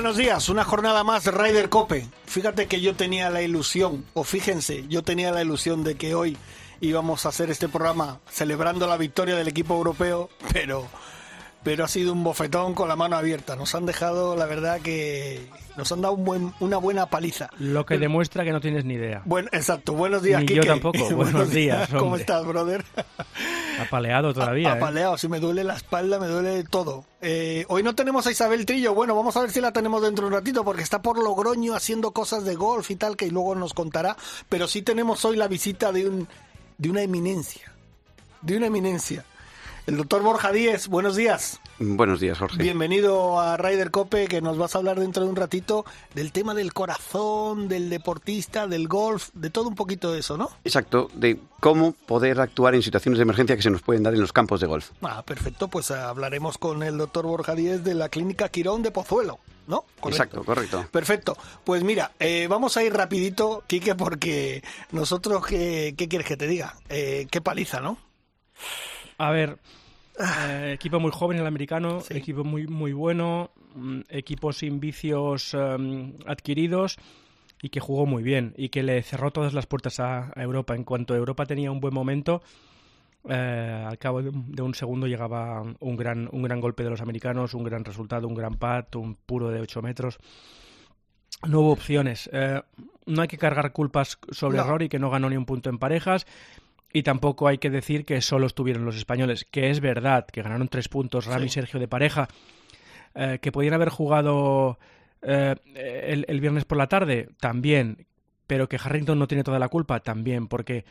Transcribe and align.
Buenos 0.00 0.16
días, 0.16 0.48
una 0.48 0.64
jornada 0.64 1.04
más 1.04 1.24
de 1.24 1.30
Ryder 1.30 1.68
Cope. 1.68 2.08
Fíjate 2.24 2.66
que 2.68 2.80
yo 2.80 2.96
tenía 2.96 3.28
la 3.28 3.42
ilusión, 3.42 4.06
o 4.14 4.24
fíjense, 4.24 4.86
yo 4.88 5.02
tenía 5.02 5.30
la 5.30 5.42
ilusión 5.42 5.84
de 5.84 5.96
que 5.96 6.14
hoy 6.14 6.38
íbamos 6.80 7.26
a 7.26 7.28
hacer 7.28 7.50
este 7.50 7.68
programa 7.68 8.18
celebrando 8.30 8.86
la 8.86 8.96
victoria 8.96 9.36
del 9.36 9.48
equipo 9.48 9.74
europeo, 9.74 10.30
pero 10.54 10.88
pero 11.62 11.84
ha 11.84 11.88
sido 11.88 12.12
un 12.12 12.24
bofetón 12.24 12.74
con 12.74 12.88
la 12.88 12.96
mano 12.96 13.16
abierta. 13.16 13.56
Nos 13.56 13.74
han 13.74 13.84
dejado, 13.86 14.34
la 14.36 14.46
verdad, 14.46 14.80
que 14.80 15.46
nos 15.76 15.90
han 15.92 16.00
dado 16.00 16.14
un 16.14 16.24
buen, 16.24 16.54
una 16.60 16.78
buena 16.78 17.06
paliza. 17.06 17.50
Lo 17.58 17.84
que 17.84 17.98
demuestra 17.98 18.44
que 18.44 18.52
no 18.52 18.60
tienes 18.60 18.84
ni 18.84 18.94
idea. 18.94 19.22
Bueno, 19.26 19.48
exacto. 19.52 19.92
Buenos 19.92 20.22
días, 20.22 20.40
Ni 20.40 20.46
Quique. 20.46 20.60
yo 20.60 20.66
tampoco. 20.66 20.98
Buenos 21.14 21.50
días, 21.50 21.88
¿Cómo 21.90 22.02
hombre. 22.06 22.20
estás, 22.22 22.46
brother? 22.46 22.84
Apaleado 23.80 24.32
todavía. 24.34 24.70
¿eh? 24.70 24.72
Apaleado, 24.72 25.18
sí, 25.18 25.28
me 25.28 25.38
duele 25.40 25.64
la 25.64 25.74
espalda, 25.76 26.18
me 26.18 26.26
duele 26.28 26.64
todo. 26.64 27.04
Eh, 27.20 27.64
hoy 27.68 27.82
no 27.82 27.94
tenemos 27.94 28.26
a 28.26 28.30
Isabel 28.30 28.64
Trillo. 28.64 28.94
Bueno, 28.94 29.14
vamos 29.14 29.36
a 29.36 29.40
ver 29.42 29.50
si 29.50 29.60
la 29.60 29.72
tenemos 29.72 30.00
dentro 30.02 30.24
de 30.24 30.28
un 30.28 30.34
ratito, 30.34 30.64
porque 30.64 30.82
está 30.82 31.02
por 31.02 31.22
Logroño 31.22 31.74
haciendo 31.74 32.12
cosas 32.12 32.44
de 32.44 32.54
golf 32.54 32.90
y 32.90 32.96
tal, 32.96 33.16
que 33.16 33.30
luego 33.30 33.54
nos 33.54 33.74
contará. 33.74 34.16
Pero 34.48 34.66
sí 34.66 34.80
tenemos 34.82 35.24
hoy 35.26 35.36
la 35.36 35.46
visita 35.48 35.92
de, 35.92 36.08
un, 36.08 36.28
de 36.78 36.90
una 36.90 37.02
eminencia. 37.02 37.70
De 38.40 38.56
una 38.56 38.66
eminencia. 38.66 39.24
El 39.86 39.96
doctor 39.96 40.22
Borja 40.22 40.52
Díez, 40.52 40.88
buenos 40.88 41.16
días. 41.16 41.58
Buenos 41.78 42.20
días, 42.20 42.38
Jorge. 42.38 42.62
Bienvenido 42.62 43.40
a 43.40 43.56
Ryder 43.56 43.90
Cope, 43.90 44.28
que 44.28 44.40
nos 44.40 44.58
vas 44.58 44.74
a 44.74 44.78
hablar 44.78 45.00
dentro 45.00 45.24
de 45.24 45.30
un 45.30 45.36
ratito 45.36 45.84
del 46.14 46.30
tema 46.30 46.54
del 46.54 46.72
corazón, 46.72 47.68
del 47.68 47.88
deportista, 47.88 48.66
del 48.66 48.86
golf, 48.86 49.30
de 49.32 49.50
todo 49.50 49.68
un 49.68 49.74
poquito 49.74 50.12
de 50.12 50.20
eso, 50.20 50.36
¿no? 50.36 50.50
Exacto, 50.64 51.10
de 51.14 51.40
cómo 51.58 51.92
poder 51.92 52.40
actuar 52.40 52.74
en 52.74 52.82
situaciones 52.82 53.18
de 53.18 53.22
emergencia 53.22 53.56
que 53.56 53.62
se 53.62 53.70
nos 53.70 53.82
pueden 53.82 54.02
dar 54.02 54.14
en 54.14 54.20
los 54.20 54.32
campos 54.32 54.60
de 54.60 54.66
golf. 54.66 54.90
Ah, 55.02 55.22
perfecto, 55.24 55.68
pues 55.68 55.90
hablaremos 55.90 56.58
con 56.58 56.82
el 56.82 56.98
doctor 56.98 57.26
Borja 57.26 57.54
Díez 57.54 57.82
de 57.82 57.94
la 57.94 58.10
Clínica 58.10 58.50
Quirón 58.50 58.82
de 58.82 58.90
Pozuelo, 58.90 59.38
¿no? 59.66 59.86
Exacto, 60.04 60.44
correcto. 60.44 60.86
Perfecto. 60.92 61.36
Pues 61.64 61.82
mira, 61.82 62.12
eh, 62.20 62.46
vamos 62.48 62.76
a 62.76 62.84
ir 62.84 62.92
rapidito, 62.92 63.64
Quique, 63.66 63.94
porque 63.94 64.62
nosotros, 64.92 65.46
¿qué, 65.46 65.94
qué 65.96 66.06
quieres 66.06 66.28
que 66.28 66.36
te 66.36 66.46
diga? 66.46 66.76
Eh, 66.90 67.26
qué 67.30 67.40
paliza, 67.40 67.80
¿no? 67.80 67.96
A 69.20 69.30
ver, 69.30 69.58
eh, 70.18 70.72
equipo 70.74 70.98
muy 70.98 71.10
joven 71.12 71.38
el 71.38 71.46
americano, 71.46 72.00
Sí. 72.00 72.16
equipo 72.16 72.42
muy 72.44 72.66
muy 72.66 72.92
bueno, 72.92 73.50
mm, 73.74 74.00
equipo 74.08 74.52
sin 74.52 74.80
vicios 74.80 75.54
em, 75.54 76.14
adquiridos 76.26 76.96
y 77.62 77.68
que 77.68 77.80
jugó 77.80 78.06
muy 78.06 78.22
bien 78.22 78.54
y 78.56 78.70
que 78.70 78.82
le 78.82 79.02
cerró 79.02 79.30
todas 79.30 79.52
las 79.52 79.66
puertas 79.66 80.00
a, 80.00 80.32
a 80.34 80.42
Europa. 80.42 80.74
En 80.74 80.84
cuanto 80.84 81.14
Europa 81.14 81.44
tenía 81.44 81.70
un 81.70 81.80
buen 81.80 81.92
momento, 81.92 82.40
eh, 83.28 83.84
al 83.86 83.98
cabo 83.98 84.22
de 84.22 84.30
un, 84.30 84.50
de 84.52 84.62
un 84.62 84.74
segundo 84.74 85.06
llegaba 85.06 85.62
un 85.80 85.96
gran, 85.96 86.26
un 86.32 86.42
gran 86.42 86.58
golpe 86.60 86.82
de 86.82 86.88
los 86.90 87.02
americanos, 87.02 87.52
un 87.52 87.64
gran 87.64 87.84
resultado, 87.84 88.26
un 88.26 88.34
gran 88.34 88.54
pat, 88.54 88.96
un 88.96 89.14
puro 89.14 89.50
de 89.50 89.60
8 89.60 89.82
metros. 89.82 90.18
No 91.46 91.60
hubo 91.60 91.72
opciones. 91.72 92.28
Eh, 92.32 92.60
no 93.06 93.22
hay 93.22 93.28
que 93.28 93.38
cargar 93.38 93.72
culpas 93.72 94.18
sobre 94.30 94.58
No. 94.58 94.64
Rory, 94.64 94.88
que 94.88 94.98
no 94.98 95.10
ganó 95.10 95.28
ni 95.28 95.36
un 95.36 95.44
punto 95.46 95.68
en 95.70 95.78
parejas. 95.78 96.26
Y 96.92 97.02
tampoco 97.04 97.46
hay 97.46 97.58
que 97.58 97.70
decir 97.70 98.04
que 98.04 98.20
solo 98.20 98.46
estuvieron 98.46 98.84
los 98.84 98.96
españoles, 98.96 99.46
que 99.50 99.70
es 99.70 99.80
verdad 99.80 100.26
que 100.26 100.42
ganaron 100.42 100.68
tres 100.68 100.88
puntos 100.88 101.26
Rami 101.26 101.46
y. 101.46 101.48
Sergio 101.50 101.78
de 101.78 101.86
pareja, 101.88 102.28
eh, 103.14 103.38
que 103.40 103.52
podían 103.52 103.74
haber 103.74 103.90
jugado 103.90 104.78
eh, 105.22 105.54
el, 105.74 106.24
el 106.28 106.40
viernes 106.40 106.64
por 106.64 106.78
la 106.78 106.88
tarde, 106.88 107.28
también, 107.38 108.06
pero 108.46 108.68
que 108.68 108.76
Harrington 108.82 109.18
no 109.18 109.28
tiene 109.28 109.44
toda 109.44 109.58
la 109.60 109.68
culpa, 109.68 110.00
también, 110.00 110.48
porque 110.48 110.84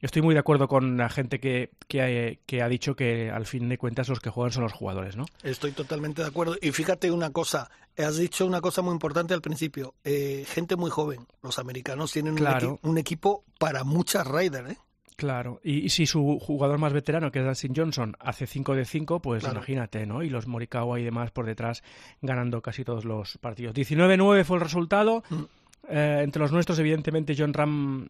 estoy 0.00 0.22
muy 0.22 0.34
de 0.34 0.40
acuerdo 0.40 0.66
con 0.66 0.96
la 0.96 1.08
gente 1.08 1.38
que, 1.38 1.70
que, 1.86 2.02
ha- 2.02 2.38
que 2.46 2.60
ha 2.62 2.68
dicho 2.68 2.96
que 2.96 3.30
al 3.30 3.46
fin 3.46 3.68
de 3.68 3.78
cuentas 3.78 4.08
los 4.08 4.18
que 4.20 4.30
juegan 4.30 4.52
son 4.52 4.64
los 4.64 4.72
jugadores, 4.72 5.16
¿no? 5.16 5.24
Estoy 5.44 5.70
totalmente 5.70 6.22
de 6.22 6.28
acuerdo. 6.28 6.56
Y 6.60 6.72
fíjate 6.72 7.10
una 7.12 7.30
cosa, 7.30 7.70
has 7.96 8.16
dicho 8.16 8.44
una 8.44 8.60
cosa 8.60 8.82
muy 8.82 8.92
importante 8.92 9.34
al 9.34 9.40
principio. 9.40 9.94
eh, 10.04 10.44
gente 10.48 10.74
muy 10.76 10.90
joven. 10.90 11.26
Los 11.42 11.58
americanos 11.60 12.10
tienen 12.12 12.32
un 12.32 12.38
Claro. 12.38 12.74
equi- 12.74 12.78
un, 12.82 12.98
equipo 12.98 13.44
para 13.58 13.84
muchas 13.84 14.26
Ryder, 14.26 14.66
¿eh? 14.72 14.76
Claro, 15.16 15.60
y, 15.62 15.78
y 15.84 15.88
si 15.90 16.06
su 16.06 16.38
jugador 16.40 16.78
más 16.78 16.92
veterano, 16.92 17.30
que 17.30 17.38
es 17.38 17.44
Dustin 17.46 17.72
Johnson, 17.76 18.16
hace 18.18 18.46
5 18.48 18.74
de 18.74 18.84
5, 18.84 19.20
pues 19.20 19.42
Claro. 19.44 19.58
imagínate, 19.58 20.06
¿no? 20.06 20.22
Y 20.24 20.28
los 20.28 20.48
Morikawa 20.48 20.98
y 20.98 21.04
demás 21.04 21.30
por 21.30 21.46
detrás 21.46 21.84
ganando 22.20 22.60
casi 22.60 22.84
todos 22.84 23.04
los 23.04 23.38
partidos. 23.38 23.74
19-9 23.74 24.42
fue 24.44 24.56
el 24.56 24.62
resultado. 24.62 25.22
Mm. 25.30 25.42
Eh, 25.88 26.20
entre 26.24 26.40
los 26.40 26.50
nuestros, 26.50 26.78
evidentemente, 26.80 27.34
John 27.38 27.52
Ram, 27.52 28.00
mm, 28.02 28.08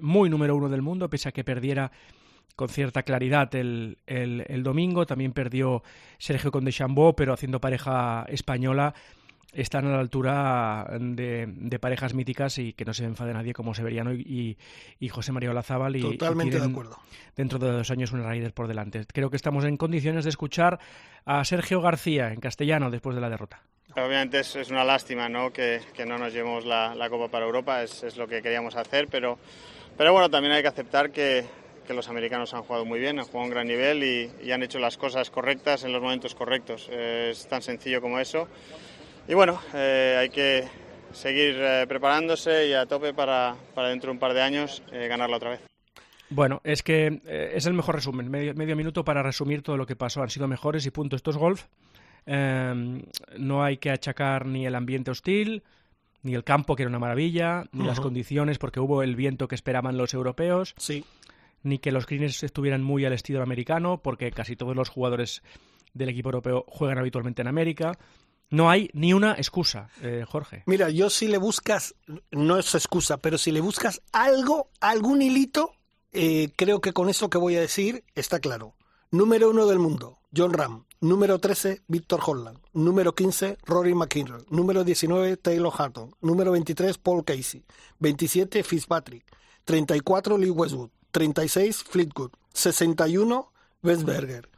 muy 0.00 0.30
número 0.30 0.56
uno 0.56 0.68
del 0.70 0.80
mundo, 0.80 1.10
pese 1.10 1.28
a 1.28 1.32
que 1.32 1.44
perdiera 1.44 1.90
con 2.56 2.68
cierta 2.68 3.02
claridad 3.02 3.54
el, 3.54 3.98
el- 4.06 4.44
el 4.48 4.62
domingo. 4.62 5.04
También 5.06 5.32
perdió 5.32 5.82
Sergio 6.18 6.50
Condechambó, 6.50 7.14
pero 7.14 7.34
haciendo 7.34 7.60
pareja 7.60 8.24
española 8.28 8.94
están 9.52 9.86
a 9.86 9.90
la 9.90 10.00
altura 10.00 10.86
de, 10.98 11.46
de 11.48 11.78
parejas 11.78 12.14
míticas 12.14 12.58
y 12.58 12.72
que 12.72 12.84
no 12.84 12.94
se 12.94 13.04
enfade 13.04 13.32
nadie 13.32 13.52
como 13.52 13.74
Severiano 13.74 14.12
y, 14.12 14.20
y, 14.20 14.58
y 15.04 15.08
José 15.08 15.32
María 15.32 15.50
Olazábal. 15.50 15.96
Y, 15.96 16.00
y 16.00 16.02
Totalmente 16.16 16.54
de 16.54 16.60
tienen 16.60 16.70
acuerdo. 16.70 16.98
Dentro 17.36 17.58
de 17.58 17.72
dos 17.72 17.90
años 17.90 18.12
una 18.12 18.30
Ryder 18.30 18.52
por 18.52 18.68
delante. 18.68 19.04
Creo 19.12 19.30
que 19.30 19.36
estamos 19.36 19.64
en 19.64 19.76
condiciones 19.76 20.24
de 20.24 20.30
escuchar 20.30 20.78
a 21.24 21.44
Sergio 21.44 21.80
García 21.80 22.32
en 22.32 22.40
castellano 22.40 22.90
después 22.90 23.14
de 23.14 23.20
la 23.20 23.30
derrota. 23.30 23.62
Obviamente 23.96 24.40
es, 24.40 24.54
es 24.54 24.70
una 24.70 24.84
lástima 24.84 25.28
¿no? 25.28 25.52
que, 25.52 25.80
que 25.94 26.06
no 26.06 26.16
nos 26.16 26.32
llevemos 26.32 26.64
la, 26.64 26.94
la 26.94 27.10
Copa 27.10 27.28
para 27.28 27.44
Europa, 27.44 27.82
es, 27.82 28.04
es 28.04 28.16
lo 28.16 28.28
que 28.28 28.40
queríamos 28.40 28.76
hacer, 28.76 29.08
pero, 29.10 29.36
pero 29.98 30.12
bueno, 30.12 30.30
también 30.30 30.52
hay 30.52 30.62
que 30.62 30.68
aceptar 30.68 31.10
que, 31.10 31.44
que 31.88 31.92
los 31.92 32.08
americanos 32.08 32.54
han 32.54 32.62
jugado 32.62 32.84
muy 32.84 33.00
bien, 33.00 33.18
han 33.18 33.24
jugado 33.24 33.40
a 33.40 33.44
un 33.46 33.50
gran 33.50 33.66
nivel 33.66 34.04
y, 34.04 34.30
y 34.44 34.52
han 34.52 34.62
hecho 34.62 34.78
las 34.78 34.96
cosas 34.96 35.28
correctas 35.30 35.82
en 35.82 35.92
los 35.92 36.00
momentos 36.00 36.36
correctos. 36.36 36.88
Eh, 36.88 37.30
es 37.32 37.48
tan 37.48 37.62
sencillo 37.62 38.00
como 38.00 38.20
eso. 38.20 38.46
Y 39.30 39.34
bueno, 39.34 39.60
eh, 39.74 40.16
hay 40.18 40.28
que 40.28 40.64
seguir 41.12 41.54
eh, 41.56 41.86
preparándose 41.86 42.66
y 42.66 42.72
a 42.72 42.84
tope 42.86 43.14
para, 43.14 43.54
para 43.76 43.90
dentro 43.90 44.08
de 44.08 44.14
un 44.14 44.18
par 44.18 44.34
de 44.34 44.42
años 44.42 44.82
eh, 44.90 45.06
ganarla 45.06 45.36
otra 45.36 45.50
vez. 45.50 45.60
Bueno, 46.30 46.60
es 46.64 46.82
que 46.82 47.20
eh, 47.26 47.52
es 47.54 47.64
el 47.66 47.74
mejor 47.74 47.94
resumen. 47.94 48.28
Medio, 48.28 48.54
medio 48.54 48.74
minuto 48.74 49.04
para 49.04 49.22
resumir 49.22 49.62
todo 49.62 49.76
lo 49.76 49.86
que 49.86 49.94
pasó. 49.94 50.20
Han 50.20 50.30
sido 50.30 50.48
mejores 50.48 50.84
y 50.84 50.90
punto. 50.90 51.14
Esto 51.14 51.30
es 51.30 51.36
golf. 51.36 51.66
Eh, 52.26 53.02
no 53.38 53.62
hay 53.62 53.76
que 53.76 53.90
achacar 53.90 54.46
ni 54.46 54.66
el 54.66 54.74
ambiente 54.74 55.12
hostil, 55.12 55.62
ni 56.24 56.34
el 56.34 56.42
campo, 56.42 56.74
que 56.74 56.82
era 56.82 56.90
una 56.90 56.98
maravilla, 56.98 57.66
ni 57.70 57.84
las 57.84 58.00
condiciones, 58.00 58.58
porque 58.58 58.80
hubo 58.80 59.04
el 59.04 59.14
viento 59.14 59.46
que 59.46 59.54
esperaban 59.54 59.96
los 59.96 60.12
europeos, 60.12 60.74
Sí. 60.76 61.04
ni 61.62 61.78
que 61.78 61.92
los 61.92 62.04
greens 62.04 62.42
estuvieran 62.42 62.82
muy 62.82 63.04
al 63.04 63.12
estilo 63.12 63.44
americano, 63.44 64.00
porque 64.02 64.32
casi 64.32 64.56
todos 64.56 64.74
los 64.74 64.88
jugadores 64.88 65.40
del 65.94 66.08
equipo 66.08 66.30
europeo 66.30 66.64
juegan 66.66 66.98
habitualmente 66.98 67.42
en 67.42 67.48
América. 67.48 67.92
No 68.50 68.68
hay 68.68 68.90
ni 68.92 69.12
una 69.12 69.34
excusa, 69.34 69.90
eh, 70.02 70.24
Jorge. 70.28 70.64
Mira, 70.66 70.90
yo 70.90 71.08
si 71.08 71.28
le 71.28 71.38
buscas, 71.38 71.94
no 72.32 72.58
es 72.58 72.74
excusa, 72.74 73.16
pero 73.18 73.38
si 73.38 73.52
le 73.52 73.60
buscas 73.60 74.02
algo, 74.12 74.70
algún 74.80 75.22
hilito, 75.22 75.72
eh, 76.12 76.52
creo 76.56 76.80
que 76.80 76.92
con 76.92 77.08
eso 77.08 77.30
que 77.30 77.38
voy 77.38 77.56
a 77.56 77.60
decir 77.60 78.04
está 78.14 78.40
claro. 78.40 78.74
Número 79.12 79.50
uno 79.50 79.66
del 79.66 79.78
mundo, 79.78 80.18
John 80.36 80.52
Ram. 80.52 80.84
Número 81.00 81.38
13, 81.38 81.82
Víctor 81.88 82.20
Holland. 82.26 82.58
Número 82.74 83.14
15, 83.14 83.56
Rory 83.64 83.94
McIlroy. 83.94 84.44
Número 84.50 84.84
19, 84.84 85.38
Taylor 85.38 85.72
Hatton. 85.76 86.14
Número 86.20 86.52
23, 86.52 86.98
Paul 86.98 87.24
Casey. 87.24 87.64
27, 88.00 88.62
Fitzpatrick. 88.62 89.24
34, 89.64 90.36
Lee 90.36 90.50
Westwood. 90.50 90.90
36, 91.10 91.84
Fleetwood. 91.84 92.32
61, 92.52 93.50
Westberger. 93.82 94.50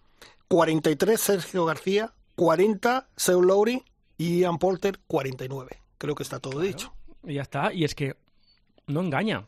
43, 0.49 1.21
Sergio 1.21 1.65
García. 1.65 2.13
40, 2.37 3.09
Seu 3.17 3.43
Lowry. 3.43 3.83
Y 4.19 4.41
Ian 4.41 4.59
Polter, 4.59 5.01
49. 5.07 5.79
Creo 5.99 6.15
que 6.15 6.23
está 6.23 6.39
todo 6.39 6.61
dicho. 6.61 6.93
Y 7.25 7.35
ya 7.35 7.43
está. 7.43 7.73
Y 7.73 7.85
es 7.85 7.95
que 7.95 8.17
no 8.87 9.01
engaña. 9.01 9.47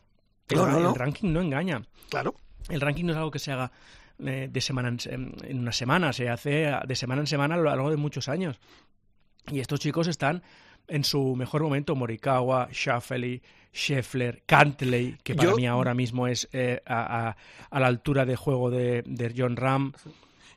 El, 0.49 0.57
No, 0.57 0.67
no, 0.67 0.89
el 0.89 0.95
ranking 0.95 1.31
no 1.31 1.41
engaña. 1.41 1.81
Claro. 2.09 2.35
El 2.69 2.81
ranking 2.81 3.05
no 3.05 3.11
es 3.13 3.17
algo 3.17 3.31
que 3.31 3.39
se 3.39 3.51
haga 3.51 3.71
eh, 4.19 4.49
de 4.51 4.61
semana 4.61 4.89
en, 4.89 5.35
en 5.43 5.59
una 5.59 5.71
semana, 5.71 6.13
se 6.13 6.29
hace 6.29 6.71
de 6.87 6.95
semana 6.95 7.21
en 7.21 7.27
semana 7.27 7.55
a 7.55 7.57
lo 7.57 7.63
largo 7.65 7.89
de 7.89 7.97
muchos 7.97 8.27
años. 8.27 8.59
Y 9.51 9.59
estos 9.59 9.79
chicos 9.79 10.07
están 10.07 10.41
en 10.87 11.03
su 11.03 11.35
mejor 11.35 11.61
momento, 11.63 11.95
Morikawa, 11.95 12.69
Schauffele, 12.71 13.41
Scheffler, 13.73 14.43
Cantley, 14.45 15.17
que 15.23 15.35
para 15.35 15.49
Yo- 15.51 15.55
mí 15.57 15.67
ahora 15.67 15.93
mismo 15.93 16.27
es 16.27 16.47
eh, 16.53 16.81
a, 16.85 17.29
a- 17.29 17.37
a 17.69 17.79
la 17.79 17.87
altura 17.87 18.25
de 18.25 18.35
juego 18.35 18.69
de, 18.71 19.03
de 19.05 19.33
John 19.37 19.55
Ram. 19.55 19.93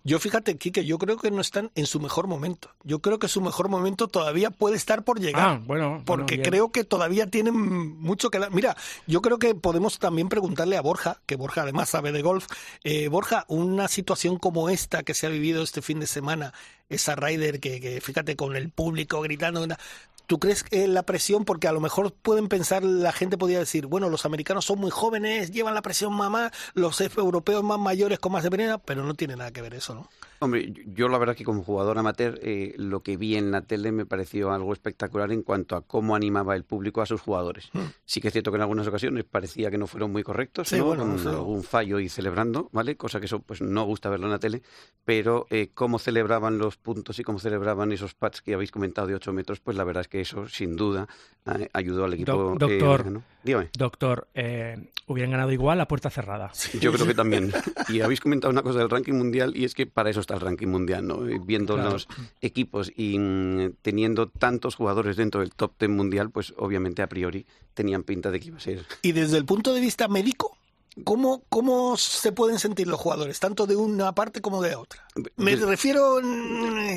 Yo 0.05 0.19
fíjate, 0.19 0.57
Kike, 0.57 0.85
yo 0.85 0.99
creo 0.99 1.17
que 1.17 1.31
no 1.31 1.41
están 1.41 1.71
en 1.75 1.87
su 1.87 2.01
mejor 2.01 2.27
momento. 2.27 2.71
Yo 2.85 3.01
creo 3.01 3.19
que 3.19 3.29
su 3.29 3.41
mejor 3.41 3.69
momento 3.69 4.09
todavía 4.09 4.51
puede 4.51 4.77
estar 4.77 5.05
por 5.05 5.21
llegar. 5.21 5.43
Ah, 5.43 5.61
bueno. 5.65 6.03
Porque 6.05 6.37
bueno, 6.37 6.51
creo 6.51 6.73
que 6.73 6.85
todavía 6.85 7.27
tienen 7.27 7.55
mucho 7.55 8.31
que 8.31 8.39
dar. 8.39 8.51
Mira, 8.53 8.77
yo 9.07 9.21
creo 9.23 9.39
que 9.39 9.55
podemos 9.55 9.99
también 9.99 10.29
preguntarle 10.29 10.77
a 10.77 10.81
Borja, 10.81 11.21
que 11.27 11.37
Borja 11.37 11.63
además 11.63 11.89
sabe 11.91 12.13
de 12.13 12.23
golf. 12.23 12.47
Eh, 12.85 13.09
Borja, 13.09 13.45
una 13.49 13.89
situación 13.89 14.39
como 14.39 14.71
esta 14.71 15.03
que 15.03 15.15
se 15.15 15.27
ha 15.27 15.31
vivido 15.31 15.63
este 15.63 15.83
fin 15.83 16.01
de 16.01 16.07
semana, 16.07 16.53
esa 16.89 17.15
Ryder 17.15 17.61
que, 17.61 17.81
que 17.81 18.01
fíjate, 18.01 18.37
con 18.37 18.57
el 18.57 18.71
público 18.71 19.21
gritando. 19.21 19.67
¿Tú 20.29 20.39
crees 20.39 20.63
que 20.63 20.87
la 20.87 21.05
presión, 21.05 21.47
porque 21.47 21.69
a 21.69 21.73
lo 21.73 21.81
mejor 21.81 22.13
pueden 22.13 22.49
pensar, 22.49 22.85
la 22.85 23.13
gente 23.13 23.39
podría 23.39 23.61
decir, 23.61 23.87
bueno, 23.87 24.11
los 24.11 24.27
americanos 24.27 24.67
son 24.67 24.79
muy 24.79 24.91
jóvenes, 24.91 25.53
llevan 25.53 25.73
la 25.73 25.81
presión 25.81 26.13
mamá, 26.13 26.53
los 26.75 27.01
europeos 27.01 27.65
más 27.65 27.79
mayores 27.79 28.19
con 28.19 28.33
más 28.33 28.45
experiencia, 28.45 28.77
pero 28.77 29.05
no 29.05 29.15
tiene 29.15 29.37
nada 29.37 29.53
que 29.53 29.63
ver 29.63 29.73
eso, 29.73 29.95
¿no? 29.95 30.11
Hombre, 30.41 30.73
yo 30.87 31.09
la 31.09 31.19
verdad 31.19 31.35
que 31.35 31.45
como 31.45 31.63
jugador 31.63 31.99
amateur 31.99 32.39
eh, 32.43 32.75
lo 32.77 33.03
que 33.03 33.17
vi 33.17 33.37
en 33.37 33.51
la 33.51 33.63
tele 33.63 33.91
me 33.91 34.07
pareció 34.07 34.53
algo 34.53 34.73
espectacular 34.73 35.33
en 35.33 35.43
cuanto 35.43 35.75
a 35.75 35.83
cómo 35.83 36.15
animaba 36.15 36.55
el 36.55 36.65
público 36.65 37.03
a 37.03 37.07
sus 37.07 37.21
jugadores. 37.21 37.71
Mm. 37.73 37.81
Sí 38.05 38.21
que 38.21 38.29
es 38.29 38.33
cierto 38.33 38.51
que 38.53 38.57
en 38.57 38.63
algunas 38.63 38.87
ocasiones 38.87 39.25
parecía 39.25 39.71
que 39.71 39.79
no 39.79 39.87
fueron 39.87 40.13
muy 40.13 40.23
correctos, 40.23 40.69
sí, 40.69 40.79
¿no? 40.79 40.87
bueno, 40.87 41.05
con 41.05 41.27
algún 41.27 41.65
fallo 41.65 41.99
y 41.99 42.09
celebrando, 42.09 42.69
¿vale? 42.73 42.97
Cosa 42.97 43.19
que 43.19 43.27
eso 43.27 43.41
pues 43.41 43.61
no 43.61 43.85
gusta 43.85 44.09
verlo 44.11 44.27
en 44.27 44.33
la 44.33 44.39
tele, 44.39 44.63
pero 45.05 45.47
eh, 45.51 45.71
cómo 45.75 45.99
celebraban 45.99 46.59
los 46.59 46.77
puntos 46.77 47.19
y 47.19 47.25
cómo 47.25 47.39
celebraban 47.39 47.91
esos 47.93 48.15
pads 48.15 48.43
que 48.43 48.55
habéis 48.55 48.71
comentado 48.71 49.09
de 49.09 49.15
8 49.17 49.33
metros, 49.33 49.61
pues 49.61 49.77
la 49.77 49.85
verdad 49.85 50.03
es 50.03 50.09
que 50.09 50.21
eso 50.21 50.49
sin 50.49 50.77
duda 50.77 51.09
eh, 51.47 51.69
ayudó 51.73 52.05
al 52.05 52.15
equipo. 52.15 52.57
Doctor, 52.59 53.05
eh, 53.07 53.11
¿no? 53.11 53.23
Dígame. 53.43 53.71
doctor 53.77 54.29
hubieran 55.07 55.31
ganado 55.31 55.51
igual 55.53 55.81
a 55.81 55.89
puerta 55.89 56.11
cerrada. 56.11 56.53
Yo 56.81 56.93
creo 56.93 57.07
que 57.07 57.15
también. 57.15 57.53
Y 57.89 58.01
habéis 58.03 58.21
comentado 58.21 58.53
una 58.53 58.63
cosa 58.63 58.79
del 58.81 58.91
ranking 58.91 59.15
mundial 59.15 59.57
y 59.57 59.65
es 59.65 59.75
que 59.75 59.87
para 59.87 60.11
eso 60.11 60.21
está 60.29 60.35
el 60.35 60.41
ranking 60.43 60.67
mundial, 60.67 61.07
¿no? 61.07 61.21
Viendo 61.21 61.75
claro. 61.75 61.93
los 61.93 62.07
equipos 62.43 62.93
y 62.95 63.19
mm, 63.19 63.77
teniendo 63.81 64.29
tantos 64.29 64.75
jugadores 64.75 65.17
dentro 65.17 65.41
del 65.41 65.55
top 65.55 65.73
10 65.79 65.91
mundial, 65.91 66.31
pues 66.31 66.53
obviamente 66.59 67.01
a 67.01 67.09
priori 67.09 67.47
tenían 67.73 68.03
pinta 68.03 68.31
de 68.31 68.39
que 68.39 68.49
iba 68.49 68.59
a 68.59 68.61
ser. 68.61 68.85
Y 69.01 69.13
desde 69.13 69.39
el 69.39 69.47
punto 69.47 69.73
de 69.73 69.81
vista 69.81 70.07
médico, 70.07 70.58
¿Cómo, 71.05 71.43
¿Cómo 71.49 71.97
se 71.97 72.33
pueden 72.33 72.59
sentir 72.59 72.87
los 72.87 73.01
jugadores, 73.01 73.41
tanto 73.41 73.67
de 73.67 73.77
una 73.77 74.13
parte 74.15 74.41
como 74.41 74.63
de 74.63 74.75
otra? 74.75 75.07
Me 75.37 75.57
refiero... 75.57 76.21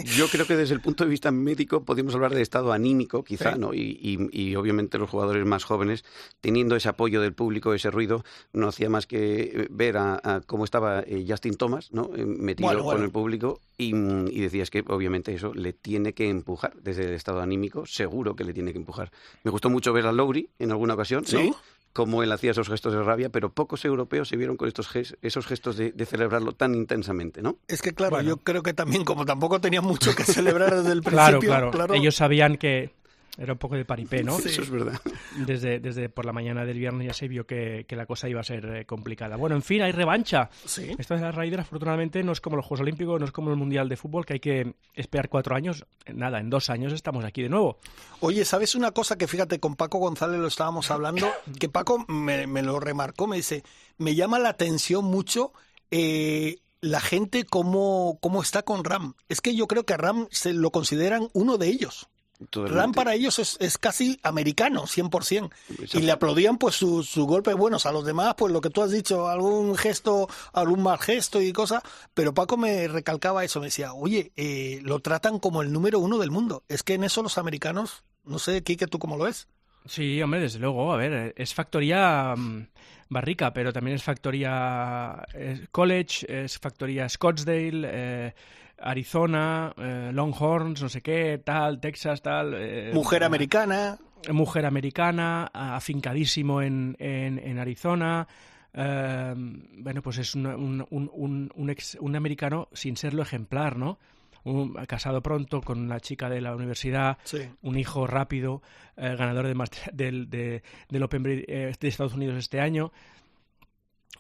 Yo 0.04 0.28
creo 0.28 0.46
que 0.46 0.56
desde 0.56 0.74
el 0.74 0.82
punto 0.82 1.04
de 1.04 1.10
vista 1.10 1.32
médico 1.32 1.84
podemos 1.84 2.14
hablar 2.16 2.34
de 2.34 2.42
estado 2.42 2.72
anímico, 2.72 3.24
quizá, 3.24 3.54
sí. 3.54 3.60
¿no? 3.60 3.74
Y, 3.74 4.00
y, 4.02 4.30
y, 4.32 4.56
obviamente 4.56 4.98
los 4.98 5.10
jugadores 5.10 5.46
más 5.46 5.64
jóvenes, 5.64 6.04
teniendo 6.40 6.76
ese 6.76 6.90
apoyo 6.90 7.22
del 7.22 7.34
público, 7.34 7.74
ese 7.74 7.92
ruido, 7.92 8.24
no 8.54 8.68
hacía 8.68 8.90
más 8.90 9.08
que 9.08 9.68
ver 9.70 9.98
a, 9.98 10.20
a 10.24 10.42
cómo 10.42 10.64
estaba 10.64 11.02
eh, 11.02 11.26
Justin 11.28 11.56
Thomas, 11.56 11.92
¿no? 11.92 12.12
Eh, 12.16 12.26
Metido 12.26 12.68
bueno, 12.68 12.84
bueno. 12.84 12.98
con 12.98 13.06
el 13.06 13.12
público 13.12 13.60
y, 13.78 13.96
y, 13.96 14.42
decías 14.42 14.70
que 14.70 14.84
obviamente 14.88 15.34
eso 15.34 15.54
le 15.54 15.74
tiene 15.74 16.14
que 16.14 16.30
empujar 16.30 16.74
desde 16.82 17.06
el 17.06 17.14
estado 17.14 17.42
anímico, 17.42 17.86
seguro 17.86 18.36
que 18.36 18.44
le 18.44 18.54
tiene 18.54 18.72
que 18.72 18.80
empujar. 18.80 19.12
Me 19.44 19.52
gustó 19.52 19.70
mucho 19.70 19.94
ver 19.94 20.06
a 20.06 20.12
Lowry 20.12 20.50
en 20.60 20.72
alguna 20.72 20.94
ocasión, 20.94 21.26
¿Sí? 21.26 21.50
¿no? 21.50 21.56
Cómo 21.94 22.24
él 22.24 22.32
hacía 22.32 22.52
esos 22.52 22.70
gestos 22.70 22.94
de 22.94 23.04
rabia, 23.04 23.30
pero 23.30 23.52
pocos 23.52 23.84
europeos 23.86 24.28
se 24.30 24.38
vieron 24.38 24.58
con 24.58 24.68
estos 24.68 24.88
ges 24.88 25.18
esos 25.22 25.46
gestos 25.46 25.78
de, 25.78 25.92
de, 25.92 26.06
celebrarlo 26.06 26.54
tan 26.54 26.76
intensamente, 26.76 27.42
¿no? 27.42 27.58
Es 27.68 27.82
que 27.82 27.94
claro, 27.94 28.18
bueno. 28.18 28.30
yo 28.30 28.38
creo 28.38 28.64
que 28.64 28.74
también 28.74 29.04
como 29.04 29.26
tampoco 29.26 29.60
tenían 29.60 29.84
mucho 29.84 30.16
que 30.16 30.24
celebrar 30.26 30.76
desde 30.76 30.92
el 30.92 31.02
claro, 31.02 31.40
principio, 31.40 31.50
claro, 31.50 31.72
claro, 31.72 31.94
ellos 31.94 32.16
sabían 32.16 32.58
que 32.58 32.94
era 33.38 33.54
un 33.54 33.60
poco 33.60 33.76
de 33.76 33.86
paripé, 33.86 34.24
¿no? 34.24 34.38
Sí, 34.40 34.50
eso 34.50 34.62
es 34.62 34.70
verdad. 34.70 35.00
Desde, 35.46 35.80
desde 35.80 36.10
por 36.10 36.26
la 36.26 36.34
mañana 36.34 36.66
del 36.66 36.78
viernes 36.78 37.08
ya 37.08 37.14
se 37.14 37.28
vio 37.28 37.46
que, 37.46 37.86
que 37.88 37.96
la 37.96 38.06
cosa 38.06 38.28
iba 38.28 38.42
a 38.42 38.44
ser 38.44 38.66
eh, 38.66 38.86
complicada. 38.86 39.38
Bueno, 39.38 39.56
en 39.56 39.62
fin, 39.62 39.82
hay 39.82 39.92
revancha. 39.92 40.50
Sí. 40.66 40.92
Esto 40.98 41.16
de 41.16 41.22
la 41.22 41.32
Ryder, 41.32 41.62
afortunadamente, 41.62 42.24
no 42.24 42.34
es 42.34 42.42
como 42.42 42.58
los 42.58 42.66
Juegos 42.66 42.82
Olímpicos, 42.82 43.20
no 43.20 43.26
es 43.26 43.32
como 43.32 43.50
el 43.50 43.56
Mundial 43.56 43.88
de 43.88 43.96
Fútbol, 43.96 44.26
que 44.26 44.34
hay 44.34 44.40
que 44.40 44.76
esperar 44.94 45.30
cuatro 45.30 45.56
años. 45.56 45.86
Nada, 46.14 46.40
en 46.40 46.50
dos 46.50 46.70
años 46.70 46.92
estamos 46.94 47.24
aquí 47.24 47.42
de 47.42 47.50
nuevo. 47.50 47.78
Oye, 48.20 48.44
¿sabes 48.44 48.76
una 48.76 48.92
cosa 48.92 49.18
que 49.18 49.28
fíjate, 49.28 49.60
con 49.60 49.76
Paco 49.76 50.00
González 50.00 50.40
lo 50.40 50.48
estábamos 50.48 50.92
hablando? 50.92 51.32
Que 51.60 51.70
Paco 51.70 52.06
me, 52.08 52.48
me 52.48 52.64
lo 52.64 52.80
remarcó, 52.80 53.28
me 53.28 53.36
dice, 53.36 53.64
me 53.98 54.16
llama 54.16 54.40
la 54.40 54.50
atención 54.50 55.06
mucho 55.06 55.54
eh, 55.92 56.60
la 56.82 57.00
gente 57.00 57.46
cómo, 57.46 58.18
cómo 58.22 58.42
está 58.42 58.64
con 58.64 58.84
Ram. 58.84 59.14
Es 59.30 59.42
que 59.42 59.56
yo 59.56 59.68
creo 59.68 59.86
que 59.86 59.94
a 59.94 59.98
Ram 59.98 60.28
se 60.32 60.54
lo 60.54 60.72
consideran 60.72 61.30
uno 61.34 61.58
de 61.58 61.68
ellos. 61.68 62.10
Totalmente. 62.50 62.80
Ram 62.80 62.92
para 62.94 63.14
ellos 63.14 63.40
es, 63.40 63.58
es, 63.60 63.78
casi 63.78 64.20
americano, 64.24 64.84
100%. 64.84 65.52
Y 65.94 66.00
le 66.02 66.12
aplaudían 66.12 66.58
pues 66.58 66.76
sus 66.76 67.08
su 67.08 67.26
golpes 67.26 67.56
buenos. 67.56 67.86
A 67.86 67.92
los 67.92 68.06
demás, 68.06 68.36
pues 68.38 68.52
lo 68.52 68.62
que 68.62 68.70
tú 68.70 68.82
has 68.82 68.92
dicho, 68.92 69.28
algún 69.28 69.76
gesto, 69.76 70.28
algún 70.54 70.84
mal 70.84 70.98
gesto 70.98 71.42
y 71.42 71.54
cosas. 71.54 71.84
Pero 72.14 72.34
Paco 72.34 72.58
me 72.58 72.88
recalcaba 72.88 73.44
eso, 73.44 73.60
me 73.60 73.68
decía, 73.68 73.94
oye, 73.94 74.32
eh, 74.36 74.80
lo 74.84 75.00
tratan 75.00 75.40
como 75.40 75.62
el 75.62 75.72
número 75.72 76.00
uno 76.00 76.18
del 76.18 76.32
mundo. 76.32 76.64
Es 76.68 76.84
que 76.84 76.96
en 76.96 77.04
eso 77.04 77.22
los 77.22 77.38
americanos, 77.38 78.04
no 78.24 78.40
sé, 78.40 78.64
Kike, 78.64 78.88
¿tú 78.88 79.00
cómo 79.00 79.18
lo 79.18 79.26
ves? 79.26 79.48
Sí, 79.86 80.22
hombre, 80.22 80.40
desde 80.40 80.60
luego. 80.60 80.94
A 80.94 80.98
ver, 80.98 81.34
es 81.38 81.54
factoría 81.54 82.34
um, 82.36 82.66
Barrica, 83.10 83.54
pero 83.54 83.74
también 83.74 83.96
es 83.96 84.04
factoría 84.04 85.24
eh, 85.34 85.68
College, 85.72 86.44
es 86.44 86.58
factoría 86.60 87.10
Scottsdale, 87.10 87.88
eh, 87.92 88.34
Arizona, 88.82 89.74
eh, 89.78 90.12
Longhorns, 90.14 90.82
no 90.82 90.90
sé 90.90 91.02
qué, 91.02 91.42
tal, 91.44 91.80
Texas, 91.80 92.22
tal. 92.22 92.54
Eh, 92.56 92.92
mujer 92.94 93.24
americana. 93.24 93.98
Mujer 94.32 94.66
americana, 94.66 95.50
afincadísimo 95.54 96.62
en, 96.62 96.96
en, 97.00 97.40
en 97.40 97.60
Arizona. 97.60 98.28
Eh, 98.74 99.34
bueno, 99.80 100.02
pues 100.02 100.18
es 100.20 100.36
un, 100.36 100.46
un, 100.46 100.86
un, 100.90 101.52
un, 101.56 101.70
ex, 101.70 101.98
un 102.00 102.16
americano 102.16 102.68
sin 102.74 102.98
serlo 102.98 103.22
ejemplar, 103.22 103.78
¿no? 103.78 104.00
Un, 104.44 104.74
casado 104.86 105.22
pronto 105.22 105.62
con 105.62 105.80
una 105.80 106.00
chica 106.00 106.30
de 106.30 106.42
la 106.42 106.56
universidad, 106.56 107.18
sí. 107.24 107.40
un 107.62 107.78
hijo 107.78 108.08
rápido, 108.08 108.62
ganador 108.96 109.48
de, 109.48 109.70
del, 109.94 110.30
de, 110.30 110.64
del 110.90 111.04
Open 111.04 111.24
de 111.24 111.76
Estados 111.80 112.16
Unidos 112.16 112.38
este 112.38 112.60
año, 112.60 112.92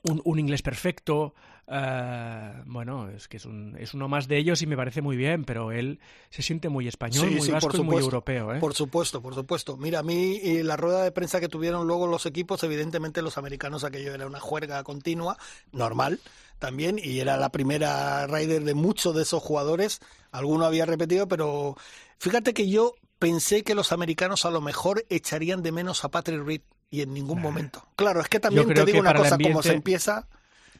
un, 0.03 0.21
un 0.23 0.39
inglés 0.39 0.61
perfecto. 0.61 1.33
Uh, 1.67 2.63
bueno, 2.65 3.09
es 3.09 3.27
que 3.27 3.37
es, 3.37 3.45
un, 3.45 3.77
es 3.79 3.93
uno 3.93 4.07
más 4.07 4.27
de 4.27 4.37
ellos 4.37 4.61
y 4.61 4.65
me 4.65 4.75
parece 4.75 5.01
muy 5.01 5.15
bien, 5.15 5.45
pero 5.45 5.71
él 5.71 5.99
se 6.29 6.41
siente 6.41 6.69
muy 6.69 6.87
español, 6.87 7.29
sí, 7.29 7.35
muy 7.35 7.45
sí, 7.45 7.51
vasco 7.51 7.77
y 7.77 7.81
muy 7.81 7.97
europeo. 7.97 8.53
¿eh? 8.53 8.59
Por 8.59 8.73
supuesto, 8.73 9.21
por 9.21 9.35
supuesto. 9.35 9.77
Mira, 9.77 9.99
a 9.99 10.03
mí 10.03 10.35
y 10.35 10.63
la 10.63 10.75
rueda 10.75 11.03
de 11.03 11.11
prensa 11.11 11.39
que 11.39 11.47
tuvieron 11.47 11.87
luego 11.87 12.07
los 12.07 12.25
equipos, 12.25 12.63
evidentemente 12.63 13.21
los 13.21 13.37
americanos 13.37 13.83
aquello 13.83 14.13
era 14.13 14.27
una 14.27 14.39
juerga 14.39 14.83
continua, 14.83 15.37
normal 15.71 16.19
también, 16.59 16.99
y 17.01 17.19
era 17.19 17.37
la 17.37 17.49
primera 17.49 18.27
rider 18.27 18.63
de 18.63 18.73
muchos 18.73 19.15
de 19.15 19.23
esos 19.23 19.41
jugadores. 19.41 19.99
Alguno 20.31 20.65
había 20.65 20.85
repetido, 20.85 21.27
pero 21.27 21.75
fíjate 22.17 22.53
que 22.53 22.69
yo 22.69 22.95
pensé 23.17 23.63
que 23.63 23.75
los 23.75 23.91
americanos 23.91 24.45
a 24.45 24.51
lo 24.51 24.61
mejor 24.61 25.05
echarían 25.09 25.61
de 25.63 25.71
menos 25.71 26.03
a 26.03 26.09
Patrick 26.09 26.43
Reed 26.43 26.61
y 26.89 27.01
en 27.01 27.13
ningún 27.13 27.41
momento. 27.41 27.87
Claro, 27.95 28.19
es 28.19 28.27
que 28.27 28.39
también 28.39 28.67
te 28.73 28.83
digo 28.83 28.99
una 28.99 29.13
cosa, 29.13 29.35
ambiente... 29.35 29.53
como 29.53 29.63
se 29.63 29.73
empieza 29.73 30.27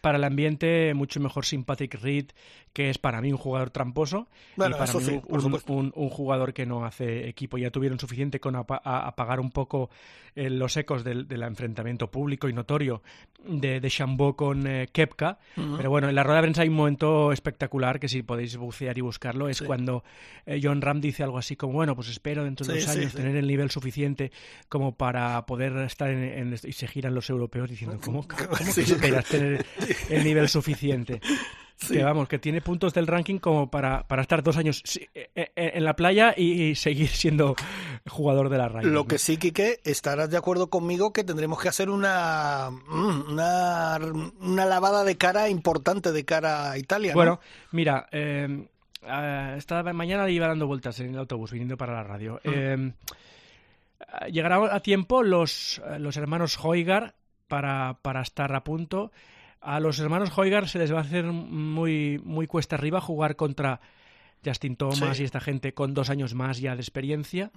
para 0.02 0.18
el 0.18 0.24
ambiente 0.24 0.94
mucho 0.96 1.20
mejor 1.20 1.46
sin 1.46 1.64
Patrick 1.64 1.96
Reed, 2.02 2.32
que 2.74 2.90
es 2.90 2.98
para 2.98 3.22
mí 3.22 3.32
un 3.32 3.38
jugador 3.38 3.70
tramposo, 3.70 4.28
bueno, 4.56 4.76
y 4.76 4.80
para 4.80 4.94
mí 4.94 5.00
sí, 5.02 5.22
un, 5.28 5.62
un, 5.68 5.92
un, 5.94 6.10
jugador 6.10 6.54
que 6.54 6.66
no 6.66 6.86
hace 6.86 7.28
equipo. 7.28 7.58
Ya 7.58 7.70
tuvieron 7.72 8.00
suficiente 8.00 8.40
con 8.40 8.56
ap 8.56 8.72
apagar 8.84 9.40
un 9.40 9.52
poco 9.52 9.90
eh, 10.36 10.50
los 10.50 10.78
ecos 10.78 11.04
del, 11.04 11.28
del, 11.28 11.44
enfrentamiento 11.44 12.10
público 12.10 12.48
y 12.48 12.54
notorio 12.54 13.02
de, 13.46 13.82
de 13.82 13.90
Chambó 13.90 14.36
con 14.36 14.66
eh, 14.66 14.88
Kepka. 14.92 15.38
Uh 15.58 15.62
-huh. 15.62 15.78
Pero 15.78 15.90
bueno, 15.90 16.08
en 16.08 16.16
la 16.16 16.24
rueda 16.24 16.38
de 16.38 16.44
prensa 16.44 16.62
hay 16.62 16.70
un 16.70 16.76
momento 16.76 17.34
espectacular 17.34 18.00
que 18.00 18.08
si 18.08 18.24
podéis 18.24 18.56
bucear 18.56 18.98
y 18.98 19.02
buscarlo, 19.02 19.50
es 19.50 19.58
sí. 19.58 19.66
cuando 19.66 20.06
eh, 20.46 20.62
John 20.64 20.82
Ram 20.82 21.02
dice 21.02 21.24
algo 21.24 21.38
así 21.38 21.58
como, 21.58 21.74
bueno, 21.74 21.96
pues 21.96 22.08
espero 22.08 22.46
dentro 22.46 22.66
de 22.66 22.80
sí, 22.80 22.88
dos 22.88 22.96
años 22.96 23.14
tener 23.14 23.36
el 23.36 23.48
nivel 23.48 23.70
suficiente 23.70 24.32
como 24.70 24.96
para 24.96 25.46
poder 25.46 25.76
estar 25.80 26.10
en, 26.10 26.24
en, 26.24 26.54
y 26.54 26.72
se 26.72 26.88
giran 26.88 27.14
los 27.14 27.30
europeos 27.30 27.70
diciendo, 27.70 28.00
¿cómo, 28.02 28.26
cómo 28.28 28.74
que 28.74 28.82
esperas 28.82 29.26
tener 29.26 29.66
el 30.10 30.24
nivel 30.24 30.48
suficiente. 30.48 31.20
Sí. 31.82 31.96
Que 31.96 32.04
vamos, 32.04 32.28
que 32.28 32.38
tiene 32.38 32.62
puntos 32.62 32.94
del 32.94 33.08
ranking 33.08 33.40
como 33.40 33.72
para, 33.72 34.08
para 34.08 34.22
estar 34.22 34.44
dos 34.44 34.56
años 34.58 34.84
en 35.56 35.84
la 35.84 35.96
playa 35.96 36.34
y, 36.38 36.76
seguir 36.76 37.10
siendo 37.10 37.56
jugador 38.08 38.50
de 38.50 38.58
la 38.58 38.70
raya. 38.70 38.88
Lo 38.88 39.06
que 39.08 39.18
sí, 39.18 39.38
Quique, 39.38 39.80
estarás 39.84 40.30
de 40.30 40.38
acuerdo 40.38 40.70
conmigo 40.70 41.12
que 41.12 41.24
tendremos 41.24 41.60
que 41.60 41.70
hacer 41.70 41.90
una, 41.90 42.70
una, 42.90 44.00
una 44.40 44.66
lavada 44.66 45.04
de 45.04 45.18
cara 45.18 45.50
importante 45.50 46.12
de 46.12 46.24
cara 46.24 46.72
a 46.72 46.78
Italia. 46.78 47.14
Bueno, 47.16 47.32
¿no? 47.32 47.40
mira, 47.72 48.08
eh, 48.12 48.68
uh, 49.02 49.58
esta 49.58 49.82
mañana 49.94 50.30
iba 50.30 50.48
dando 50.48 50.68
vueltas 50.68 51.00
en 51.00 51.10
el 51.10 51.18
autobús 51.18 51.52
viniendo 51.52 51.78
para 51.78 51.94
la 51.94 52.04
radio. 52.04 52.40
Mm. 52.44 52.50
Eh, 52.54 52.94
llegará 54.32 54.76
a 54.76 54.80
tiempo 54.82 55.24
los, 55.24 55.82
los 55.98 56.16
hermanos 56.18 56.60
Hoigar 56.64 57.16
para, 57.48 57.98
para 58.02 58.22
estar 58.22 58.54
a 58.54 58.64
punto 58.64 59.12
a 59.62 59.80
los 59.80 60.00
hermanos 60.00 60.32
Hoigar 60.38 60.68
se 60.68 60.80
les 60.80 60.94
va 60.94 60.98
a 61.00 61.02
hacer 61.02 61.26
muy, 61.26 62.20
muy 62.24 62.48
cuesta 62.48 62.76
arriba 62.76 63.00
jugar 63.00 63.36
contra 63.36 63.80
Justin 64.44 64.76
Thomas 64.76 65.18
Sí. 65.18 65.22
y 65.22 65.26
esta 65.26 65.40
gente 65.40 65.74
con 65.76 65.94
dos 65.94 66.10
años 66.10 66.34
más 66.34 66.60
ya 66.60 66.76
de 66.76 66.82
experiencia. 66.82 67.52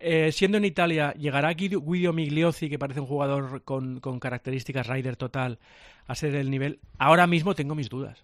Eh, 0.00 0.32
siendo 0.32 0.58
en 0.58 0.64
Italia, 0.64 1.12
llegará 1.14 1.52
Guido, 1.54 1.80
Guido 1.80 2.12
Migliozzi, 2.12 2.68
que 2.68 2.78
parece 2.78 2.98
un 3.00 3.06
jugador 3.06 3.62
con, 3.62 4.00
con 4.00 4.18
características 4.18 4.88
rider 4.88 5.14
total, 5.16 5.60
a 6.08 6.14
ser 6.16 6.34
el 6.34 6.50
nivel. 6.50 6.80
Ahora 6.98 7.26
mismo 7.28 7.54
tengo 7.54 7.74
mis 7.76 7.88
dudas. 7.88 8.20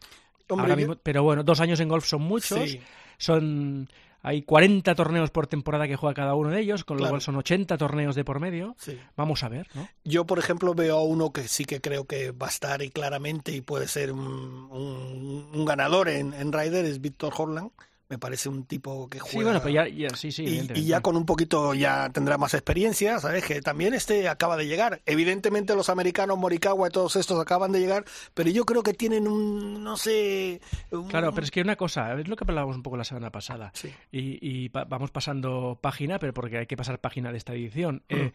Hombre, 0.49 0.65
Ahora 0.65 0.77
mismo- 0.77 0.97
pero 1.01 1.23
bueno, 1.23 1.45
dos 1.45 1.61
años 1.61 1.79
en 1.79 1.89
golf 1.89 2.05
son 2.05 2.23
muchos. 2.23 2.69
Sí. 2.69 2.81
Son 3.17 3.89
hay 4.23 4.43
40 4.43 4.95
torneos 4.95 5.31
por 5.31 5.47
temporada 5.47 5.87
que 5.89 5.97
juega 5.97 6.15
cada 6.15 6.35
uno 6.35 6.51
de 6.51 6.61
ellos, 6.61 6.85
con 6.85 6.97
lo 6.97 7.01
Claro. 7.03 7.13
cual 7.13 7.21
son 7.23 7.37
80 7.37 7.77
torneos 7.79 8.15
de 8.15 8.25
por 8.25 8.41
medio. 8.41 8.75
Sí. 8.79 8.99
Vamos 9.17 9.43
a 9.45 9.49
ver, 9.49 9.69
¿no? 9.75 9.89
Yo, 10.05 10.27
por 10.27 10.39
ejemplo, 10.39 10.75
veo 10.75 10.99
a 10.99 11.03
uno 11.05 11.33
que 11.33 11.49
sí 11.49 11.65
que 11.65 11.81
creo 11.81 12.05
que 12.07 12.31
va 12.33 12.47
a 12.47 12.51
estar 12.51 12.83
y 12.83 12.91
claramente 12.91 13.53
y 13.53 13.61
puede 13.61 13.89
ser 13.89 14.13
un, 14.13 14.21
un- 14.71 15.51
un 15.53 15.65
ganador 15.65 16.09
en, 16.09 16.35
en 16.35 16.53
Ryder, 16.53 16.85
es 16.85 17.01
Víctor 17.01 17.33
Horland. 17.37 17.71
Me 18.11 18.19
parece 18.19 18.49
un 18.49 18.65
tipo 18.65 19.09
que 19.09 19.21
juega... 19.21 19.31
Sí, 19.39 19.45
bueno, 19.45 19.61
pero 19.63 19.71
ya, 19.71 19.89
ya- 19.89 20.11
sí, 20.17 20.33
sí, 20.33 20.69
y, 20.75 20.85
ya 20.85 21.01
con 21.01 21.17
un 21.17 21.25
poquito 21.25 21.75
ya 21.75 22.11
tendrá 22.11 22.37
más 22.39 22.53
experiencia, 22.55 23.21
¿sabes? 23.21 23.45
Que 23.45 23.63
también 23.63 23.95
este 23.95 24.29
acaba 24.29 24.57
de 24.57 24.67
llegar. 24.67 25.01
Evidentemente 25.07 25.77
los 25.77 25.89
americanos, 25.91 26.37
Morikawa 26.37 26.89
y 26.89 26.91
todos 26.91 27.15
estos 27.15 27.41
acaban 27.41 27.71
de 27.71 27.79
llegar, 27.79 28.05
pero 28.35 28.51
yo 28.51 28.65
creo 28.67 28.83
que 28.83 28.95
tienen 28.95 29.29
un, 29.29 29.85
no 29.85 29.97
sé... 29.97 30.61
un- 30.91 31.07
Claro, 31.07 31.33
pero 31.33 31.45
es 31.45 31.53
que 31.53 31.61
una 31.63 31.77
cosa, 31.77 32.13
es 32.19 32.27
lo 32.27 32.35
que 32.35 32.43
hablábamos 32.43 32.75
un 32.75 32.83
poco 32.83 32.97
la 32.97 33.05
semana 33.05 33.31
pasada. 33.31 33.71
Sí. 33.75 33.89
Y, 34.11 34.39
y 34.65 34.69
pa- 34.71 34.85
vamos 34.85 35.13
pasando 35.13 35.79
página, 35.81 36.19
pero 36.19 36.35
porque 36.35 36.59
hay 36.59 36.67
que 36.67 36.77
pasar 36.77 37.01
página 37.01 37.31
de 37.31 37.39
esta 37.39 37.53
edición. 37.55 38.03
Mm. 38.09 38.15
Eh, 38.17 38.33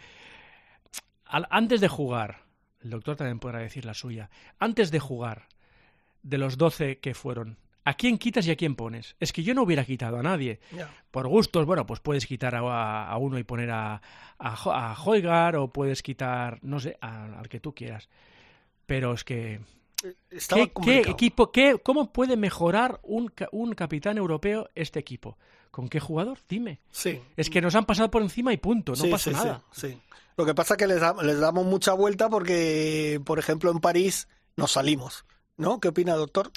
al- 1.26 1.48
antes 1.50 1.82
de 1.82 1.88
jugar, 1.90 2.44
el 2.82 2.92
doctor 2.92 3.18
también 3.18 3.40
podrá 3.40 3.60
decir 3.60 3.84
la 3.84 3.94
suya, 3.94 4.30
antes 4.58 4.90
de 4.92 5.00
jugar, 5.00 5.50
de 6.24 6.38
los 6.38 6.58
12 6.58 7.00
que 7.00 7.14
fueron, 7.14 7.58
¿a 7.86 7.94
quién 7.94 8.18
quitas 8.18 8.46
y 8.48 8.52
a 8.52 8.56
quién 8.58 8.76
pones? 8.76 9.16
Es 9.20 9.32
que 9.32 9.44
yo 9.44 9.54
no 9.54 9.64
hubiera 9.64 9.86
quitado 9.86 10.18
a 10.18 10.24
nadie. 10.24 10.60
Por 11.12 11.28
gustos, 11.28 11.66
bueno, 11.66 11.86
pues 11.86 12.02
puedes 12.02 12.26
quitar 12.26 12.56
a, 12.56 13.08
a 13.08 13.18
uno 13.18 13.40
y 13.40 13.44
poner 13.44 13.72
a, 13.72 14.02
a, 14.38 14.92
a 14.92 15.02
Hoygaard 15.02 15.56
o 15.56 15.70
puedes 15.70 16.04
quitar, 16.04 16.60
no 16.62 16.80
sé, 16.80 16.98
al 17.00 17.48
que 17.48 17.60
tú 17.60 17.74
quieras. 17.74 18.10
Pero 18.86 19.14
es 19.14 19.24
que 19.24 19.62
Estaba 20.30 20.68
¿Qué, 20.84 21.00
equipo, 21.00 21.52
qué, 21.52 21.80
¿Cómo 21.82 22.12
puede 22.12 22.38
mejorar 22.38 23.00
un, 23.04 23.32
un 23.52 23.74
capitán 23.74 24.18
europeo 24.18 24.70
este 24.76 25.00
equipo? 25.00 25.38
¿Con 25.72 25.90
qué 25.90 26.00
jugador? 26.00 26.40
Dime. 26.48 26.80
Sí. 26.92 27.22
Es 27.36 27.50
que 27.50 27.62
nos 27.62 27.76
han 27.76 27.86
pasado 27.86 28.10
por 28.12 28.22
encima 28.22 28.54
y 28.54 28.58
punto, 28.58 28.94
no 28.94 28.98
Sí, 28.98 29.10
pasa 29.10 29.30
sí, 29.30 29.36
nada. 29.36 29.64
Sí. 29.72 29.98
Lo 30.38 30.46
que 30.46 30.54
pasa 30.54 30.74
es 30.74 30.78
que 30.78 30.88
les, 30.88 31.02
les 31.24 31.40
damos 31.40 31.66
mucha 31.66 31.94
vuelta 31.94 32.30
porque, 32.30 33.20
por 33.26 33.40
ejemplo, 33.40 33.72
en 33.72 33.80
París 33.80 34.28
nos 34.56 34.74
salimos. 34.74 35.26
¿No? 35.58 35.80
¿Qué 35.80 35.88
opina, 35.88 36.16
doctor? 36.16 36.52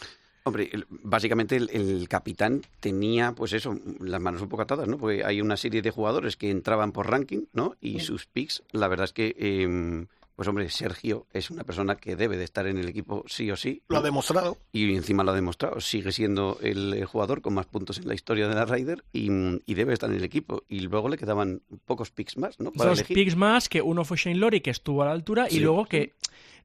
Hombre, 0.45 0.71
el- 0.73 0.87
básicamente 0.89 1.57
el, 1.57 1.69
el 1.71 2.09
capitán 2.09 2.63
tenía, 2.81 3.33
pues 3.33 3.53
eso, 3.53 3.79
las 4.01 4.21
manos 4.21 4.41
un 4.43 4.49
poco 4.49 4.63
atadas, 4.63 4.89
¿no? 4.89 4.97
Porque 4.99 5.25
hay 5.25 5.41
una 5.41 5.57
serie 5.57 5.83
de 5.83 5.91
jugadores 5.91 6.37
que 6.37 6.51
entraban 6.51 6.93
por 6.93 7.11
ranking, 7.11 7.45
¿no? 7.53 7.77
Y 7.81 8.01
sus 8.01 8.27
picks, 8.27 8.63
la 8.73 8.89
verdad 8.89 9.05
es 9.05 9.13
que, 9.13 9.35
eh, 9.39 10.07
pues 10.37 10.47
hombre, 10.47 10.71
Sergio 10.71 11.27
es 11.33 11.51
una 11.51 11.65
persona 11.65 11.97
que 11.97 12.15
debe 12.15 12.37
de 12.37 12.45
estar 12.45 12.67
en 12.69 12.79
el 12.79 12.89
equipo 12.89 13.25
sí 13.27 13.51
o 13.51 13.57
sí. 13.57 13.83
Lo 13.89 13.99
ha 13.99 14.03
demostrado. 14.03 14.57
Y 14.71 14.95
encima 14.95 15.25
lo 15.25 15.33
ha 15.33 15.35
demostrado. 15.35 15.81
Sigue 15.81 16.13
siendo 16.13 16.59
el, 16.63 17.05
jugador 17.07 17.43
con 17.43 17.55
más 17.55 17.67
puntos 17.67 17.99
en 17.99 18.07
la 18.07 18.15
historia 18.15 18.47
de 18.47 18.55
la 18.55 18.65
Ryder 18.65 19.03
y, 19.13 19.29
y 19.67 19.75
debe 19.75 19.95
estar 19.95 20.09
en 20.09 20.17
el 20.17 20.23
equipo. 20.23 20.63
Y 20.69 20.79
luego 20.81 21.09
le 21.09 21.19
quedaban 21.19 21.61
pocos 21.87 22.13
picks 22.13 22.37
más, 22.39 22.61
¿no? 22.61 22.71
Para 22.73 22.91
Dos 22.91 23.01
elegir. 23.01 23.17
picks 23.17 23.35
más, 23.37 23.69
que 23.69 23.83
uno 23.83 24.05
fue 24.05 24.17
Shane 24.17 24.37
Lowry, 24.37 24.61
que 24.61 24.71
estuvo 24.71 25.03
a 25.03 25.07
la 25.07 25.13
altura, 25.13 25.49
y 25.51 25.59
luego 25.59 25.89
sí. 25.91 26.13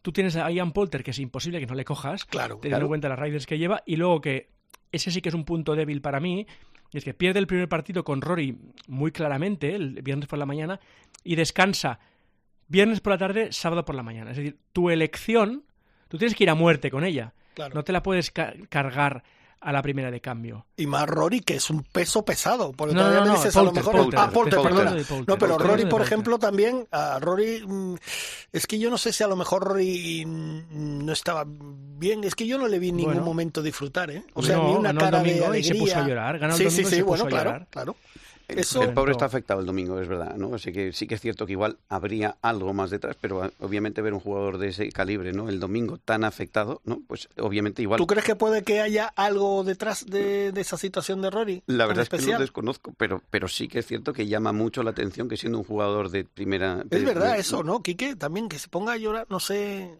Tú 0.03 0.11
tienes 0.11 0.35
a 0.35 0.51
Ian 0.51 0.71
Polter, 0.73 1.03
que 1.03 1.09
es 1.11 1.17
imposible 1.19 1.59
que 1.59 1.65
no 1.65 1.73
le 1.73 1.83
cojas, 1.85 2.25
Claro. 2.25 2.57
teniendo 2.57 2.69
claro. 2.69 2.85
en 2.85 2.89
cuenta 2.89 3.09
las 3.09 3.17
Riders 3.17 3.47
que 3.47 3.57
lleva, 3.57 3.81
y 3.87 3.95
luego 3.95 4.21
que 4.21 4.51
ese 4.91 5.09
sí 5.09 5.21
que 5.21 5.29
es 5.29 5.35
un 5.35 5.43
punto 5.45 5.75
débil 5.75 6.01
para 6.01 6.19
mí, 6.19 6.45
y 6.91 6.97
es 6.99 7.03
que 7.03 7.15
pierde 7.15 7.39
el 7.39 7.47
primer 7.47 7.67
partido 7.67 8.03
con 8.03 8.21
Rory 8.21 8.55
muy 8.87 9.11
claramente, 9.11 9.73
el 9.73 10.03
viernes 10.03 10.27
por 10.27 10.37
la 10.37 10.45
mañana, 10.45 10.79
y 11.23 11.35
descansa 11.35 11.99
viernes 12.67 13.01
por 13.01 13.11
la 13.13 13.17
tarde, 13.17 13.51
sábado 13.51 13.83
por 13.85 13.95
la 13.95 14.03
mañana. 14.03 14.29
Es 14.31 14.37
decir, 14.37 14.59
tu 14.73 14.89
elección, 14.91 15.63
tú 16.07 16.17
tienes 16.19 16.35
que 16.35 16.43
ir 16.43 16.49
a 16.51 16.55
muerte 16.55 16.91
con 16.91 17.03
ella. 17.03 17.33
Claro. 17.55 17.73
No 17.73 17.83
te 17.83 17.91
la 17.93 18.03
puedes 18.03 18.29
ca- 18.29 18.53
cargar 18.69 19.23
a 19.63 19.71
la 19.71 19.81
primera 19.81 20.11
de 20.11 20.19
cambio. 20.21 20.65
Y 20.75 20.85
más 20.87 21.07
Rory, 21.07 21.39
que 21.39 21.55
es 21.55 21.69
un 21.69 21.83
peso 21.83 22.23
pesado. 22.25 22.71
Porque 22.73 22.93
No, 22.93 22.99
todavía 23.01 23.19
no, 23.21 23.25
me 23.27 23.31
no, 23.31 23.37
dices, 23.37 23.55
a 23.55 23.63
lo 23.63 23.71
mejor. 23.71 24.09
Ah, 24.15 24.29
perdona. 24.31 24.95
No, 25.27 25.37
pero. 25.37 25.57
Rory, 25.57 25.85
por 25.85 26.01
ejemplo, 26.01 26.37
también. 26.37 26.87
A 26.91 27.19
Rory. 27.19 27.63
mm, 27.65 27.95
Es 28.51 28.67
que 28.67 28.77
yo 28.77 28.89
no 28.89 28.97
sé 28.97 29.13
si 29.13 29.23
a 29.23 29.27
lo 29.27 29.35
mejor 29.35 29.63
Rory 29.63 30.25
mm, 30.25 31.05
no 31.05 31.11
estaba 31.13 31.45
bien. 31.47 32.23
Es 32.23 32.35
que 32.35 32.45
yo 32.45 32.57
no 32.57 32.67
le 32.67 32.79
vi 32.79 32.89
en 32.89 32.97
ningún 32.97 33.13
Bueno. 33.13 33.25
momento 33.25 33.61
disfrutar, 33.61 34.11
¿eh? 34.11 34.23
O 34.33 34.43
sea, 34.43 34.57
ni 34.57 34.73
una 34.73 34.93
cara 34.93 35.23
de 35.23 35.37
y 35.37 35.39
alegría. 35.39 35.73
se 35.73 35.79
puso 35.79 35.97
a 35.97 36.07
llorar. 36.07 36.39
Ganó 36.39 36.53
el 36.53 36.57
sí, 36.57 36.63
domingo 36.65 36.75
sí, 36.75 36.81
y 36.81 36.85
sí, 36.89 36.95
se 36.97 37.03
bueno, 37.03 37.23
puso 37.23 37.25
a 37.25 37.29
claro, 37.29 37.49
llorar. 37.51 37.67
claro. 37.69 37.95
Eso- 38.61 38.83
el 38.83 38.93
pobre 38.93 39.11
está 39.13 39.25
afectado 39.25 39.59
el 39.59 39.65
domingo, 39.65 39.99
es 39.99 40.07
verdad, 40.07 40.35
¿no? 40.35 40.55
Así 40.55 40.71
que 40.71 40.91
sí 40.93 41.07
que 41.07 41.15
es 41.15 41.21
cierto 41.21 41.45
que 41.45 41.53
igual 41.53 41.77
habría 41.89 42.37
algo 42.41 42.73
más 42.73 42.89
detrás, 42.89 43.15
pero 43.19 43.43
ah, 43.43 43.51
obviamente 43.59 44.01
ver 44.01 44.13
un 44.13 44.19
jugador 44.19 44.57
de 44.57 44.69
ese 44.69 44.89
calibre, 44.91 45.33
¿no? 45.33 45.49
El 45.49 45.59
domingo 45.59 45.97
tan 45.97 46.23
afectado, 46.23 46.81
¿no? 46.85 47.01
Pues 47.07 47.29
obviamente 47.39 47.81
igual. 47.81 47.97
¿Tú 47.97 48.07
crees 48.07 48.25
que 48.25 48.35
puede 48.35 48.63
que 48.63 48.81
haya 48.81 49.07
algo 49.15 49.63
detrás 49.63 50.05
de, 50.05 50.51
de 50.51 50.61
esa 50.61 50.77
situación 50.77 51.21
de 51.21 51.29
Rory? 51.29 51.63
La 51.67 51.85
verdad 51.85 52.03
es 52.03 52.09
que 52.09 52.31
lo 52.31 52.39
desconozco, 52.39 52.93
pero, 52.97 53.21
pero 53.29 53.47
sí 53.47 53.67
que 53.67 53.79
es 53.79 53.85
cierto 53.85 54.13
que 54.13 54.27
llama 54.27 54.51
mucho 54.53 54.83
la 54.83 54.91
atención 54.91 55.27
que 55.29 55.37
siendo 55.37 55.57
un 55.59 55.63
jugador 55.63 56.09
de 56.09 56.23
primera... 56.25 56.83
Es 56.89 57.03
verdad 57.05 57.33
de- 57.33 57.39
eso, 57.39 57.63
¿no, 57.63 57.81
Quique? 57.81 58.15
También 58.15 58.49
que 58.49 58.59
se 58.59 58.67
ponga 58.67 58.93
a 58.93 58.97
llorar, 58.97 59.27
no 59.29 59.39
sé. 59.39 59.97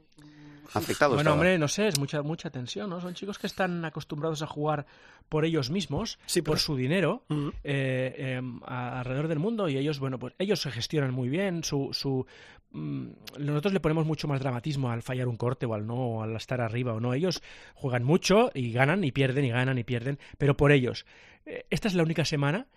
Afectado 0.73 1.15
Bueno, 1.15 1.33
hombre, 1.33 1.57
no 1.57 1.67
sé, 1.67 1.87
es 1.87 1.99
mucha 1.99 2.21
mucha 2.23 2.49
tensión, 2.49 2.89
¿no? 2.89 2.99
Son 3.01 3.13
chicos 3.13 3.37
que 3.39 3.47
están 3.47 3.83
acostumbrados 3.85 4.41
a 4.41 4.47
jugar 4.47 4.85
por 5.29 5.45
ellos 5.45 5.69
mismos, 5.69 6.19
Sí, 6.25 6.41
por 6.41 6.55
pero- 6.55 6.61
su 6.63 6.75
dinero, 6.75 7.23
eh, 7.29 8.13
eh, 8.17 8.41
a- 8.65 8.99
alrededor 8.99 9.27
del 9.27 9.39
mundo 9.39 9.69
y 9.69 9.77
ellos, 9.77 9.99
bueno, 9.99 10.19
pues 10.19 10.33
ellos 10.39 10.61
se 10.61 10.71
gestionan 10.71 11.11
muy 11.13 11.29
bien, 11.29 11.63
su... 11.63 11.89
su 11.93 12.25
mm, 12.71 13.07
nosotros 13.39 13.73
le 13.73 13.79
ponemos 13.79 14.05
mucho 14.05 14.27
más 14.27 14.39
dramatismo 14.39 14.89
al 14.91 15.01
fallar 15.03 15.27
un 15.27 15.37
corte 15.37 15.65
o 15.65 15.73
al 15.73 15.85
no, 15.85 15.95
o 15.95 16.23
al 16.23 16.35
estar 16.35 16.59
arriba 16.61 16.93
o 16.93 16.99
no. 16.99 17.13
Ellos 17.13 17.41
juegan 17.75 18.03
mucho 18.03 18.49
y 18.53 18.71
ganan 18.71 19.03
y 19.03 19.11
pierden 19.11 19.45
y 19.45 19.49
ganan 19.49 19.77
y 19.77 19.83
pierden, 19.83 20.17
pero 20.37 20.57
por 20.57 20.71
ellos. 20.71 21.05
Eh, 21.45 21.65
Esta 21.69 21.87
es 21.87 21.93
la 21.93 22.03
única 22.03 22.25
semana 22.25 22.67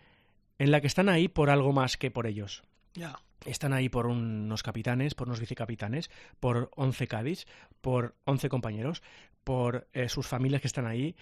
en 0.58 0.70
la 0.70 0.80
que 0.80 0.86
están 0.86 1.08
ahí 1.08 1.28
por 1.28 1.50
algo 1.50 1.72
más 1.72 1.96
que 1.96 2.10
por 2.10 2.26
ellos. 2.26 2.62
Ya. 2.94 3.18
Están 3.44 3.72
ahí 3.72 3.88
por 3.88 4.06
unos 4.06 4.62
capitanes, 4.62 5.14
por 5.14 5.28
unos 5.28 5.40
vicecapitanes, 5.40 6.10
por 6.40 6.70
11 6.74 7.06
Cádiz, 7.06 7.46
por 7.80 8.14
11 8.24 8.48
compañeros, 8.48 9.02
por 9.44 9.86
eh, 9.92 10.08
sus 10.08 10.26
familias 10.26 10.60
que 10.60 10.66
están 10.66 10.86
ahí, 10.86 11.14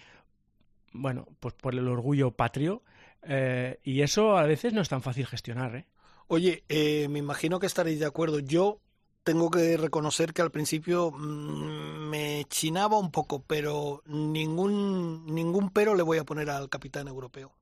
bueno, 0.92 1.26
pues 1.40 1.54
por 1.54 1.74
el 1.74 1.86
orgullo 1.88 2.30
patrio. 2.30 2.82
eh, 3.22 3.80
y 3.82 4.02
eso 4.02 4.36
a 4.38 4.44
veces 4.44 4.72
no 4.72 4.80
es 4.80 4.88
tan 4.88 5.02
fácil 5.02 5.26
gestionar, 5.26 5.76
¿eh? 5.76 5.86
Oye, 6.28 6.64
eh, 6.68 7.08
me 7.08 7.18
imagino 7.18 7.58
que 7.58 7.66
estaréis 7.66 8.00
de 8.00 8.06
acuerdo. 8.06 8.38
Yo 8.38 8.80
tengo 9.24 9.50
que 9.50 9.76
reconocer 9.76 10.32
que 10.32 10.42
al 10.42 10.50
principio 10.50 11.10
mm, 11.10 12.08
me 12.08 12.44
chinaba 12.48 12.98
un 12.98 13.10
poco, 13.10 13.42
pero 13.46 14.02
ningún, 14.06 15.26
ningún 15.26 15.70
pero 15.70 15.94
le 15.94 16.02
voy 16.02 16.18
a 16.18 16.24
poner 16.24 16.50
al 16.50 16.68
capitán 16.68 17.08
europeo. 17.08 17.52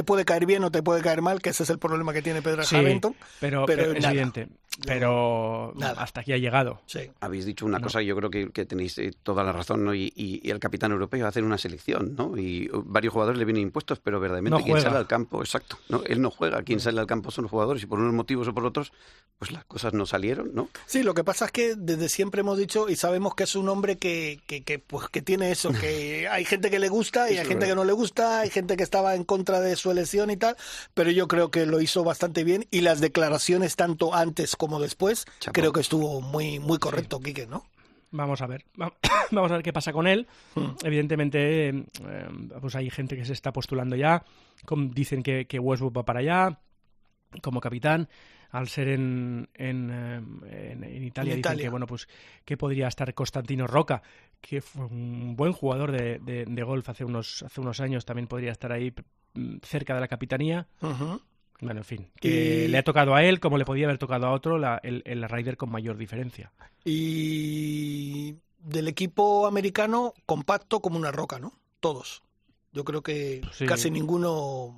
Te 0.00 0.04
puede 0.04 0.24
caer 0.24 0.46
bien 0.46 0.64
o 0.64 0.70
te 0.70 0.82
puede 0.82 1.02
caer 1.02 1.20
mal, 1.20 1.42
que 1.42 1.50
ese 1.50 1.62
es 1.62 1.68
el 1.68 1.78
problema 1.78 2.14
que 2.14 2.22
tiene 2.22 2.40
Pedro 2.40 2.64
Sí, 2.64 2.74
pero, 3.38 3.66
pero 3.66 3.92
es 3.92 4.02
evidente. 4.02 4.48
Pero 4.86 5.72
Nada. 5.76 6.02
hasta 6.02 6.20
aquí 6.20 6.32
ha 6.32 6.38
llegado. 6.38 6.80
Sí. 6.86 7.10
Habéis 7.20 7.44
dicho 7.44 7.66
una 7.66 7.78
No. 7.78 7.84
cosa, 7.84 8.02
yo 8.02 8.16
creo 8.16 8.30
que, 8.30 8.50
que 8.50 8.64
tenéis 8.66 8.98
eh, 8.98 9.12
toda 9.22 9.44
la 9.44 9.52
razón, 9.52 9.84
¿no? 9.84 9.94
Y, 9.94 10.12
y- 10.16 10.40
y 10.42 10.50
el 10.50 10.58
capitán 10.58 10.92
europeo 10.92 11.26
hacer 11.26 11.44
una 11.44 11.58
selección, 11.58 12.14
¿no? 12.16 12.36
Y 12.36 12.68
uh, 12.72 12.82
varios 12.84 13.12
jugadores 13.12 13.38
le 13.38 13.44
vienen 13.44 13.62
impuestos, 13.64 14.00
pero 14.00 14.20
verdaderamente 14.20 14.58
No 14.58 14.64
quien 14.64 14.80
sale 14.80 14.96
al 14.96 15.06
campo, 15.06 15.40
exacto, 15.40 15.78
¿no? 15.88 16.02
Él 16.06 16.20
no 16.20 16.30
juega, 16.30 16.62
quien 16.62 16.80
sale 16.80 17.00
al 17.00 17.06
campo 17.06 17.30
son 17.30 17.42
los 17.42 17.50
jugadores 17.50 17.82
y 17.82 17.86
por 17.86 17.98
unos 17.98 18.14
motivos 18.14 18.48
o 18.48 18.54
por 18.54 18.64
otros, 18.64 18.92
pues 19.38 19.52
las 19.52 19.64
cosas 19.64 19.92
no 19.94 20.06
salieron, 20.06 20.50
¿no? 20.54 20.68
Sí, 20.86 21.02
lo 21.02 21.14
que 21.14 21.24
pasa 21.24 21.46
es 21.46 21.52
que 21.52 21.74
desde 21.76 22.08
siempre 22.08 22.40
hemos 22.42 22.58
dicho 22.58 22.88
y 22.88 22.96
sabemos 22.96 23.34
que 23.34 23.44
es 23.44 23.54
un 23.56 23.68
hombre 23.68 23.96
que, 23.98 24.40
que, 24.46 24.62
que, 24.62 24.78
pues, 24.78 25.08
que 25.08 25.22
tiene 25.22 25.50
eso, 25.50 25.72
que 25.72 26.28
hay 26.30 26.44
gente 26.44 26.70
que 26.70 26.78
le 26.78 26.88
gusta 26.88 27.30
y 27.30 27.34
Eso 27.34 27.42
hay 27.42 27.48
gente 27.48 27.66
que 27.66 27.74
no 27.74 27.84
le 27.84 27.92
gusta, 27.92 28.40
hay 28.40 28.50
gente 28.50 28.76
que 28.76 28.82
estaba 28.82 29.14
en 29.14 29.24
contra 29.24 29.60
de 29.60 29.76
su 29.76 29.90
elección 29.90 30.30
y 30.30 30.36
tal, 30.36 30.56
pero 30.94 31.10
yo 31.10 31.26
creo 31.28 31.50
que 31.50 31.66
lo 31.66 31.80
hizo 31.80 32.04
bastante 32.04 32.44
bien 32.44 32.66
y 32.70 32.82
las 32.82 33.00
declaraciones 33.00 33.76
tanto 33.76 34.14
antes 34.14 34.56
como 34.56 34.69
después 34.78 35.24
creo 35.52 35.72
que 35.72 35.80
estuvo 35.80 36.20
muy 36.20 36.58
muy 36.60 36.78
correcto, 36.78 37.18
Quique, 37.20 37.46
¿no? 37.46 37.64
Vamos 38.12 38.42
a 38.42 38.46
ver. 38.46 38.64
Va- 38.80 38.92
Vamos 39.30 39.50
a 39.50 39.54
ver 39.54 39.62
qué 39.62 39.72
pasa 39.72 39.92
con 39.92 40.06
él. 40.06 40.26
Hmm. 40.54 40.74
Evidentemente, 40.84 41.68
eh, 41.68 41.84
pues 42.60 42.74
hay 42.74 42.90
gente 42.90 43.16
que 43.16 43.24
se 43.24 43.32
está 43.32 43.52
postulando 43.52 43.96
ya. 43.96 44.24
Dicen 44.92 45.22
que, 45.22 45.46
que 45.46 45.58
Westbrook 45.58 45.96
va 45.98 46.04
para 46.04 46.20
allá 46.20 46.60
como 47.42 47.60
capitán. 47.60 48.08
Al 48.52 48.66
ser 48.68 48.88
en, 48.88 49.48
en, 49.54 49.90
eh, 49.92 50.72
en- 50.72 50.82
en 50.82 51.04
Italia, 51.04 51.34
En 51.34 51.36
dicen 51.36 51.52
Italia. 51.52 51.62
que 51.62 51.68
bueno, 51.68 51.86
pues 51.86 52.08
que 52.44 52.56
podría 52.56 52.88
estar 52.88 53.14
Constantino 53.14 53.68
Roca, 53.68 54.02
que 54.40 54.60
fue 54.60 54.86
un 54.86 55.36
buen 55.36 55.52
jugador 55.52 55.92
de, 55.92 56.18
de- 56.18 56.46
de 56.46 56.62
golf 56.64 56.88
hace 56.88 57.04
unos, 57.04 57.44
hace 57.44 57.60
unos 57.60 57.78
años, 57.78 58.04
también 58.04 58.26
podría 58.26 58.50
estar 58.50 58.72
ahí 58.72 58.92
mm, 59.34 59.58
cerca 59.62 59.94
de 59.94 60.00
la 60.00 60.08
capitanía. 60.08 60.66
Bueno, 61.60 61.80
en 61.80 61.84
fin, 61.84 62.08
que 62.20 62.64
Y- 62.64 62.68
le 62.68 62.78
ha 62.78 62.82
tocado 62.84 63.14
a 63.14 63.22
él 63.24 63.38
como 63.40 63.58
le 63.58 63.64
podía 63.64 63.86
haber 63.86 63.98
tocado 63.98 64.26
a 64.26 64.32
otro 64.32 64.58
la, 64.58 64.80
el, 64.82 65.02
el 65.04 65.28
Ryder 65.28 65.56
con 65.56 65.70
mayor 65.70 65.96
diferencia. 65.98 66.52
Y 66.84 68.36
del 68.58 68.88
equipo 68.88 69.46
americano 69.46 70.14
compacto 70.26 70.80
como 70.80 70.96
una 70.98 71.10
roca, 71.12 71.38
¿no? 71.38 71.52
Todos. 71.80 72.22
Yo 72.72 72.84
creo 72.84 73.02
que 73.02 73.40
Sí. 73.52 73.66
casi 73.66 73.90
ninguno 73.90 74.74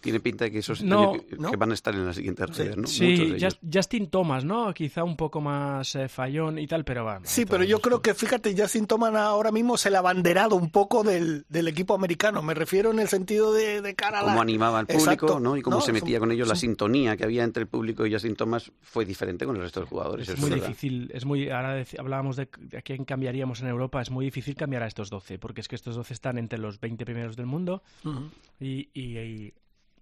tiene 0.00 0.20
pinta 0.20 0.44
de 0.44 0.50
que 0.52 0.58
esos 0.58 0.82
No, 0.82 1.12
que, 1.12 1.36
¿no? 1.36 1.50
que 1.50 1.56
van 1.56 1.70
a 1.70 1.74
estar 1.74 1.94
en 1.94 2.06
la 2.06 2.12
siguiente 2.12 2.46
Ryder, 2.46 2.76
¿no? 2.76 2.82
Muchos 2.82 2.94
Sí, 2.94 3.16
de 3.16 3.36
ellos. 3.36 3.58
Just- 3.60 3.74
Justin 3.76 4.08
Thomas, 4.10 4.44
¿no? 4.44 4.72
Quizá 4.74 5.02
un 5.04 5.16
poco 5.16 5.40
más 5.40 5.94
eh, 5.96 6.08
fallón 6.08 6.58
y 6.58 6.66
tal, 6.66 6.84
pero 6.84 7.04
va. 7.04 7.20
Sí, 7.24 7.46
pero 7.46 7.64
yo 7.64 7.80
creo 7.80 8.00
que, 8.00 8.14
fíjate, 8.14 8.54
Justin 8.56 8.86
Thomas 8.86 9.14
ahora 9.14 9.50
mismo 9.50 9.74
es 9.74 9.86
el 9.86 9.96
abanderado 9.96 10.56
un 10.56 10.70
poco 10.70 11.02
del, 11.02 11.44
del 11.48 11.68
equipo 11.68 11.94
americano. 11.94 12.42
Me 12.42 12.54
refiero 12.54 12.90
en 12.90 12.98
el 13.00 13.08
sentido 13.08 13.52
de, 13.52 13.82
de 13.82 13.94
cara 13.94 14.20
a 14.20 14.22
la... 14.22 14.28
cómo 14.28 14.40
animaba 14.42 14.78
al 14.78 14.86
público, 14.86 15.10
Exacto. 15.10 15.40
¿no? 15.40 15.56
Y 15.56 15.62
cómo 15.62 15.76
No, 15.76 15.82
se 15.82 15.92
metía 15.92 16.18
un- 16.18 16.20
con 16.20 16.32
ellos, 16.32 16.48
la 16.48 16.54
sintonía 16.56 17.16
que 17.16 17.24
había 17.24 17.44
entre 17.44 17.62
el 17.62 17.68
público 17.68 18.06
y 18.06 18.12
Justin 18.12 18.36
Thomas 18.36 18.70
fue 18.82 19.04
diferente 19.04 19.46
con 19.46 19.56
el 19.56 19.62
resto 19.62 19.80
de 19.80 19.84
los 19.84 19.90
jugadores. 19.90 20.28
Es 20.28 20.38
muy 20.38 20.50
verdad. 20.50 20.66
difícil, 20.68 21.10
es 21.12 21.24
muy, 21.24 21.50
ahora 21.50 21.84
hablábamos 21.98 22.36
de, 22.36 22.48
a 22.76 22.82
quién 22.82 23.04
cambiaríamos 23.04 23.60
en 23.60 23.68
Europa, 23.68 24.00
es 24.00 24.10
muy 24.10 24.24
difícil 24.24 24.54
cambiar 24.54 24.82
a 24.82 24.86
estos 24.86 25.10
12, 25.10 25.38
porque 25.38 25.60
es 25.60 25.68
que 25.68 25.74
estos 25.76 25.96
12 25.96 26.14
están 26.14 26.38
entre 26.38 26.58
los 26.58 26.78
20 26.80 27.04
primeros 27.04 27.36
del 27.36 27.46
mundo 27.46 27.82
Ujú. 28.04 28.30
y, 28.60 28.88
y, 28.94 29.18
y, 29.18 29.54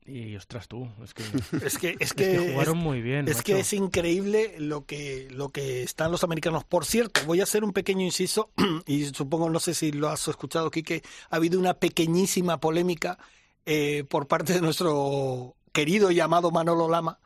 y, 0.07 0.37
ostras 0.37 0.69
tú, 0.69 0.89
es 1.05 1.13
que, 1.15 1.23
Es 1.65 1.79
que, 1.79 1.91
es 1.91 1.97
es 2.01 2.13
que, 2.15 2.33
que 2.33 2.53
jugaron 2.53 2.79
es- 2.79 2.83
muy 2.85 3.03
bien. 3.03 3.29
Es 3.29 3.43
que 3.43 3.59
es 3.61 3.73
increíble 3.73 4.55
lo 4.59 4.85
que, 4.87 5.29
lo 5.31 5.51
que 5.51 5.83
están 5.83 6.11
los 6.11 6.25
americanos. 6.25 6.65
Por 6.65 6.85
cierto, 6.85 7.21
voy 7.27 7.41
a 7.41 7.45
hacer 7.45 7.65
un 7.65 7.73
pequeño 7.73 8.03
inciso 8.05 8.51
y 8.87 9.05
supongo, 9.07 9.51
no 9.51 9.61
sé 9.61 9.75
si 9.75 9.93
lo 9.93 10.09
has 10.09 10.27
escuchado, 10.29 10.71
Quique, 10.71 11.03
ha 11.31 11.37
habido 11.37 11.59
una 11.59 11.75
pequeñísima 11.75 12.59
polémica 12.61 13.19
eh, 13.65 14.05
por 14.09 14.27
parte 14.29 14.53
de 14.53 14.61
nuestro 14.61 15.57
querido 15.73 16.11
y 16.11 16.21
amado 16.21 16.51
Manolo 16.51 16.89
Lama, 16.89 17.19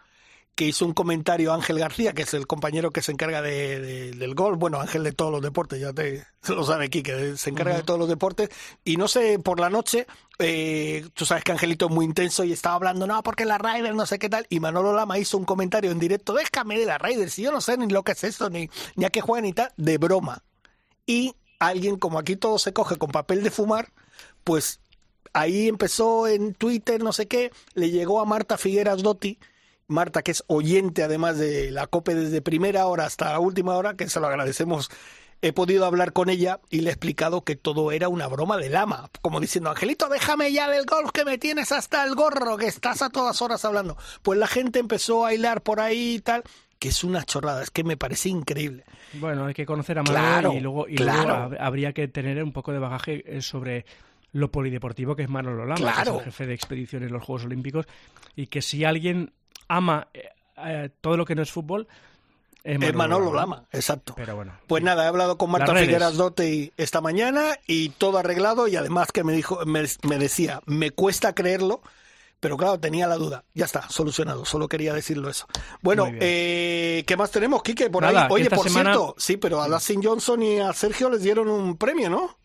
que 0.54 0.66
hizo 0.66 0.84
un 0.84 0.92
comentario 0.92 1.54
Ángel 1.54 1.78
García, 1.78 2.12
que 2.12 2.22
es 2.22 2.34
el 2.34 2.46
compañero 2.46 2.90
que 2.90 3.00
se 3.00 3.12
encarga 3.12 3.40
de, 3.40 3.80
de- 3.80 4.10
del 4.12 4.34
gol, 4.34 4.56
bueno, 4.56 4.78
Ángel 4.80 5.02
de 5.04 5.12
todos 5.12 5.32
los 5.32 5.40
deportes, 5.40 5.80
ya 5.80 5.92
te 5.94 6.26
lo 6.48 6.64
sabe 6.64 6.90
Quique, 6.90 7.36
se 7.38 7.48
encarga 7.50 7.76
de 7.76 7.82
todos 7.82 7.98
los 7.98 8.08
deportes, 8.10 8.50
y 8.84 8.96
no 8.98 9.08
sé, 9.08 9.38
por 9.38 9.58
la 9.58 9.70
noche, 9.70 10.06
eh, 10.38 11.06
tú 11.14 11.24
sabes 11.24 11.44
que 11.44 11.52
Angelito 11.52 11.86
es 11.86 11.92
muy 11.92 12.04
intenso 12.04 12.44
y 12.44 12.52
estaba 12.52 12.74
hablando, 12.74 13.06
no, 13.06 13.22
porque 13.22 13.46
la 13.46 13.56
Ryder, 13.56 13.94
no 13.94 14.04
sé 14.04 14.18
qué 14.18 14.28
tal, 14.28 14.46
y 14.50 14.60
Manolo 14.60 14.92
Lama 14.92 15.18
hizo 15.18 15.38
un 15.38 15.44
comentario 15.46 15.90
en 15.92 15.98
directo, 15.98 16.34
déjame 16.34 16.78
de 16.78 16.84
la 16.84 16.98
Ryder, 16.98 17.30
si 17.30 17.40
yo 17.42 17.52
no 17.52 17.62
sé 17.62 17.78
ni 17.78 17.86
lo 17.88 18.02
que 18.02 18.12
es 18.12 18.22
esto, 18.24 18.50
ni, 18.50 18.68
ni 18.96 19.06
a 19.06 19.10
qué 19.10 19.22
juegan 19.22 19.44
ni 19.44 19.54
tal, 19.54 19.72
de 19.78 19.96
broma. 19.96 20.42
Y 21.06 21.34
alguien, 21.58 21.96
como 21.96 22.18
aquí 22.18 22.36
todo 22.36 22.58
se 22.58 22.72
coge 22.74 22.96
con 22.96 23.10
papel 23.10 23.42
de 23.42 23.50
fumar, 23.50 23.92
pues 24.44 24.80
ahí 25.32 25.68
empezó 25.68 26.26
en 26.28 26.54
Twitter, 26.54 27.02
no 27.02 27.12
sé 27.12 27.26
qué, 27.28 27.50
le 27.74 27.90
llegó 27.90 28.20
a 28.20 28.24
Marta 28.26 28.58
Figueras 28.58 29.02
Dotti, 29.02 29.38
Marta, 29.90 30.22
que 30.22 30.30
es 30.30 30.42
oyente 30.46 31.02
además 31.02 31.38
de 31.38 31.70
la 31.70 31.86
COPE 31.86 32.14
desde 32.14 32.40
primera 32.42 32.86
hora 32.86 33.04
hasta 33.06 33.32
la 33.32 33.40
última 33.40 33.74
hora, 33.76 33.94
que 33.94 34.08
se 34.08 34.20
lo 34.20 34.26
agradecemos. 34.28 34.88
He 35.42 35.54
podido 35.54 35.86
hablar 35.86 36.12
con 36.12 36.28
ella 36.28 36.60
y 36.68 36.80
le 36.82 36.90
he 36.90 36.92
explicado 36.92 37.44
que 37.44 37.56
todo 37.56 37.92
era 37.92 38.08
una 38.10 38.26
broma 38.26 38.58
de 38.58 38.68
lama, 38.68 39.08
como 39.22 39.40
diciendo, 39.40 39.70
Angelito, 39.70 40.08
déjame 40.10 40.52
ya 40.52 40.68
del 40.68 40.84
golf 40.84 41.12
que 41.12 41.24
me 41.24 41.38
tienes 41.38 41.72
hasta 41.72 42.04
el 42.04 42.14
gorro, 42.14 42.58
que 42.58 42.66
estás 42.66 43.00
a 43.00 43.08
todas 43.08 43.40
horas 43.40 43.64
hablando. 43.64 43.96
Pues 44.22 44.38
la 44.38 44.46
gente 44.46 44.78
empezó 44.78 45.24
a 45.24 45.32
hilar 45.32 45.62
por 45.62 45.80
ahí 45.80 46.16
y 46.16 46.20
tal, 46.20 46.42
que 46.78 46.88
es 46.88 47.04
una 47.04 47.24
chorrada, 47.24 47.62
es 47.62 47.70
que 47.70 47.84
me 47.84 47.96
parece 47.96 48.28
increíble. 48.28 48.84
Bueno, 49.14 49.46
hay 49.46 49.54
que 49.54 49.64
conocer 49.64 49.98
a 49.98 50.02
Manuel 50.02 50.20
Claro, 50.22 50.52
y 50.52 50.60
luego, 50.60 50.86
y 50.88 50.96
claro. 50.96 51.22
luego 51.22 51.32
hab- 51.32 51.56
habría 51.58 51.94
que 51.94 52.06
tener 52.06 52.42
un 52.44 52.52
poco 52.52 52.72
de 52.72 52.78
bagaje 52.78 53.24
eh, 53.26 53.40
sobre 53.40 53.86
lo 54.32 54.50
polideportivo 54.52 55.16
que 55.16 55.22
es 55.22 55.28
Manolo 55.30 55.64
Lama, 55.64 55.94
que 55.94 56.02
es 56.02 56.08
el 56.08 56.20
jefe 56.20 56.46
de 56.46 56.54
expediciones 56.54 57.06
en 57.06 57.14
los 57.14 57.24
Juegos 57.24 57.46
Olímpicos, 57.46 57.86
y 58.36 58.46
que 58.48 58.60
si 58.60 58.84
alguien 58.84 59.32
ama 59.70 60.08
eh, 60.12 60.28
eh, 60.58 60.90
todo 61.00 61.16
lo 61.16 61.24
que 61.24 61.34
no 61.34 61.42
es 61.42 61.50
fútbol, 61.50 61.86
es 62.62 62.94
Manolo 62.94 63.32
Lama, 63.32 63.64
exacto. 63.72 64.12
Pero 64.16 64.36
bueno. 64.36 64.52
Pues 64.66 64.82
nada, 64.82 65.04
he 65.04 65.06
hablado 65.06 65.38
con 65.38 65.50
Marta. 65.50 65.74
Figueras 65.74 66.16
Dote 66.16 66.72
esta 66.76 67.00
mañana 67.00 67.56
y 67.66 67.88
todo 67.90 68.18
arreglado 68.18 68.68
y 68.68 68.76
además 68.76 69.12
que 69.12 69.24
me 69.24 69.32
dijo, 69.32 69.64
me, 69.64 69.84
me 70.02 70.18
decía, 70.18 70.60
me 70.66 70.90
cuesta 70.90 71.34
creerlo, 71.34 71.80
pero 72.38 72.56
claro, 72.58 72.78
tenía 72.78 73.06
la 73.06 73.16
duda. 73.16 73.44
Ya 73.54 73.64
está, 73.64 73.88
solucionado. 73.88 74.44
Solo 74.44 74.68
quería 74.68 74.92
decirlo 74.92 75.30
eso. 75.30 75.46
Bueno, 75.80 76.08
eh, 76.20 77.04
¿qué 77.06 77.16
más 77.16 77.30
tenemos, 77.30 77.62
Quique? 77.62 77.88
Por 77.88 78.02
Nada, 78.02 78.24
ahí. 78.24 78.28
Oye, 78.30 78.50
por 78.50 78.68
semana- 78.68 78.92
cierto, 78.92 79.14
sí, 79.18 79.36
pero 79.38 79.62
a 79.62 79.68
Dustin 79.68 80.02
Johnson 80.02 80.42
y 80.42 80.58
a 80.58 80.72
Sergio 80.74 81.08
les 81.08 81.22
dieron 81.22 81.48
un 81.48 81.76
premio, 81.78 82.10
¿no? 82.10 82.39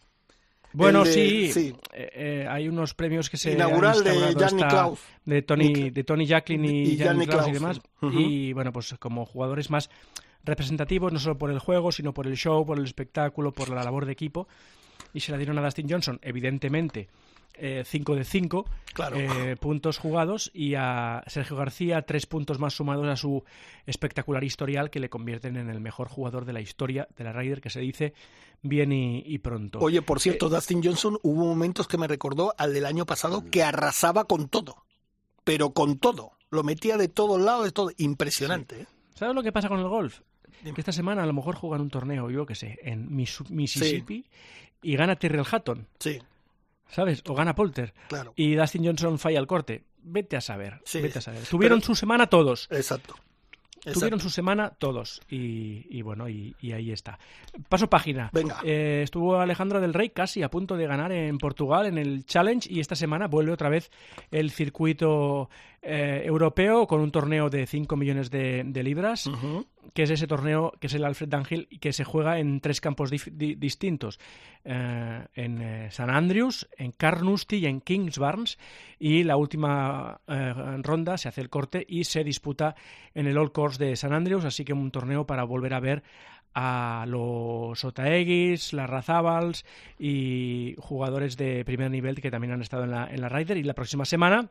Bueno, 0.75 1.03
de- 1.03 1.12
sí, 1.13 1.51
sí. 1.51 1.75
eh, 1.94 2.10
eh, 2.13 2.48
hay 2.50 2.67
unos 2.67 2.94
premios 2.94 3.29
que 3.29 3.38
se 3.38 3.53
Inaugural 3.53 4.03
de 4.03 4.29
esta- 4.29 4.51
Nicklaus. 4.51 5.00
de 5.25 5.42
Tony 5.42 5.90
de 5.92 6.03
Tony 6.03 6.25
Jacklin 6.27 6.66
y, 6.66 6.81
Y 6.83 6.98
Jan 6.98 7.18
Nicklaus 7.18 7.48
y 7.48 7.51
demás. 7.51 7.81
Y 8.14 8.53
bueno 8.53 8.72
pues 8.72 8.94
como 9.00 9.25
jugadores 9.25 9.70
más 9.70 9.90
representativos 10.44 11.11
no 11.11 11.20
solo 11.20 11.38
por 11.38 11.50
el 11.51 11.59
juego 11.59 11.92
sino 11.92 12.14
por 12.14 12.27
el 12.27 12.35
show 12.38 12.66
por 12.66 12.77
el 12.77 12.85
espectáculo 12.85 13.51
por 13.51 13.70
la 13.70 13.83
labor 13.83 14.05
de 14.05 14.11
equipo. 14.11 14.48
Y 15.14 15.22
se 15.22 15.31
la 15.31 15.38
dieron 15.38 15.57
a 15.57 15.61
Dustin 15.64 15.90
Johnson 15.90 16.20
evidentemente 16.22 17.07
5 17.85 18.15
de 18.15 18.24
5 18.24 18.65
Claro. 18.94 19.18
puntos 19.59 19.98
jugados 19.98 20.50
y 20.53 20.75
a 20.75 21.22
Sergio 21.27 21.57
García 21.57 22.01
tres 22.03 22.25
puntos 22.25 22.59
más 22.59 22.74
sumados 22.75 23.05
a 23.07 23.18
su 23.18 23.44
espectacular 23.85 24.44
historial 24.46 24.89
que 24.89 25.01
le 25.01 25.09
convierten 25.09 25.57
en 25.57 25.70
el 25.70 25.81
mejor 25.81 26.07
jugador 26.07 26.46
de 26.46 26.53
la 26.53 26.61
historia 26.61 27.07
de 27.18 27.24
la 27.25 27.33
Ryder 27.33 27.59
que 27.59 27.70
se 27.70 27.81
dice 27.81 28.13
bien 28.61 28.94
y, 28.94 29.22
y 29.25 29.37
pronto 29.39 29.79
Oye, 29.79 30.01
por 30.01 30.18
Eh, 30.18 30.22
cierto, 30.22 30.48
Dustin 30.48 30.81
Johnson 30.81 31.20
hubo 31.24 31.46
momentos 31.46 31.87
que 31.89 31.98
me 31.98 32.07
recordó 32.07 32.53
al 32.57 32.74
del 32.74 32.85
año 32.85 33.05
pasado 33.05 33.44
que 33.51 33.63
arrasaba 33.63 34.24
con 34.25 34.48
todo, 34.48 34.85
pero 35.44 35.72
con 35.72 35.98
todo. 36.00 36.31
Lo 36.50 36.63
metía 36.63 36.96
de 36.98 37.09
todos 37.09 37.41
lados, 37.41 37.65
de 37.65 37.72
todo. 37.72 37.91
Impresionante. 37.98 38.81
¿eh? 38.81 38.87
¿Sabes 39.13 39.35
lo 39.35 39.44
que 39.44 39.51
pasa 39.51 39.68
con 39.68 39.79
el 39.79 39.89
golf? 39.89 40.22
Que 40.63 40.74
esta 40.81 40.94
semana 40.94 41.24
a 41.24 41.25
lo 41.25 41.33
mejor 41.33 41.55
juegan 41.55 41.81
un 41.81 41.89
torneo, 41.89 42.29
yo 42.31 42.46
que 42.46 42.55
sé, 42.55 42.79
en 42.81 43.13
Mississippi 43.13 44.25
y 44.81 44.96
gana 44.96 45.15
Tyrrell 45.18 45.46
Hatton, 45.51 45.85
Sí, 46.00 46.20
¿sabes? 46.89 47.24
O 47.27 47.33
gana 47.35 47.55
Polter. 47.55 47.93
claro. 48.07 48.33
Y 48.35 48.55
Dustin 48.55 48.85
Johnson 48.85 49.19
falla 49.19 49.39
el 49.39 49.48
corte. 49.48 49.83
Vete 50.07 50.37
a 50.37 50.41
saber, 50.41 50.81
Sí. 50.85 51.01
vete 51.01 51.19
a 51.19 51.21
saber. 51.21 51.43
Tuvieron 51.43 51.79
Pero- 51.79 51.87
su 51.87 51.95
semana 51.95 52.27
todos. 52.27 52.67
Exacto. 52.71 53.15
Tuvieron 53.93 54.19
su 54.19 54.31
semana 54.31 54.71
todos. 54.71 55.21
Y, 55.29 55.85
y 55.95 56.01
bueno, 56.01 56.27
y, 56.27 56.55
y 56.59 56.71
ahí 56.71 56.91
está. 56.91 57.19
Paso 57.69 57.87
página. 57.87 58.31
Venga. 58.33 58.59
Eh, 58.63 59.01
estuvo 59.03 59.39
Alejandra 59.39 59.79
del 59.79 59.93
Rey 59.93 60.09
casi 60.09 60.41
a 60.41 60.50
punto 60.50 60.75
de 60.75 60.87
ganar 60.87 61.11
en 61.11 61.37
Portugal 61.37 61.85
en 61.85 62.00
el 62.00 62.25
Challenge 62.25 62.67
y 62.71 62.79
esta 62.79 62.95
semana 62.95 63.27
vuelve 63.27 63.51
otra 63.51 63.69
vez 63.69 63.91
el 64.31 64.50
circuito 64.50 65.51
eh, 65.83 66.24
europeo 66.25 66.87
con 66.87 67.00
un 67.00 67.11
torneo 67.11 67.51
de 67.51 67.67
5 67.67 67.95
millones 67.95 68.31
de, 68.31 68.63
de 68.65 68.81
libras. 68.83 69.29
Que 69.93 70.03
es 70.03 70.09
ese 70.09 70.27
torneo 70.27 70.74
que 70.79 70.87
es 70.87 70.93
el 70.93 71.03
Alfred 71.03 71.29
Dunhill 71.29 71.67
y 71.69 71.79
que 71.79 71.93
se 71.93 72.03
juega 72.03 72.39
en 72.39 72.59
tres 72.59 72.81
campos 72.81 73.11
distintos. 73.11 74.19
Eh, 74.63 75.25
en 75.35 75.61
eh, 75.61 75.91
San 75.91 76.09
Andrews, 76.09 76.67
en 76.77 76.91
Carnoustie 76.91 77.59
y 77.59 77.65
en 77.67 77.81
Kingsbarns 77.81 78.57
y 79.00 79.24
la 79.24 79.37
última 79.37 80.19
eh, 80.27 80.53
ronda 80.81 81.17
se 81.17 81.29
hace 81.29 81.41
el 81.41 81.50
corte 81.50 81.85
y 81.87 82.05
se 82.05 82.24
disputa 82.24 82.75
en 83.13 83.27
el 83.27 83.37
Old 83.37 83.51
Course 83.51 83.83
de 83.83 83.95
San 83.95 84.13
Andrews 84.13 84.45
así 84.45 84.65
que 84.65 84.74
un 84.74 84.89
torneo 84.91 85.27
para 85.27 85.43
volver 85.43 85.74
a 85.74 85.79
ver 85.79 86.03
a 86.55 87.05
los 87.07 87.83
Otaegis, 87.83 88.71
las 88.74 88.89
Razábals 88.89 89.65
y 90.00 90.75
jugadores 90.79 91.35
de 91.35 91.65
primer 91.65 91.91
nivel 91.91 92.21
que 92.21 92.31
también 92.31 92.53
han 92.53 92.61
estado 92.61 92.85
en 92.85 92.91
la, 92.91 93.07
en 93.11 93.19
la 93.19 93.27
Ryder. 93.27 93.57
Y 93.57 93.63
la 93.63 93.74
próxima 93.74 94.05
semana 94.05 94.50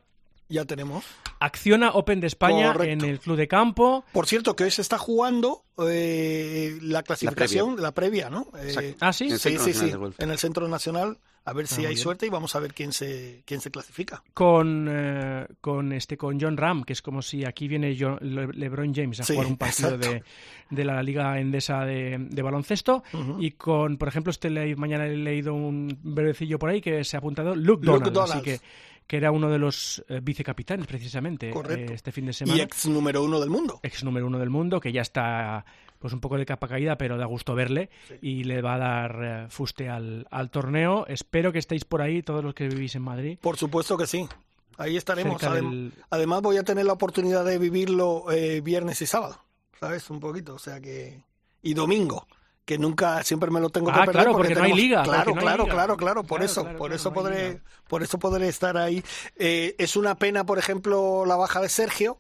Ya 0.49 0.65
tenemos. 0.65 1.05
Acciona 1.41 1.91
Open 1.93 2.21
de 2.21 2.27
España 2.27 2.73
Correcto. 2.73 3.05
en 3.05 3.11
el 3.11 3.19
Club 3.21 3.37
de 3.37 3.49
Campo 3.49 4.05
Por 4.13 4.27
cierto, 4.27 4.55
que 4.57 4.65
hoy 4.65 4.71
se 4.71 4.83
está 4.83 4.99
jugando 4.99 5.65
eh, 5.79 6.79
la 6.83 7.03
clasificación, 7.03 7.81
la 7.81 7.93
previa, 7.93 8.31
¿no? 8.31 8.47
Eh. 8.59 8.95
Ah, 9.01 9.13
sí. 9.13 9.31
Sí, 9.39 9.59
sí, 9.59 9.73
sí. 9.75 9.93
En 10.19 10.31
el 10.31 10.39
Centro 10.39 10.69
Nacional, 10.69 11.19
a 11.47 11.53
ver 11.53 11.67
si 11.67 11.77
muy 11.77 11.87
hay 11.87 11.95
bien. 11.95 12.03
suerte 12.03 12.27
y 12.27 12.31
vamos 12.31 12.55
a 12.57 12.61
ver 12.61 12.73
quién 12.73 12.93
se, 12.93 13.43
quién 13.47 13.61
se 13.61 13.71
clasifica. 13.71 14.23
con 14.33 14.87
eh, 14.91 15.47
con 15.61 15.93
este 15.93 16.17
con 16.17 16.41
John 16.41 16.57
Ram, 16.57 16.85
que 16.85 16.93
es 16.95 17.03
como 17.03 17.21
si 17.23 17.45
aquí 17.45 17.69
viene 17.69 17.97
John- 17.99 18.19
Le- 18.23 18.53
LeBron 18.53 18.95
James 18.95 19.21
a 19.21 19.25
Sí, 19.25 19.35
jugar 19.35 19.49
un 19.49 19.57
partido 19.59 19.99
de, 19.99 20.23
de 20.71 20.85
la 20.85 21.03
Liga 21.03 21.39
Endesa 21.41 21.85
de, 21.85 22.17
de 22.19 22.43
baloncesto 22.43 23.03
y 23.39 23.51
con, 23.53 23.97
por 23.99 24.09
ejemplo, 24.09 24.31
este 24.31 24.49
le- 24.51 24.77
mañana 24.77 25.07
he 25.07 25.17
leído 25.17 25.53
un 25.55 25.99
brevecillo 26.03 26.59
por 26.59 26.71
ahí 26.71 26.81
que 26.81 27.03
se 27.05 27.17
ha 27.17 27.19
apuntado 27.19 27.55
Luke 27.55 27.85
Luke 27.85 28.11
Donald, 28.11 28.31
así 28.33 28.43
que 28.43 28.61
que 29.07 29.17
era 29.19 29.31
uno 29.31 29.51
de 29.51 29.59
los 29.59 30.05
eh, 30.09 30.21
vicecapitanes 30.23 30.87
precisamente 30.87 31.51
eh, 31.51 31.87
este 31.93 32.11
fin 32.13 32.25
de 32.27 32.31
Y 32.31 32.35
semana. 32.35 32.63
ex 32.63 32.87
número 32.87 33.23
uno 33.23 33.39
del 33.41 33.51
mundo. 33.51 33.81
ex 33.83 34.03
número 34.05 34.27
uno 34.27 34.39
del 34.39 34.51
mundo, 34.51 34.81
que 34.81 34.93
ya 34.93 35.03
está 35.03 35.65
pues 35.99 36.13
un 36.13 36.21
poco 36.21 36.37
de 36.37 36.45
capa 36.45 36.69
caída, 36.69 36.97
pero 36.99 37.17
da 37.17 37.25
gusto 37.25 37.55
verle 37.55 37.89
y 38.21 38.45
le 38.45 38.61
va 38.61 38.75
a 38.75 38.79
dar 38.79 39.19
eh, 39.23 39.47
fuste 39.49 39.89
al, 39.89 40.27
al 40.31 40.51
torneo. 40.51 41.07
Espero 41.07 41.51
que 41.53 41.59
estéis 41.59 41.85
por 41.87 42.03
ahí, 42.03 42.23
todos 42.23 42.45
los 42.45 42.55
que 42.55 42.69
vivís 42.69 42.95
en 42.95 43.03
Madrid. 43.03 43.39
Por 43.41 43.57
supuesto 43.57 43.97
que 43.97 44.07
sí. 44.07 44.29
Ahí 44.77 44.97
estaremos. 44.97 45.41
Cerca 45.41 45.57
Adem- 45.57 45.71
del- 45.71 45.93
Además 46.11 46.43
voy 46.43 46.57
a 46.59 46.63
tener 46.65 46.85
la 46.85 46.93
oportunidad 46.95 47.45
de 47.45 47.59
vivirlo 47.59 48.31
eh, 48.33 48.61
viernes 48.61 49.01
y 49.03 49.07
sábado, 49.07 49.39
¿sabes? 49.81 50.11
Un 50.11 50.21
poquito, 50.21 50.55
o 50.55 50.59
sea 50.59 50.81
que... 50.81 51.23
Y 51.63 51.73
domingo, 51.73 52.27
que 52.65 52.79
nunca, 52.79 53.23
siempre 53.25 53.51
me 53.51 53.61
lo 53.61 53.71
tengo 53.71 53.93
que 53.93 54.01
Ah, 54.01 54.05
perder. 54.05 54.13
claro, 54.13 54.33
porque 54.33 54.55
no 54.55 54.63
hay 54.65 54.73
liga, 54.73 55.03
Claro, 55.03 55.25
porque 55.25 55.35
no 55.35 55.41
hay 55.41 55.45
claro, 55.45 55.65
liga. 55.65 55.75
claro, 55.75 55.97
claro, 55.97 56.25
por 56.25 56.41
Claro, 56.41 56.45
eso, 56.45 56.63
claro, 56.63 56.79
por 56.79 56.93
eso 56.93 57.11
no 57.11 57.15
podré, 57.15 57.61
por 57.89 58.03
eso 58.03 58.19
podré 58.19 58.49
estar 58.49 58.77
ahí. 58.77 59.05
Eh, 59.37 59.75
es 59.79 59.97
una 59.97 60.17
pena, 60.17 60.45
por 60.47 60.59
ejemplo, 60.59 61.25
la 61.27 61.37
baja 61.37 61.61
de 61.61 61.69
Sergio, 61.69 62.19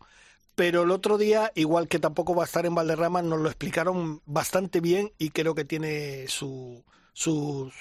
pero 0.54 0.82
el 0.82 0.90
otro 0.90 1.18
día, 1.18 1.50
igual 1.54 1.88
que 1.88 1.98
tampoco 1.98 2.34
va 2.34 2.44
a 2.44 2.46
estar 2.46 2.66
en 2.66 2.74
Valderrama, 2.74 3.22
nos 3.22 3.40
lo 3.40 3.48
explicaron 3.48 4.22
bastante 4.26 4.80
bien 4.80 5.12
y 5.18 5.30
creo 5.30 5.54
que 5.54 5.64
tiene 5.64 6.28
su, 6.28 6.84
su, 7.12 7.72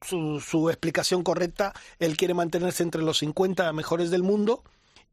su, 0.00 0.40
su 0.40 0.70
explicación 0.70 1.22
correcta. 1.24 1.72
Él 1.98 2.16
quiere 2.16 2.34
mantenerse 2.34 2.82
entre 2.82 3.02
los 3.02 3.18
50 3.18 3.72
mejores 3.72 4.10
del 4.10 4.22
mundo 4.22 4.62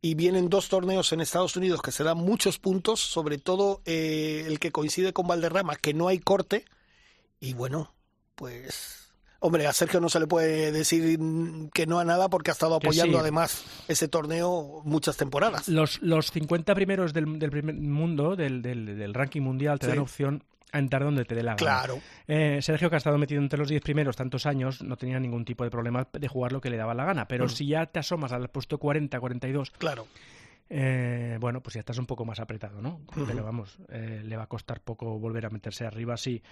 y 0.02 0.16
vienen 0.16 0.50
dos 0.50 0.70
torneos 0.70 1.12
en 1.12 1.22
Estados 1.22 1.56
Unidos 1.58 1.82
que 1.82 1.92
se 1.92 2.04
dan 2.06 2.18
muchos 2.18 2.58
puntos, 2.60 3.00
sobre 3.02 3.38
todo 3.38 3.82
eh, 3.86 4.46
el 4.48 4.60
que 4.60 4.72
coincide 4.72 5.12
con 5.14 5.28
Valderrama, 5.28 5.76
que 5.76 5.94
no 5.94 6.08
hay 6.08 6.20
corte. 6.20 6.66
Y 7.40 7.54
bueno, 7.54 7.94
pues 8.36 9.10
Hombre, 9.42 9.68
a 9.68 9.74
Sergio 9.74 10.02
no 10.02 10.10
se 10.10 10.20
le 10.20 10.28
puede 10.28 10.72
decir 10.72 11.18
que 11.74 11.88
no 11.88 12.00
a 12.00 12.06
nada 12.06 12.30
porque 12.30 12.52
ha 12.52 12.54
estado 12.54 12.76
apoyando 12.76 13.20
además 13.20 13.64
ese 13.88 14.10
torneo 14.10 14.82
muchas 14.84 15.16
temporadas. 15.16 15.70
Los, 15.70 16.02
los 16.02 16.32
50 16.32 16.76
primeros 16.76 17.14
del, 17.14 17.40
del 17.40 17.50
primer 17.50 17.76
mundo, 17.76 18.36
del, 18.36 18.62
del, 18.62 19.14
ranking 19.14 19.42
mundial, 19.42 19.80
te 19.80 19.88
dan 19.88 20.00
opción 20.00 20.44
a 20.74 20.80
entrar 20.80 21.06
donde 21.06 21.24
te 21.24 21.36
dé 21.36 21.44
la 21.44 21.52
gana. 21.52 21.58
Claro. 21.58 22.00
Eh, 22.28 22.60
Sergio, 22.62 22.90
que 22.90 22.96
ha 22.96 22.98
estado 22.98 23.18
metido 23.18 23.42
entre 23.42 23.58
los 23.58 23.70
10 23.70 23.82
primeros 23.82 24.18
tantos 24.18 24.46
años, 24.46 24.84
no 24.84 24.98
tenía 24.98 25.20
ningún 25.20 25.46
tipo 25.46 25.64
de 25.64 25.72
problema 25.72 26.06
de 26.12 26.28
jugar 26.28 26.52
lo 26.52 26.60
que 26.60 26.70
le 26.70 26.76
daba 26.76 26.94
la 26.94 27.06
gana. 27.06 27.26
Pero 27.26 27.46
mm. 27.46 27.50
si 27.50 27.68
ya 27.68 27.86
te 27.86 28.00
asomas 28.00 28.34
al 28.34 28.50
puesto 28.50 28.78
40, 28.78 29.18
42. 29.22 29.72
Claro. 29.72 30.06
Eh, 30.70 31.38
bueno, 31.40 31.62
pues 31.62 31.76
ya 31.76 31.80
estás 31.80 31.98
un 31.98 32.06
poco 32.06 32.26
más 32.26 32.42
apretado, 32.42 32.82
¿no? 32.82 33.02
Pero 33.16 33.44
vamos, 33.44 33.80
eh, 33.88 34.22
le 34.24 34.36
va 34.36 34.44
a 34.44 34.48
costar 34.48 34.82
poco 34.82 35.18
volver 35.18 35.46
a 35.46 35.50
meterse 35.50 35.86
arriba 35.86 36.16
si, 36.16 36.44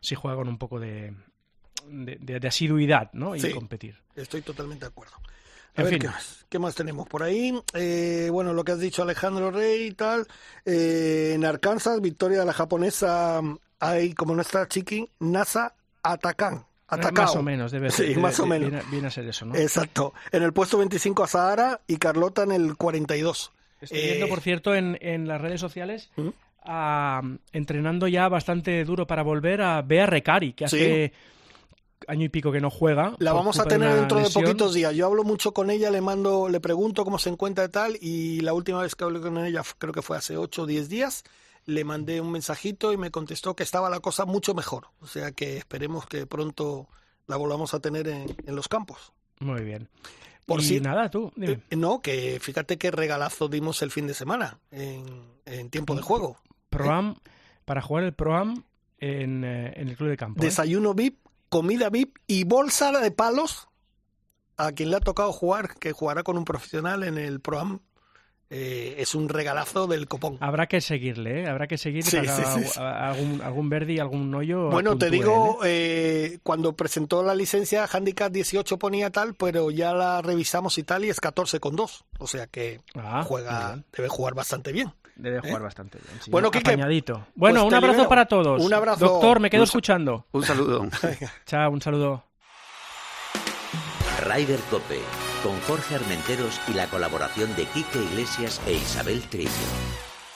si 0.00 0.14
juega 0.14 0.36
con 0.36 0.48
un 0.48 0.58
poco 0.58 0.80
de, 0.80 1.14
de, 1.88 2.48
asiduidad 2.48 3.10
¿no? 3.12 3.36
y 3.36 3.52
competir. 3.52 3.96
Estoy 4.14 4.42
totalmente 4.42 4.84
de 4.84 4.88
acuerdo. 4.88 5.16
A 5.76 5.82
ver, 5.82 5.98
¿qué 5.98 6.08
más? 6.08 6.46
¿qué 6.48 6.58
más? 6.58 6.74
tenemos 6.74 7.06
por 7.06 7.22
ahí? 7.22 7.54
Eh, 7.74 8.28
bueno, 8.32 8.54
lo 8.54 8.64
que 8.64 8.72
has 8.72 8.80
dicho 8.80 9.02
Alejandro 9.02 9.50
Rey 9.50 9.88
y 9.88 9.92
tal. 9.92 10.26
Eh, 10.64 11.32
en 11.34 11.44
Arkansas, 11.44 12.00
victoria 12.00 12.40
de 12.40 12.46
la 12.46 12.54
japonesa, 12.54 13.42
hay 13.78 14.14
como 14.14 14.34
no 14.34 14.42
está 14.42 14.66
Chiqui, 14.66 15.10
NASA 15.20 15.74
Atacan. 16.02 16.64
Atacao. 16.88 17.24
Más 17.24 17.36
o 17.36 17.42
menos, 17.42 17.72
debe 17.72 17.90
ser. 17.90 18.14
Sí, 18.14 18.20
más 18.20 18.38
o 18.38 18.46
menos. 18.46 18.70
Viene, 18.90 19.08
a 19.08 19.10
ser 19.10 19.26
eso, 19.26 19.44
¿no? 19.44 19.56
Exacto. 19.56 20.14
En 20.30 20.44
el 20.44 20.52
puesto 20.52 20.78
25 20.78 21.24
a 21.24 21.26
Sahara 21.26 21.80
y 21.86 21.96
Carlota 21.96 22.44
en 22.44 22.52
el 22.52 22.76
42. 22.76 23.52
Estoy 23.80 24.00
viendo, 24.00 24.28
por 24.28 24.40
cierto, 24.40 24.74
en, 24.74 24.96
en 25.00 25.26
las 25.26 25.40
redes 25.40 25.60
sociales, 25.60 26.10
¿Mm? 26.16 26.28
Entrenando 27.52 28.08
ya 28.08 28.28
bastante 28.28 28.84
duro 28.84 29.06
para 29.06 29.22
volver 29.22 29.62
a 29.62 29.82
Bea 29.82 30.06
Recari, 30.06 30.52
que 30.52 30.64
hace 30.64 31.12
año 32.08 32.24
y 32.24 32.28
pico 32.28 32.52
que 32.52 32.60
no 32.60 32.70
juega. 32.70 33.14
La 33.18 33.32
vamos 33.32 33.58
a 33.58 33.64
tener 33.64 33.94
dentro 33.94 34.18
de 34.18 34.30
poquitos 34.30 34.74
días. 34.74 34.94
Yo 34.94 35.06
hablo 35.06 35.24
mucho 35.24 35.52
con 35.52 35.70
ella, 35.70 35.90
le 35.90 36.00
mando, 36.00 36.48
le 36.48 36.60
pregunto 36.60 37.04
cómo 37.04 37.18
se 37.18 37.30
encuentra 37.30 37.64
y 37.64 37.68
tal, 37.68 37.98
y 38.00 38.40
la 38.40 38.52
última 38.52 38.82
vez 38.82 38.94
que 38.94 39.04
hablé 39.04 39.20
con 39.20 39.38
ella 39.38 39.62
creo 39.78 39.92
que 39.92 40.02
fue 40.02 40.16
hace 40.16 40.36
8 40.36 40.62
o 40.62 40.66
10 40.66 40.88
días, 40.88 41.24
le 41.64 41.84
mandé 41.84 42.20
un 42.20 42.30
mensajito 42.30 42.92
y 42.92 42.96
me 42.96 43.10
contestó 43.10 43.54
que 43.54 43.62
estaba 43.62 43.90
la 43.90 44.00
cosa 44.00 44.24
mucho 44.24 44.54
mejor. 44.54 44.88
O 45.00 45.06
sea 45.06 45.32
que 45.32 45.56
esperemos 45.56 46.06
que 46.06 46.26
pronto 46.26 46.88
la 47.26 47.36
volvamos 47.36 47.74
a 47.74 47.80
tener 47.80 48.08
en, 48.08 48.36
los 48.46 48.68
campos. 48.68 49.12
Muy 49.40 49.62
bien. 49.62 49.88
Por 50.46 50.62
si 50.62 50.80
nada, 50.80 51.10
tú. 51.10 51.32
Eh, 51.40 51.58
no, 51.76 52.00
que 52.00 52.38
fíjate 52.40 52.78
qué 52.78 52.92
regalazo 52.92 53.48
dimos 53.48 53.82
el 53.82 53.90
fin 53.90 54.06
de 54.06 54.14
semana 54.14 54.60
en, 54.70 55.70
tiempo 55.70 55.96
de 55.96 56.02
juego. 56.02 56.38
Proam, 56.68 57.16
para 57.64 57.82
jugar 57.82 58.04
el 58.04 58.14
Proam 58.14 58.64
en, 58.98 59.44
eh, 59.44 59.72
en 59.76 59.88
el 59.88 59.96
club 59.96 60.10
de 60.10 60.16
campo. 60.16 60.42
¿eh? 60.42 60.46
Desayuno 60.46 60.94
VIP 60.94 61.26
comida 61.48 61.90
VIP 61.90 62.18
y 62.26 62.44
bolsa 62.44 62.92
de 62.92 63.10
palos 63.10 63.68
a 64.56 64.72
quien 64.72 64.90
le 64.90 64.96
ha 64.96 65.00
tocado 65.00 65.32
jugar, 65.32 65.74
que 65.78 65.92
jugará 65.92 66.22
con 66.22 66.38
un 66.38 66.44
profesional 66.44 67.02
en 67.02 67.18
el 67.18 67.40
ProAm. 67.40 67.80
Eh, 68.48 68.94
es 68.98 69.16
un 69.16 69.28
regalazo 69.28 69.88
del 69.88 70.06
copón. 70.06 70.38
Habrá 70.40 70.68
que 70.68 70.80
seguirle, 70.80 71.42
¿eh? 71.42 71.48
habrá 71.48 71.66
que 71.66 71.76
seguirle 71.78 72.28
algún, 72.78 73.40
algún 73.42 73.68
verde 73.68 73.94
y 73.94 73.98
algún 73.98 74.32
hoyo. 74.32 74.70
Bueno, 74.70 74.96
te 74.96 75.10
digo, 75.10 75.58
¿eh? 75.64 76.38
cuando 76.44 76.74
presentó 76.74 77.24
la 77.24 77.34
licencia, 77.34 77.88
Handicap 77.90 78.30
18 78.30 78.78
ponía 78.78 79.10
tal, 79.10 79.34
pero 79.34 79.72
ya 79.72 79.92
la 79.94 80.22
revisamos 80.22 80.78
y 80.78 80.84
tal 80.84 81.04
y 81.04 81.08
es 81.08 81.20
14 81.20 81.58
con 81.58 81.74
2. 81.74 82.04
O 82.20 82.26
sea 82.28 82.46
que 82.46 82.80
ah, 82.94 83.24
juega, 83.26 83.82
debe 83.96 84.08
jugar 84.08 84.34
bastante 84.34 84.70
bien. 84.70 84.92
Debe 85.16 85.40
jugar 85.40 85.62
bastante 85.62 85.98
bien. 85.98 86.20
bueno, 86.28 86.50
Kike, 86.50 86.76
Bueno, 86.76 87.62
pues 87.62 87.64
un 87.64 87.74
abrazo 87.74 88.08
para 88.08 88.26
todos. 88.26 88.62
Un 88.62 88.72
abrazo. 88.72 89.06
Doctor, 89.06 89.40
me 89.40 89.50
quedo 89.50 89.64
escuchando. 89.64 90.26
Un 90.30 90.44
saludo. 90.44 90.86
Chao, 91.46 91.70
un 91.70 91.80
saludo. 91.80 92.22
Ryder 94.22 94.60
Cope, 94.70 95.00
con 95.46 95.60
Jorge 95.60 95.94
Armenteros 95.94 96.60
y 96.66 96.74
la 96.74 96.88
colaboración 96.88 97.54
de 97.54 97.66
Quique 97.66 98.00
Iglesias 98.00 98.60
e 98.66 98.72
Isabel 98.72 99.22
Trillo. 99.28 99.50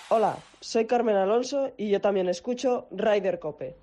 Hola, 0.08 0.36
soy 0.60 0.86
Carmen 0.86 1.16
Alonso 1.16 1.72
y 1.76 1.90
yo 1.90 2.00
también 2.00 2.28
escucho 2.28 2.86
Ryder 2.92 3.40
Cope. 3.40 3.76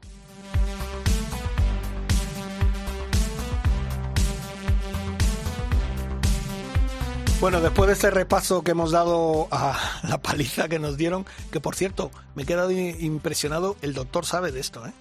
Bueno, 7.41 7.59
después 7.59 7.87
de 7.87 7.93
este 7.93 8.09
repaso 8.09 8.63
que 8.63 8.71
hemos 8.71 8.91
dado 8.91 9.49
a 9.51 9.77
la 10.03 10.21
paliza 10.21 10.69
que 10.69 10.79
nos 10.79 10.95
dieron, 10.95 11.25
que 11.51 11.59
por 11.59 11.75
cierto, 11.75 12.09
me 12.35 12.43
he 12.43 12.45
quedado 12.45 12.71
impresionado, 12.71 13.75
el 13.81 13.93
doctor 13.93 14.25
sabe 14.25 14.53
de 14.53 14.61
esto, 14.61 14.85
¿eh? 14.87 14.93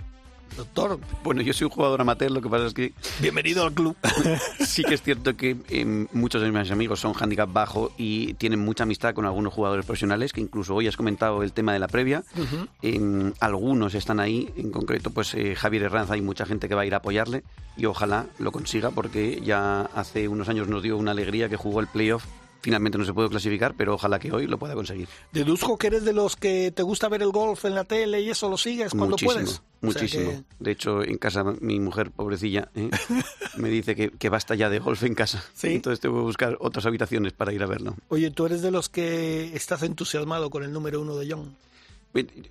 Doctor. 0.56 0.98
Bueno, 1.22 1.42
yo 1.42 1.52
soy 1.52 1.66
un 1.66 1.70
jugador 1.70 2.00
amateur, 2.00 2.30
lo 2.30 2.40
que 2.40 2.48
pasa 2.48 2.66
es 2.66 2.74
que... 2.74 2.92
Bienvenido 3.20 3.64
al 3.64 3.72
club. 3.72 3.96
sí 4.60 4.82
que 4.84 4.94
es 4.94 5.02
cierto 5.02 5.36
que 5.36 5.56
eh, 5.68 6.06
muchos 6.12 6.42
de 6.42 6.50
mis 6.50 6.70
amigos 6.70 7.00
son 7.00 7.14
handicap 7.14 7.52
bajo 7.52 7.92
y 7.98 8.34
tienen 8.34 8.60
mucha 8.60 8.84
amistad 8.84 9.14
con 9.14 9.26
algunos 9.26 9.52
jugadores 9.52 9.84
profesionales, 9.84 10.32
que 10.32 10.40
incluso 10.40 10.74
hoy 10.74 10.88
has 10.88 10.96
comentado 10.96 11.42
el 11.42 11.52
tema 11.52 11.72
de 11.72 11.78
la 11.78 11.88
previa. 11.88 12.24
algunos 13.40 13.94
están 13.94 14.20
ahí, 14.20 14.50
en 14.56 14.70
concreto 14.70 15.10
pues 15.10 15.34
eh, 15.34 15.54
Javier 15.54 15.84
Herranza, 15.84 16.14
hay 16.14 16.22
mucha 16.22 16.46
gente 16.46 16.68
que 16.68 16.74
va 16.74 16.82
a 16.82 16.86
ir 16.86 16.94
a 16.94 16.98
apoyarle 16.98 17.44
y 17.76 17.86
ojalá 17.86 18.26
lo 18.38 18.52
consiga 18.52 18.90
porque 18.90 19.40
ya 19.44 19.82
hace 19.94 20.28
unos 20.28 20.48
años 20.48 20.68
nos 20.68 20.82
dio 20.82 20.96
una 20.96 21.10
alegría 21.10 21.48
que 21.48 21.56
jugó 21.56 21.80
el 21.80 21.86
playoff 21.86 22.24
finalmente 22.66 22.98
no 22.98 23.04
se 23.04 23.14
puede 23.14 23.28
clasificar, 23.28 23.76
pero 23.76 23.94
ojalá 23.94 24.18
que 24.18 24.32
hoy 24.32 24.48
lo 24.48 24.58
pueda 24.58 24.74
conseguir. 24.74 25.06
Deduzco 25.30 25.78
que 25.78 25.86
eres 25.86 26.04
de 26.04 26.12
los 26.12 26.34
que 26.34 26.72
te 26.72 26.82
gusta 26.82 27.08
ver 27.08 27.22
el 27.22 27.30
golf 27.30 27.64
en 27.64 27.76
la 27.76 27.84
tele 27.84 28.20
y 28.22 28.30
eso 28.30 28.50
lo 28.50 28.58
sigues 28.58 28.90
cuando 28.90 29.14
puedes. 29.14 29.62
Muchísimo. 29.82 30.42
De 30.58 30.72
hecho, 30.72 31.04
en 31.04 31.16
casa 31.16 31.44
mi 31.60 31.78
mujer, 31.78 32.10
pobrecilla, 32.10 32.68
¿eh? 32.74 32.90
me 33.56 33.68
dice 33.68 33.94
que, 33.94 34.28
basta 34.28 34.56
ya 34.56 34.68
de 34.68 34.80
golf 34.80 35.00
en 35.04 35.14
casa. 35.14 35.44
Entonces 35.62 36.00
tengo 36.00 36.16
que 36.16 36.22
buscar 36.22 36.56
otras 36.58 36.86
habitaciones 36.86 37.32
para 37.32 37.52
ir 37.52 37.62
a 37.62 37.66
verlo. 37.66 37.94
Oye, 38.08 38.32
¿tú 38.32 38.46
eres 38.46 38.62
de 38.62 38.72
los 38.72 38.88
que 38.88 39.54
estás 39.54 39.84
entusiasmado 39.84 40.50
con 40.50 40.64
el 40.64 40.72
número 40.72 41.00
uno 41.00 41.14
de 41.14 41.30
John? 41.30 41.54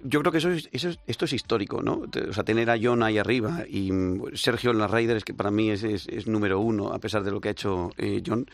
Yo 0.04 0.22
creo 0.22 0.32
que 0.32 0.38
eso, 0.38 0.50
eso 0.72 0.92
esto 1.08 1.26
es 1.26 1.34
histórico, 1.34 1.82
¿no? 1.82 2.04
O 2.30 2.34
sea, 2.34 2.46
tener 2.46 2.70
a 2.70 2.78
John 2.82 3.04
ahí 3.04 3.18
arriba 3.18 3.66
y 3.68 3.92
Sergio 4.36 4.72
en 4.72 4.78
las 4.78 4.90
Raiders, 4.90 5.26
que 5.26 5.34
para 5.34 5.52
mí 5.52 5.72
es, 5.72 5.84
es, 5.84 6.28
número 6.28 6.62
uno, 6.62 6.94
a 6.94 7.00
pesar 7.00 7.24
de 7.24 7.32
lo 7.32 7.42
que 7.42 7.50
ha 7.50 7.52
hecho 7.52 7.90
eh, 7.98 8.22
John, 8.26 8.46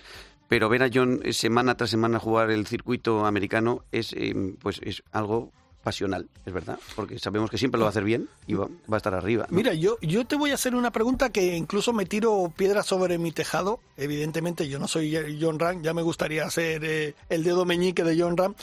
pero 0.52 0.68
ver 0.68 0.84
a 0.84 0.90
John 0.94 1.22
eh, 1.24 1.32
semana 1.32 1.78
tras 1.78 1.92
semana 1.92 2.20
jugar 2.20 2.52
el 2.52 2.68
circuito 2.68 3.26
americano 3.26 3.86
es, 3.94 4.12
eh, 4.12 4.36
pues 4.62 4.82
es 4.84 5.02
algo 5.14 5.50
pasional, 5.82 6.28
es 6.46 6.52
verdad, 6.52 6.78
porque 6.94 7.20
sabemos 7.20 7.50
que 7.50 7.58
siempre 7.58 7.80
lo 7.80 7.86
va 7.86 7.88
a 7.88 7.92
hacer 7.92 8.04
bien 8.04 8.28
y 8.48 8.56
va, 8.56 8.68
a 8.92 8.98
estar 8.98 9.14
arriba. 9.14 9.48
Mira, 9.50 9.74
yo, 9.74 9.98
yo 10.02 10.26
te 10.26 10.36
voy 10.36 10.52
a 10.52 10.56
hacer 10.56 10.76
una 10.76 10.92
pregunta 10.92 11.30
que 11.30 11.56
incluso 11.56 11.94
me 11.94 12.06
tiro 12.06 12.52
piedras 12.54 12.86
sobre 12.86 13.18
mi 13.18 13.32
tejado. 13.32 13.80
Evidentemente, 13.96 14.68
yo 14.68 14.78
no 14.78 14.90
soy 14.90 15.38
John 15.40 15.58
Ram, 15.58 15.84
ya 15.84 15.94
me 15.94 16.02
gustaría 16.02 16.50
ser 16.50 16.84
eh, 16.84 17.16
el 17.30 17.46
dedo 17.46 17.64
meñique 17.64 18.04
de 18.04 18.22
John 18.22 18.36
Ram, 18.36 18.54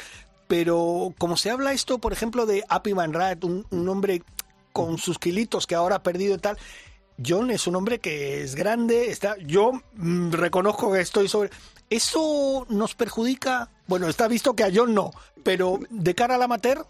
pero 0.47 1.15
como 1.17 1.39
se 1.39 1.49
habla 1.49 1.73
esto, 1.73 2.01
por 2.01 2.13
ejemplo, 2.13 2.45
de 2.45 2.65
Appy 2.69 2.93
Van 2.93 3.15
Rat, 3.15 3.45
un, 3.45 3.65
un 3.71 3.89
hombre 3.89 4.23
con 4.75 4.99
sus 4.99 5.19
kilitos 5.19 5.67
que 5.67 5.75
ahora 5.75 5.97
ha 5.97 6.03
perdido 6.03 6.35
y 6.35 6.39
tal, 6.39 6.59
John 7.25 7.51
es 7.51 7.67
un 7.67 7.77
hombre 7.77 7.99
que 7.99 8.43
es 8.43 8.55
grande, 8.55 9.11
está, 9.11 9.37
yo 9.39 9.73
mm, 9.97 10.31
reconozco 10.31 10.93
que 10.93 11.01
estoy 11.01 11.29
sobre, 11.29 11.51
¿Eso 11.91 12.67
nos 12.69 12.95
perjudica? 12.95 13.71
Bueno, 13.87 14.09
está 14.09 14.29
visto 14.29 14.55
que 14.55 14.65
a 14.65 14.71
John 14.75 14.95
no, 14.95 15.11
pero 15.43 15.81
de 15.91 16.15
cara 16.15 16.35
al 16.35 16.43
amateur. 16.43 16.87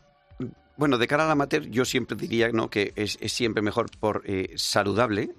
Bueno, 0.76 0.98
de 0.98 1.06
cara 1.06 1.24
al 1.24 1.30
amateur 1.30 1.64
yo 1.68 1.84
siempre 1.84 2.16
diría 2.16 2.50
¿no? 2.50 2.70
que 2.70 2.92
es, 2.96 3.18
siempre 3.32 3.62
mejor 3.62 3.90
por 3.98 4.22
eh, 4.26 4.52
saludable 4.56 5.34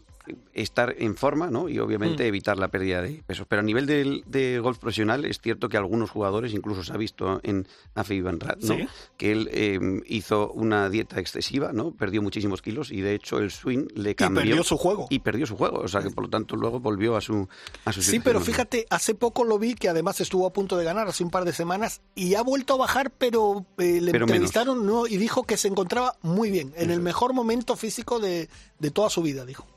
estar 0.53 0.95
en 0.97 1.15
forma 1.15 1.49
¿no? 1.49 1.69
y 1.69 1.79
obviamente 1.79 2.23
mm. 2.23 2.27
evitar 2.27 2.57
la 2.57 2.69
pérdida 2.69 3.01
de 3.01 3.23
peso. 3.25 3.45
Pero 3.47 3.61
a 3.61 3.63
nivel 3.63 3.85
de, 3.85 4.59
golf 4.59 4.77
profesional 4.77 5.25
es 5.25 5.39
cierto 5.39 5.69
que 5.69 5.77
algunos 5.77 6.09
jugadores, 6.09 6.53
incluso 6.53 6.83
se 6.83 6.93
ha 6.93 6.97
visto 6.97 7.39
en 7.43 7.67
Afi 7.95 8.21
Van 8.21 8.39
Rat, 8.39 8.61
¿no? 8.63 8.77
que 9.17 9.31
él 9.31 9.49
em, 9.53 10.01
hizo 10.07 10.51
una 10.51 10.89
dieta 10.89 11.19
excesiva, 11.19 11.71
¿no? 11.73 11.91
perdió 11.91 12.21
muchísimos 12.21 12.61
kilos 12.61 12.91
y 12.91 13.01
de 13.01 13.15
hecho 13.15 13.39
el 13.39 13.51
swing 13.51 13.87
le 13.95 14.15
cambió. 14.15 14.43
Y 14.43 14.47
perdió 14.47 14.63
su 14.63 14.77
juego. 14.77 15.07
Y 15.09 15.19
perdió 15.19 15.45
su 15.45 15.55
juego, 15.55 15.79
o 15.79 15.87
sea 15.87 16.01
que 16.01 16.09
por 16.09 16.25
lo 16.25 16.29
tanto 16.29 16.55
luego 16.55 16.79
volvió 16.79 17.15
a 17.15 17.21
su... 17.21 17.47
A 17.85 17.93
su 17.93 18.01
sí, 18.01 18.19
pero 18.19 18.41
fíjate, 18.41 18.85
hace 18.89 19.15
poco 19.15 19.43
lo 19.43 19.59
vi 19.59 19.75
que 19.75 19.89
además 19.89 20.21
estuvo 20.21 20.45
a 20.45 20.53
punto 20.53 20.77
de 20.77 20.83
ganar 20.83 21.07
hace 21.07 21.23
un 21.23 21.29
par 21.29 21.45
de 21.45 21.53
semanas 21.53 22.01
y 22.15 22.35
ha 22.35 22.41
vuelto 22.41 22.73
a 22.73 22.77
bajar, 22.77 23.11
pero 23.11 23.65
eh, 23.77 24.01
le 24.01 24.11
entrevistaron 24.11 24.85
¿no? 24.85 25.07
y 25.07 25.17
dijo 25.17 25.43
que 25.43 25.57
se 25.57 25.67
encontraba 25.67 26.17
muy 26.21 26.51
bien, 26.51 26.73
en 26.75 26.91
el 26.91 27.01
mejor 27.01 27.33
momento 27.33 27.75
físico 27.75 28.19
de, 28.19 28.49
de 28.79 28.91
toda 28.91 29.09
su 29.09 29.21
vida, 29.21 29.45
dijo. 29.45 29.67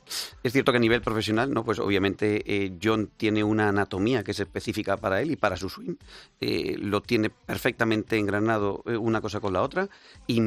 Es 0.42 0.52
cierto 0.52 0.72
que 0.72 0.78
a 0.78 0.80
nivel 0.80 1.00
profesional, 1.00 1.52
¿no? 1.52 1.64
Pues 1.64 1.78
obviamente 1.78 2.42
eh, 2.46 2.72
John 2.82 3.10
tiene 3.16 3.42
una 3.44 3.68
anatomía 3.68 4.22
que 4.22 4.32
es 4.32 4.40
específica 4.40 4.96
para 4.96 5.20
él 5.20 5.30
y 5.32 5.36
para 5.36 5.56
su 5.56 5.68
swing. 5.68 5.94
Eh, 6.40 6.76
lo 6.78 7.02
tiene 7.02 7.30
perfectamente 7.30 8.18
engranado 8.18 8.82
eh, 8.86 8.96
una 8.96 9.20
cosa 9.20 9.40
con 9.40 9.52
la 9.52 9.62
otra 9.62 9.88
y, 10.26 10.40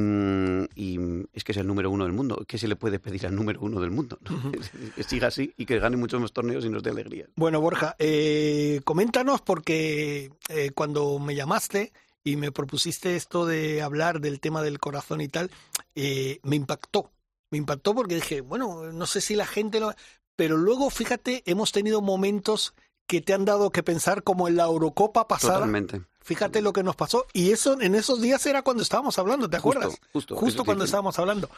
y 0.76 1.00
es 1.34 1.44
que 1.44 1.52
es 1.52 1.58
el 1.58 1.68
número 1.68 1.92
uno 1.92 2.06
del 2.06 2.14
mundo. 2.14 2.44
¿Qué 2.48 2.58
se 2.58 2.68
le 2.68 2.76
puede 2.76 3.00
pedir 3.00 3.26
al 3.28 3.36
número 3.36 3.60
uno 3.62 3.80
del 3.82 3.92
mundo? 3.92 4.20
¿no? 4.30 4.52
que 4.96 5.04
siga 5.04 5.28
así 5.28 5.54
y 5.58 5.66
que 5.66 5.80
gane 5.80 5.98
muchos 5.98 6.22
más 6.22 6.32
torneos 6.32 6.66
y 6.66 6.70
nos 6.70 6.84
dé 6.84 6.92
alegría. 6.92 7.28
Bueno, 7.36 7.60
Borja, 7.60 7.96
eh, 8.00 8.82
coméntanos 8.84 9.42
porque 9.42 10.32
cuando 10.74 11.20
me 11.20 11.36
llamaste 11.36 11.92
y 12.24 12.38
me 12.38 12.52
propusiste 12.52 13.16
esto 13.16 13.46
de 13.46 13.82
hablar 13.82 14.22
del 14.22 14.40
tema 14.40 14.62
del 14.62 14.80
corazón 14.80 15.22
y 15.22 15.28
tal, 15.28 15.52
me 15.96 16.56
impactó. 16.56 17.12
Me 17.52 17.58
impactó 17.58 17.94
porque 17.96 18.16
dije, 18.16 18.42
bueno, 18.42 18.92
no 18.92 19.06
sé 19.06 19.22
si 19.22 19.36
la 19.36 19.46
gente 19.46 19.80
lo... 19.80 19.94
Pero 20.36 20.58
luego, 20.58 20.90
fíjate, 20.90 21.44
hemos 21.46 21.72
tenido 21.72 22.02
momentos 22.02 22.74
que 23.08 23.22
te 23.22 23.34
han 23.34 23.46
dado 23.46 23.70
que 23.70 23.84
pensar 23.84 24.24
como 24.24 24.48
en 24.48 24.56
la 24.58 24.64
Eurocopa 24.66 25.28
pasada. 25.28 25.56
Totalmente. 25.56 26.02
Fíjate 26.22 26.62
lo 26.62 26.74
que 26.74 26.82
nos 26.84 26.96
pasó. 26.96 27.26
Y 27.34 27.52
eso 27.52 27.80
en 27.80 27.94
esos 27.96 28.20
días 28.20 28.46
era 28.48 28.64
cuando 28.64 28.82
estábamos 28.84 29.18
hablando, 29.20 29.48
¿te 29.50 29.58
acuerdas? 29.58 29.96
justo, 30.12 30.36
Justo 30.36 30.66
cuando 30.66 30.84
estábamos 30.86 31.18
hablando. 31.20 31.50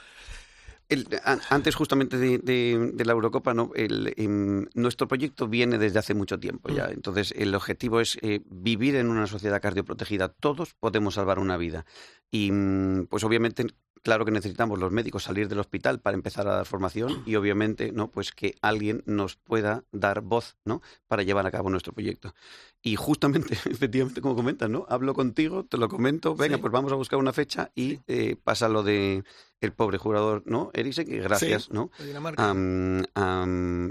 El- 0.89 1.07
an- 1.23 1.41
antes 1.49 1.75
justamente 1.75 2.17
de, 2.17 2.37
de- 2.37 2.91
de 2.93 3.05
la 3.05 3.11
Eurocopa, 3.13 3.53
¿no? 3.53 3.71
El, 3.75 4.13
em, 4.15 4.67
nuestro 4.73 5.07
proyecto 5.07 5.47
viene 5.47 5.77
desde 5.77 5.99
hace 5.99 6.13
mucho 6.13 6.39
tiempo 6.39 6.69
ya. 6.69 6.85
Entonces, 6.91 7.33
el 7.35 7.53
objetivo 7.55 7.99
es 7.99 8.17
eh, 8.21 8.41
vivir 8.45 8.95
en 8.95 9.09
una 9.09 9.27
sociedad 9.27 9.61
cardioprotegida. 9.61 10.29
Todos 10.29 10.75
podemos 10.75 11.15
salvar 11.15 11.39
una 11.39 11.57
vida. 11.57 11.85
Y, 12.31 12.51
mm, 12.51 13.07
pues 13.09 13.23
obviamente, 13.25 13.67
claro 14.07 14.23
que 14.23 14.31
necesitamos 14.31 14.79
los 14.79 14.89
médicos 14.89 15.23
salir 15.23 15.49
del 15.49 15.59
hospital 15.59 15.99
para 15.99 16.15
empezar 16.15 16.47
a 16.47 16.55
dar 16.55 16.65
formación 16.65 17.23
y 17.25 17.35
obviamente, 17.35 17.91
¿no? 17.91 18.09
Pues 18.09 18.31
que 18.31 18.55
alguien 18.61 19.03
nos 19.05 19.35
pueda 19.35 19.83
dar 19.91 20.21
voz, 20.21 20.55
¿no? 20.63 20.81
Para 21.07 21.23
llevar 21.23 21.45
a 21.45 21.51
cabo 21.51 21.69
nuestro 21.69 21.91
proyecto. 21.91 22.33
Y 22.87 22.95
justamente, 22.95 23.53
efectivamente, 23.69 24.21
como 24.21 24.35
comentas, 24.35 24.69
¿no? 24.69 24.85
Hablo 24.87 25.13
contigo, 25.13 25.65
te 25.65 25.77
lo 25.77 25.89
comento, 25.89 26.35
venga, 26.35 26.55
Sí. 26.55 26.61
pues 26.61 26.71
vamos 26.71 26.91
a 26.91 26.95
buscar 26.95 27.19
una 27.19 27.33
fecha 27.33 27.69
y 27.75 27.99
eh, 28.07 28.35
pasa 28.41 28.69
lo 28.69 28.83
de 28.83 29.23
el 29.59 29.71
pobre 29.73 29.97
jugador, 29.97 30.43
¿no? 30.45 30.69
Eriksen, 30.73 31.07
que 31.07 31.19
gracias, 31.19 31.63
Sí. 31.63 31.69
¿no? 31.73 31.89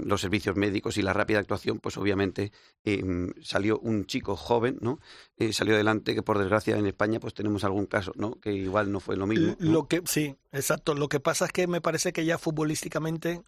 los 0.05 0.21
servicios 0.21 0.55
médicos 0.55 0.97
y 0.97 1.01
la 1.01 1.13
rápida 1.13 1.39
actuación, 1.39 1.79
pues 1.79 1.97
obviamente 1.97 2.51
em, 2.83 3.33
salió 3.41 3.77
un 3.79 4.05
chico 4.05 4.35
joven, 4.35 4.77
¿no? 4.81 4.99
Eh, 5.37 5.53
salió 5.53 5.75
adelante, 5.75 6.15
que 6.15 6.23
por 6.23 6.39
desgracia 6.39 6.77
en 6.77 6.87
España 6.87 7.19
pues 7.19 7.33
tenemos 7.33 7.63
algún 7.63 7.85
caso, 7.85 8.13
¿no? 8.15 8.39
Que 8.39 8.53
igual 8.53 8.91
no 8.91 8.99
fue 8.99 9.17
lo 9.17 9.27
mismo. 9.27 9.55
¿no? 9.59 9.71
Lo 9.71 9.87
que 9.87 10.01
sí, 10.05 10.35
exacto. 10.51 10.95
Lo 10.95 11.09
que 11.09 11.19
pasa 11.19 11.45
es 11.45 11.51
que 11.51 11.67
me 11.67 11.81
parece 11.81 12.13
que 12.13 12.25
ya 12.25 12.37
futbolísticamente 12.37 13.41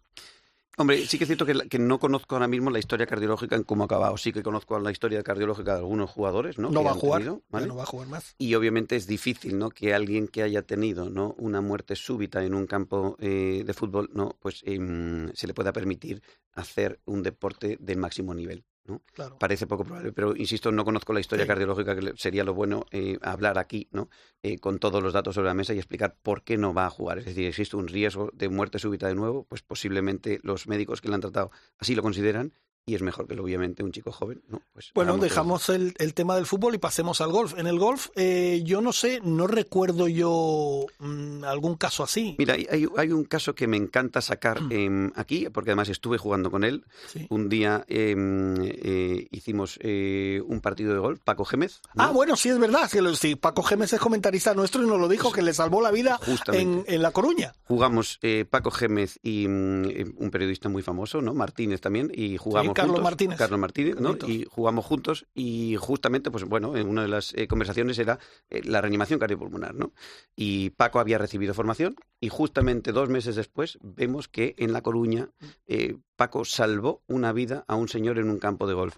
Hombre, 0.76 1.04
sí 1.06 1.18
que 1.18 1.24
es 1.24 1.28
cierto 1.28 1.44
que, 1.44 1.78
no 1.78 1.98
conozco 1.98 2.36
ahora 2.36 2.48
mismo 2.48 2.70
la 2.70 2.78
historia 2.78 3.06
cardiológica 3.06 3.56
en 3.56 3.64
cómo 3.64 3.82
ha 3.82 3.86
acabado. 3.86 4.16
Sí 4.16 4.32
que 4.32 4.42
conozco 4.42 4.78
la 4.78 4.90
historia 4.90 5.22
cardiológica 5.22 5.72
de 5.72 5.78
algunos 5.80 6.10
jugadores, 6.10 6.58
¿no? 6.58 6.70
no, 6.70 6.80
Que 6.80 6.86
va 6.86 6.90
a 6.92 6.94
jugar, 6.94 7.22
tenido, 7.22 7.42
no 7.50 7.76
va 7.76 7.82
a 7.82 7.86
jugar 7.86 8.08
más. 8.08 8.34
Y 8.38 8.54
obviamente 8.54 8.96
es 8.96 9.06
difícil, 9.06 9.58
¿no? 9.58 9.70
Que 9.70 9.94
alguien 9.94 10.28
que 10.28 10.42
haya 10.42 10.62
tenido, 10.62 11.10
¿no? 11.10 11.34
Una 11.38 11.60
muerte 11.60 11.96
súbita 11.96 12.44
en 12.44 12.54
un 12.54 12.66
campo 12.66 13.16
eh, 13.18 13.62
de 13.66 13.74
fútbol, 13.74 14.10
¿no? 14.14 14.36
Pues 14.40 14.62
em, 14.64 15.30
se 15.34 15.46
le 15.46 15.54
pueda 15.54 15.72
permitir 15.72 16.22
hacer 16.52 17.00
un 17.04 17.22
deporte 17.22 17.76
del 17.80 17.98
máximo 17.98 18.32
nivel, 18.32 18.64
¿no? 18.90 19.02
Claro. 19.14 19.38
Parece 19.38 19.66
poco 19.66 19.84
probable, 19.84 20.12
pero 20.12 20.36
insisto, 20.36 20.70
no 20.72 20.84
conozco 20.84 21.12
la 21.12 21.20
historia 21.20 21.44
Sí. 21.44 21.48
cardiológica, 21.48 21.96
que 21.96 22.12
sería 22.16 22.44
lo 22.44 22.52
bueno 22.52 22.84
eh, 22.90 23.18
hablar 23.22 23.58
aquí, 23.58 23.88
¿no? 23.92 24.10
Eh, 24.42 24.58
con 24.58 24.78
todos 24.78 25.02
los 25.02 25.12
datos 25.12 25.34
sobre 25.34 25.48
la 25.48 25.54
mesa 25.54 25.72
y 25.72 25.78
explicar 25.78 26.16
por 26.22 26.42
qué 26.42 26.56
no 26.58 26.74
va 26.74 26.86
a 26.86 26.90
jugar. 26.90 27.18
Es 27.18 27.24
decir, 27.24 27.46
existe 27.46 27.76
un 27.76 27.88
riesgo 27.88 28.30
de 28.34 28.48
muerte 28.48 28.78
súbita 28.78 29.06
de 29.08 29.14
nuevo, 29.14 29.44
pues 29.44 29.62
posiblemente 29.62 30.40
los 30.42 30.66
médicos 30.66 31.00
que 31.00 31.08
le 31.08 31.14
han 31.14 31.20
tratado 31.22 31.50
así 31.78 31.94
lo 31.94 32.02
consideran 32.02 32.52
y 32.86 32.94
es 32.94 33.02
mejor 33.02 33.26
que 33.28 33.38
obviamente 33.38 33.82
un 33.84 33.92
chico 33.92 34.10
joven, 34.10 34.42
¿no? 34.48 34.62
Pues 34.72 34.90
Bueno, 34.94 35.16
dejamos 35.18 35.68
el, 35.68 35.94
el 35.98 36.14
tema 36.14 36.34
del 36.36 36.46
fútbol 36.46 36.74
y 36.74 36.78
pasemos 36.78 37.20
al 37.20 37.30
golf. 37.30 37.56
En 37.58 37.66
el 37.66 37.78
golf, 37.78 38.08
eh, 38.16 38.62
yo 38.64 38.80
no 38.80 38.92
sé, 38.92 39.20
no 39.22 39.46
recuerdo 39.46 40.08
yo 40.08 40.86
mm, 40.98 41.44
algún 41.44 41.76
caso 41.76 42.02
así. 42.02 42.34
Mira, 42.38 42.54
hay, 42.54 42.66
hay- 42.96 43.10
un 43.10 43.24
caso 43.24 43.54
que 43.54 43.66
me 43.66 43.76
encanta 43.76 44.20
sacar 44.20 44.60
em, 44.70 45.12
aquí, 45.16 45.48
porque 45.52 45.70
además 45.70 45.88
estuve 45.88 46.16
jugando 46.18 46.50
con 46.50 46.64
él. 46.64 46.84
Sí. 47.08 47.26
Un 47.28 47.48
día 47.48 47.84
em, 47.88 48.54
eh, 48.60 49.26
hicimos 49.30 49.78
eh, 49.82 50.40
un 50.46 50.60
partido 50.60 50.92
de 50.94 50.98
golf, 51.00 51.20
Paco 51.24 51.44
Gémez. 51.44 51.80
¿no? 51.94 52.04
Ah, 52.04 52.10
bueno, 52.12 52.36
sí 52.36 52.48
es 52.48 52.58
verdad. 52.58 52.90
Que 52.90 53.02
lo, 53.02 53.14
sí, 53.14 53.36
Paco 53.36 53.62
Gémez 53.62 53.92
es 53.92 54.00
comentarista 54.00 54.54
nuestro 54.54 54.82
y 54.82 54.86
nos 54.86 55.00
lo 55.00 55.08
dijo 55.08 55.32
que 55.32 55.42
le 55.42 55.52
salvó 55.54 55.80
la 55.82 55.90
vida 55.90 56.18
en, 56.52 56.84
en 56.86 57.02
La 57.02 57.10
Coruña. 57.10 57.52
Jugamos 57.64 58.18
eh, 58.22 58.44
Paco 58.48 58.70
Gémez 58.70 59.18
y 59.22 59.46
mm, 59.48 60.14
un 60.16 60.30
periodista 60.30 60.68
muy 60.68 60.82
famoso, 60.82 61.20
¿no? 61.20 61.34
Martínez 61.34 61.80
también, 61.80 62.10
y 62.14 62.36
jugamos 62.36 62.69
Carlos 62.74 62.96
juntos. 62.96 63.04
Martínez. 63.04 63.38
Carlos 63.38 63.60
Martínez. 63.60 63.96
Y 64.26 64.46
jugamos 64.50 64.84
juntos 64.84 65.26
y 65.34 65.76
justamente, 65.78 66.30
pues 66.30 66.44
bueno, 66.44 66.76
en 66.76 66.88
una 66.88 67.02
de 67.02 67.08
las 67.08 67.34
eh, 67.34 67.46
conversaciones 67.48 67.98
era 67.98 68.18
eh, 68.48 68.62
la 68.64 68.80
reanimación 68.80 69.18
cardiopulmonar, 69.18 69.74
¿no? 69.74 69.92
Y 70.36 70.70
Paco 70.70 71.00
había 71.00 71.18
recibido 71.18 71.54
formación 71.54 71.96
y 72.20 72.28
justamente 72.28 72.92
dos 72.92 73.08
meses 73.08 73.36
después 73.36 73.78
vemos 73.82 74.28
que 74.28 74.54
en 74.58 74.72
La 74.72 74.82
Coruña 74.82 75.30
eh, 75.66 75.96
Paco 76.16 76.44
salvó 76.44 77.02
una 77.06 77.32
vida 77.32 77.64
a 77.66 77.76
un 77.76 77.88
señor 77.88 78.18
en 78.18 78.30
un 78.30 78.38
campo 78.38 78.66
de 78.66 78.74
golf. 78.74 78.96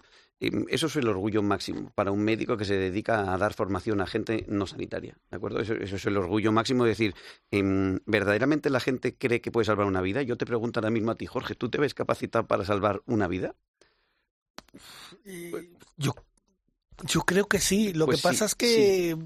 Eso 0.69 0.87
es 0.87 0.95
el 0.95 1.07
orgullo 1.07 1.41
máximo 1.43 1.91
para 1.95 2.11
un 2.11 2.21
médico 2.23 2.57
que 2.57 2.65
se 2.65 2.75
dedica 2.75 3.33
a 3.33 3.37
dar 3.37 3.53
formación 3.53 4.01
a 4.01 4.07
gente 4.07 4.45
no 4.47 4.67
sanitaria, 4.67 5.17
¿de 5.29 5.37
acuerdo? 5.37 5.59
Eso, 5.59 5.73
eso 5.73 5.95
es 5.95 6.05
el 6.05 6.17
orgullo 6.17 6.51
máximo 6.51 6.83
de 6.83 6.89
decir, 6.89 7.15
em, 7.51 7.99
¿verdaderamente 8.05 8.69
la 8.69 8.79
gente 8.79 9.15
cree 9.15 9.41
que 9.41 9.51
puede 9.51 9.65
salvar 9.65 9.87
una 9.87 10.01
vida? 10.01 10.21
Yo 10.21 10.37
te 10.37 10.45
pregunto 10.45 10.79
ahora 10.79 10.89
mismo 10.89 11.11
a 11.11 11.15
ti, 11.15 11.25
Jorge, 11.25 11.55
¿tú 11.55 11.69
te 11.69 11.77
ves 11.77 11.93
capacitado 11.93 12.47
para 12.47 12.65
salvar 12.65 13.01
una 13.05 13.27
vida? 13.27 13.55
Eh, 15.25 15.69
Yo, 15.97 16.13
yo 17.07 17.21
creo 17.21 17.47
que 17.47 17.59
sí. 17.59 17.93
Lo 17.93 18.05
Pues 18.05 18.17
que 18.17 18.21
sí, 18.21 18.27
pasa 18.27 18.45
es 18.45 18.55
que 18.55 19.17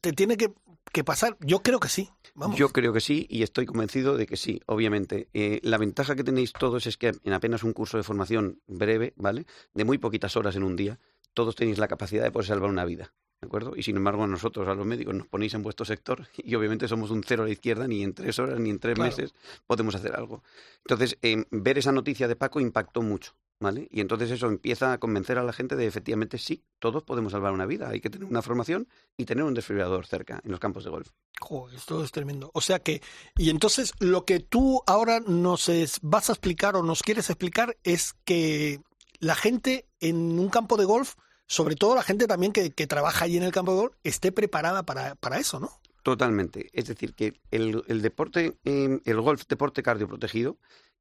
te 0.00 0.12
tiene 0.12 0.36
que, 0.36 0.52
que 0.96 1.04
pasar. 1.04 1.36
Yo 1.40 1.62
creo 1.62 1.78
que 1.78 1.88
sí. 1.88 2.08
Vamos. 2.34 2.56
Yo 2.58 2.70
creo 2.70 2.92
que 2.92 3.00
sí 3.00 3.26
y 3.28 3.42
estoy 3.42 3.66
convencido 3.66 4.16
de 4.16 4.26
que 4.26 4.36
sí, 4.36 4.60
obviamente. 4.66 5.28
Eh, 5.34 5.60
la 5.62 5.76
ventaja 5.78 6.16
que 6.16 6.24
tenéis 6.24 6.52
todos 6.52 6.86
es 6.86 6.96
que 6.96 7.12
en 7.22 7.32
apenas 7.34 7.62
un 7.64 7.72
curso 7.74 7.96
de 7.98 8.02
formación 8.02 8.60
breve, 8.66 9.12
¿vale? 9.16 9.46
De 9.74 9.84
muy 9.84 9.98
poquitas 9.98 10.36
horas 10.36 10.56
en 10.56 10.62
un 10.62 10.74
día, 10.74 10.98
todos 11.34 11.54
tenéis 11.54 11.76
la 11.78 11.86
capacidad 11.88 12.24
de 12.24 12.30
poder 12.30 12.46
salvar 12.46 12.70
una 12.70 12.84
vida. 12.86 13.12
¿De 13.42 13.46
acuerdo? 13.46 13.74
Y 13.76 13.82
sin 13.82 13.96
embargo, 13.98 14.24
a 14.24 14.26
nosotros, 14.26 14.66
a 14.66 14.74
los 14.74 14.86
médicos, 14.86 15.14
nos 15.14 15.26
ponéis 15.26 15.52
en 15.52 15.62
vuestro 15.62 15.84
sector 15.84 16.26
y 16.38 16.54
obviamente 16.54 16.88
somos 16.88 17.10
un 17.10 17.22
cero 17.22 17.42
a 17.42 17.46
la 17.46 17.52
izquierda, 17.52 17.86
ni 17.86 18.02
en 18.02 18.14
tres 18.14 18.38
horas 18.38 18.58
ni 18.58 18.70
en 18.70 18.78
tres 18.78 18.94
Claro. 18.94 19.10
meses 19.10 19.34
podemos 19.66 19.94
hacer 19.94 20.16
algo. 20.16 20.42
Entonces, 20.78 21.18
eh, 21.20 21.44
ver 21.50 21.76
esa 21.76 21.92
noticia 21.92 22.26
de 22.26 22.36
Paco 22.36 22.58
impactó 22.60 23.02
mucho, 23.02 23.34
¿vale? 23.60 23.88
Y 23.90 24.00
entonces 24.00 24.30
eso 24.30 24.46
empieza 24.46 24.92
a 24.92 24.98
convencer 24.98 25.38
a 25.38 25.42
la 25.42 25.52
gente 25.52 25.76
de 25.76 25.86
efectivamente 25.86 26.38
sí, 26.38 26.62
todos 26.78 27.02
podemos 27.02 27.32
salvar 27.32 27.52
una 27.52 27.66
vida. 27.66 27.88
Hay 27.88 28.00
que 28.00 28.10
tener 28.10 28.28
una 28.28 28.42
formación 28.42 28.88
y 29.16 29.24
tener 29.24 29.44
un 29.44 29.54
desfibrilador 29.54 30.06
cerca 30.06 30.40
en 30.44 30.50
los 30.50 30.60
campos 30.60 30.84
de 30.84 30.90
golf. 30.90 31.10
Esto 31.74 32.02
es 32.02 32.12
tremendo. 32.12 32.50
O 32.54 32.60
sea 32.60 32.78
que, 32.78 33.02
y 33.36 33.50
entonces 33.50 33.92
lo 33.98 34.24
que 34.24 34.40
tú 34.40 34.82
ahora 34.86 35.20
nos 35.20 35.68
es- 35.68 35.98
vas 36.02 36.28
a 36.30 36.32
explicar 36.32 36.76
o 36.76 36.82
nos 36.82 37.02
quieres 37.02 37.30
explicar 37.30 37.76
es 37.84 38.14
que 38.24 38.80
la 39.18 39.34
gente 39.34 39.86
en 40.00 40.38
un 40.38 40.48
campo 40.50 40.76
de 40.76 40.84
golf, 40.84 41.14
sobre 41.46 41.76
todo 41.76 41.94
la 41.94 42.02
gente 42.02 42.26
también 42.26 42.52
que, 42.52 42.70
que 42.72 42.86
trabaja 42.86 43.24
allí 43.24 43.36
en 43.36 43.42
el 43.44 43.52
campo 43.52 43.72
de 43.72 43.78
golf, 43.78 43.94
esté 44.04 44.32
preparada 44.32 44.84
para, 44.84 45.14
para 45.14 45.38
eso, 45.38 45.60
¿no? 45.60 45.70
Totalmente. 46.02 46.68
Es 46.72 46.86
decir, 46.86 47.14
que 47.14 47.40
el, 47.50 47.82
el 47.88 48.00
deporte, 48.00 48.56
eh, 48.64 49.00
el 49.04 49.20
golf 49.20 49.42
deporte 49.48 49.82
cardioprotegido, 49.82 50.56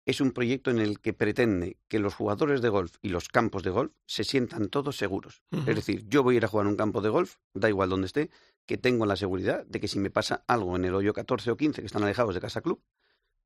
es 0.05 0.21
un 0.21 0.31
proyecto 0.31 0.71
en 0.71 0.79
el 0.79 0.99
que 0.99 1.13
pretende 1.13 1.77
que 1.87 1.99
los 1.99 2.13
jugadores 2.13 2.61
de 2.61 2.69
golf 2.69 2.95
y 3.01 3.09
los 3.09 3.27
campos 3.27 3.63
de 3.63 3.71
golf 3.71 3.91
se 4.05 4.23
sientan 4.23 4.69
todos 4.69 4.97
seguros. 4.97 5.41
Es 5.51 5.75
decir, 5.75 6.05
yo 6.07 6.23
voy 6.23 6.35
a 6.35 6.37
ir 6.37 6.45
a 6.45 6.47
jugar 6.47 6.67
a 6.67 6.69
un 6.69 6.75
campo 6.75 7.01
de 7.01 7.09
golf, 7.09 7.37
da 7.53 7.69
igual 7.69 7.89
donde 7.89 8.07
esté, 8.07 8.29
que 8.65 8.77
tengo 8.77 9.05
la 9.05 9.15
seguridad 9.15 9.65
de 9.65 9.79
que 9.79 9.87
si 9.87 9.99
me 9.99 10.09
pasa 10.09 10.43
algo 10.47 10.75
en 10.75 10.85
el 10.85 10.95
hoyo 10.95 11.13
14 11.13 11.51
o 11.51 11.57
15 11.57 11.81
que 11.81 11.85
están 11.87 12.03
alejados 12.03 12.35
de 12.35 12.41
casa 12.41 12.61
club, 12.61 12.81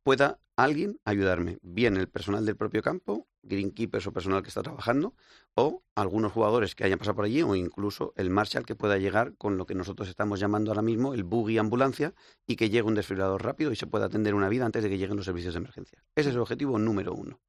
pueda 0.03 0.39
alguien 0.55 0.99
ayudarme, 1.05 1.57
bien 1.61 1.95
el 1.95 2.09
personal 2.09 2.45
del 2.45 2.57
propio 2.57 2.81
campo, 2.81 3.27
greenkeepers 3.43 4.07
o 4.07 4.11
personal 4.11 4.43
que 4.43 4.49
está 4.49 4.61
trabajando, 4.61 5.13
o 5.55 5.83
algunos 5.95 6.33
jugadores 6.33 6.75
que 6.75 6.83
hayan 6.83 6.99
pasado 6.99 7.15
por 7.15 7.25
allí, 7.25 7.41
o 7.41 7.55
incluso 7.55 8.13
el 8.17 8.29
marshal 8.29 8.65
que 8.65 8.75
pueda 8.75 8.97
llegar 8.97 9.35
con 9.37 9.57
lo 9.57 9.65
que 9.65 9.75
nosotros 9.75 10.09
estamos 10.09 10.39
llamando 10.39 10.71
ahora 10.71 10.81
mismo 10.81 11.13
el 11.13 11.23
buggy 11.23 11.57
ambulancia 11.57 12.13
y 12.45 12.57
que 12.57 12.69
llegue 12.69 12.87
un 12.87 12.95
desfibrilador 12.95 13.43
rápido 13.43 13.71
y 13.71 13.75
se 13.75 13.87
pueda 13.87 14.05
atender 14.05 14.35
una 14.35 14.49
vida 14.49 14.65
antes 14.65 14.83
de 14.83 14.89
que 14.89 14.97
lleguen 14.97 15.15
los 15.15 15.25
servicios 15.25 15.53
de 15.53 15.59
emergencia. 15.59 16.03
Ese 16.15 16.29
es 16.29 16.35
el 16.35 16.41
objetivo 16.41 16.77
número 16.77 17.13
uno. 17.13 17.39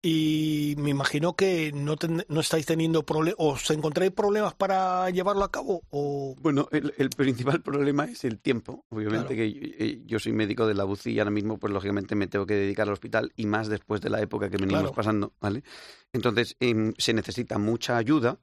Y 0.00 0.76
me 0.78 0.90
imagino 0.90 1.34
que 1.34 1.72
no, 1.74 1.96
ten- 1.96 2.24
no 2.28 2.40
estáis 2.40 2.66
teniendo 2.66 3.02
problemas, 3.04 3.34
o 3.38 3.48
os 3.54 3.70
encontráis 3.70 4.12
problemas 4.12 4.54
para 4.54 5.10
llevarlo 5.10 5.42
a 5.42 5.50
cabo, 5.50 5.82
o... 5.90 6.36
Bueno, 6.40 6.68
el, 6.70 6.94
el 6.98 7.10
principal 7.10 7.62
problema 7.62 8.04
es 8.04 8.24
el 8.24 8.38
tiempo. 8.38 8.84
Obviamente 8.90 9.34
Claro. 9.34 9.52
que 9.52 9.74
eh, 9.78 10.02
yo 10.06 10.20
soy 10.20 10.32
médico 10.32 10.68
de 10.68 10.74
la 10.74 10.84
UCI 10.84 11.10
y 11.14 11.18
ahora 11.18 11.32
mismo, 11.32 11.58
pues 11.58 11.72
lógicamente 11.72 12.14
me 12.14 12.28
tengo 12.28 12.46
que 12.46 12.54
dedicar 12.54 12.86
al 12.86 12.92
hospital 12.92 13.32
y 13.34 13.46
más 13.46 13.66
después 13.68 14.00
de 14.00 14.10
la 14.10 14.20
época 14.20 14.48
que 14.50 14.56
venimos 14.56 14.82
Claro. 14.82 14.94
pasando, 14.94 15.32
¿vale? 15.40 15.64
Entonces, 16.12 16.56
em, 16.60 16.94
se 16.96 17.12
necesita 17.12 17.58
mucha 17.58 17.96
ayuda 17.96 18.38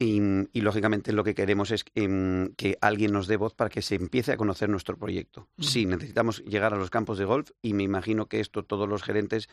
y, 0.00 0.20
y, 0.52 0.60
lógicamente 0.62 1.12
lo 1.12 1.22
que 1.22 1.34
queremos 1.34 1.70
es 1.70 1.84
em, 1.94 2.54
que 2.56 2.76
alguien 2.80 3.12
nos 3.12 3.28
dé 3.28 3.36
voz 3.36 3.54
para 3.54 3.70
que 3.70 3.82
se 3.82 3.94
empiece 3.94 4.32
a 4.32 4.36
conocer 4.36 4.68
nuestro 4.68 4.96
proyecto. 4.96 5.48
Sí, 5.58 5.86
necesitamos 5.86 6.42
llegar 6.44 6.74
a 6.74 6.76
los 6.76 6.90
campos 6.90 7.18
de 7.18 7.24
golf 7.24 7.50
y 7.62 7.72
me 7.74 7.84
imagino 7.84 8.26
que 8.26 8.40
esto 8.40 8.64
todos 8.64 8.88
los 8.88 9.02
gerentes 9.04 9.48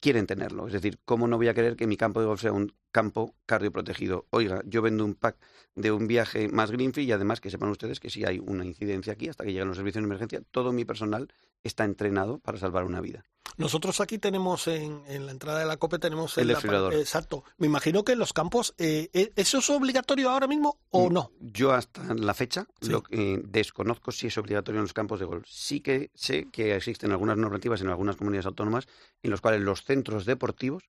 quieren 0.00 0.26
tenerlo. 0.26 0.66
Es 0.66 0.72
decir, 0.72 0.98
¿cómo 1.04 1.28
no 1.28 1.36
voy 1.36 1.48
a 1.48 1.54
querer 1.54 1.76
que 1.76 1.86
mi 1.86 1.96
campo 1.96 2.20
de 2.20 2.26
golf 2.26 2.40
sea 2.40 2.52
un 2.52 2.72
campo 2.90 3.34
cardioprotegido? 3.46 4.26
Oiga, 4.30 4.62
yo 4.64 4.82
vendo 4.82 5.04
un 5.04 5.14
pack 5.14 5.36
de 5.74 5.92
un 5.92 6.06
viaje 6.06 6.48
más 6.48 6.70
greenfield 6.70 7.08
y 7.08 7.12
además 7.12 7.40
que 7.40 7.50
sepan 7.50 7.68
ustedes 7.68 8.00
que 8.00 8.10
si 8.10 8.24
hay 8.24 8.38
una 8.38 8.64
incidencia 8.64 9.12
aquí, 9.12 9.28
hasta 9.28 9.44
que 9.44 9.52
lleguen 9.52 9.68
los 9.68 9.76
servicios 9.76 10.02
de 10.02 10.06
emergencia, 10.06 10.42
todo 10.50 10.72
mi 10.72 10.84
personal 10.84 11.28
está 11.62 11.84
entrenado 11.84 12.38
para 12.38 12.58
salvar 12.58 12.84
una 12.84 13.00
vida. 13.00 13.24
Nosotros 13.56 14.00
aquí 14.00 14.18
tenemos 14.18 14.66
en, 14.66 15.02
la 15.26 15.32
entrada 15.32 15.60
de 15.60 15.66
la 15.66 15.76
COPE 15.76 15.98
tenemos 15.98 16.36
el, 16.38 16.48
desfibrilador. 16.48 16.94
Exacto. 16.94 17.44
Me 17.58 17.66
imagino 17.66 18.04
que 18.04 18.12
en 18.12 18.18
los 18.18 18.32
campos, 18.32 18.74
eh, 18.78 19.08
eh, 19.12 19.32
¿eso 19.36 19.58
es 19.58 19.70
obligatorio 19.70 20.30
ahora 20.30 20.46
mismo 20.46 20.78
o 20.90 21.08
mm, 21.08 21.12
no? 21.12 21.30
Yo 21.40 21.72
hasta 21.72 22.14
la 22.14 22.34
fecha 22.34 22.66
lo, 22.80 23.02
desconozco 23.10 24.12
si 24.12 24.28
es 24.28 24.38
obligatorio 24.38 24.80
en 24.80 24.84
los 24.84 24.92
campos 24.92 25.20
de 25.20 25.26
golf. 25.26 25.46
Sí 25.48 25.80
que 25.80 26.10
sé 26.14 26.48
que 26.50 26.74
existen 26.74 27.12
algunas 27.12 27.36
normativas 27.36 27.80
en 27.80 27.88
algunas 27.88 28.16
comunidades 28.16 28.46
autónomas 28.46 28.86
en 29.22 29.30
los 29.30 29.40
cuales 29.40 29.60
los 29.60 29.84
centros 29.84 30.24
deportivos 30.24 30.84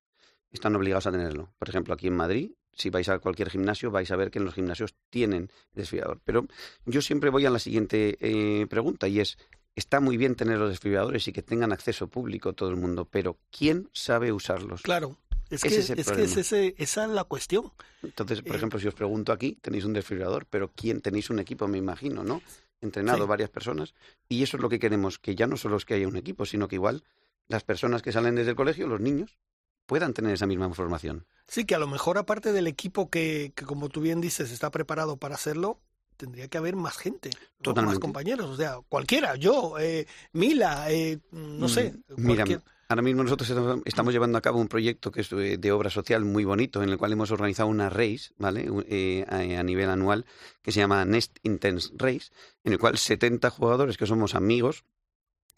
están 0.50 0.76
obligados 0.76 1.06
a 1.06 1.12
tenerlo. 1.12 1.52
Por 1.58 1.68
ejemplo, 1.68 1.94
aquí 1.94 2.06
en 2.06 2.16
Madrid, 2.16 2.52
si 2.72 2.90
vais 2.90 3.08
a 3.08 3.18
cualquier 3.18 3.50
gimnasio, 3.50 3.90
vais 3.90 4.10
a 4.10 4.16
ver 4.16 4.30
que 4.30 4.38
en 4.38 4.44
los 4.44 4.54
gimnasios 4.54 4.94
tienen 5.10 5.50
desfibrilador. 5.72 6.20
Pero 6.24 6.46
yo 6.84 7.02
siempre 7.02 7.30
voy 7.30 7.46
a 7.46 7.50
la 7.50 7.58
siguiente 7.58 8.18
eh, 8.20 8.66
pregunta 8.66 9.08
y 9.08 9.20
es, 9.20 9.38
está 9.74 10.00
muy 10.00 10.16
bien 10.16 10.34
tener 10.34 10.58
los 10.58 10.70
desfibriladores 10.70 11.26
y 11.28 11.32
que 11.32 11.42
tengan 11.42 11.72
acceso 11.72 12.08
público 12.08 12.52
todo 12.52 12.70
el 12.70 12.76
mundo, 12.76 13.06
pero 13.10 13.38
¿quién 13.50 13.88
sabe 13.92 14.32
usarlos? 14.32 14.82
Claro. 14.82 15.18
Es 15.50 15.60
que, 15.62 15.68
es, 15.68 15.90
esa 15.90 17.04
es 17.04 17.10
la 17.10 17.24
cuestión. 17.24 17.72
Entonces, 18.02 18.40
por 18.40 18.54
eh, 18.54 18.56
ejemplo, 18.56 18.80
si 18.80 18.88
os 18.88 18.94
pregunto 18.94 19.32
aquí, 19.32 19.58
tenéis 19.60 19.84
un 19.84 19.92
desfibrilador, 19.92 20.46
pero 20.46 20.72
¿quién 20.74 21.02
tenéis 21.02 21.28
un 21.28 21.40
equipo, 21.40 21.68
me 21.68 21.76
imagino, 21.76 22.24
¿no? 22.24 22.40
Entrenado 22.80 23.26
varias 23.26 23.50
personas. 23.50 23.92
Y 24.30 24.42
eso 24.42 24.56
es 24.56 24.62
lo 24.62 24.70
que 24.70 24.78
queremos, 24.78 25.18
que 25.18 25.34
ya 25.34 25.46
no 25.46 25.58
solo 25.58 25.76
es 25.76 25.84
que 25.84 25.92
haya 25.92 26.08
un 26.08 26.16
equipo, 26.16 26.46
sino 26.46 26.68
que 26.68 26.76
igual 26.76 27.04
las 27.48 27.64
personas 27.64 28.00
que 28.00 28.12
salen 28.12 28.34
desde 28.34 28.50
el 28.50 28.56
colegio, 28.56 28.86
los 28.86 29.00
niños, 29.00 29.36
puedan 29.84 30.14
tener 30.14 30.32
esa 30.32 30.46
misma 30.46 30.66
información. 30.66 31.26
Sí, 31.46 31.66
que 31.66 31.74
a 31.74 31.78
lo 31.78 31.86
mejor 31.86 32.16
aparte 32.16 32.52
del 32.52 32.66
equipo 32.66 33.10
que, 33.10 33.52
que 33.54 33.66
como 33.66 33.90
tú 33.90 34.00
bien 34.00 34.22
dices, 34.22 34.50
está 34.52 34.70
preparado 34.70 35.18
para 35.18 35.34
hacerlo, 35.34 35.80
tendría 36.22 36.46
que 36.46 36.56
haber 36.56 36.76
más 36.76 36.96
gente, 36.96 37.30
más 37.74 37.98
compañeros, 37.98 38.48
o 38.48 38.56
sea, 38.56 38.78
cualquiera, 38.88 39.34
yo, 39.34 39.76
eh, 39.80 40.06
Mila, 40.34 40.88
eh, 40.88 41.18
no 41.32 41.68
sé. 41.68 41.94
Mm, 42.16 42.26
mira, 42.28 42.44
ahora 42.88 43.02
mismo 43.02 43.24
nosotros 43.24 43.52
estamos 43.84 44.12
llevando 44.12 44.38
a 44.38 44.40
cabo 44.40 44.60
un 44.60 44.68
proyecto 44.68 45.10
que 45.10 45.22
es 45.22 45.30
de 45.30 45.72
obra 45.72 45.90
social 45.90 46.24
muy 46.24 46.44
bonito, 46.44 46.80
en 46.80 46.90
el 46.90 46.96
cual 46.96 47.10
hemos 47.10 47.32
organizado 47.32 47.68
una 47.68 47.90
race, 47.90 48.30
¿vale? 48.38 48.70
Eh, 48.86 49.26
a, 49.28 49.64
nivel 49.64 49.90
anual, 49.90 50.24
que 50.62 50.70
se 50.70 50.78
llama 50.78 51.04
Nest 51.04 51.38
Intense 51.42 51.90
Race, 51.96 52.30
en 52.62 52.72
el 52.72 52.78
cual 52.78 52.98
70 52.98 53.50
jugadores 53.50 53.96
que 53.96 54.06
somos 54.06 54.36
amigos 54.36 54.84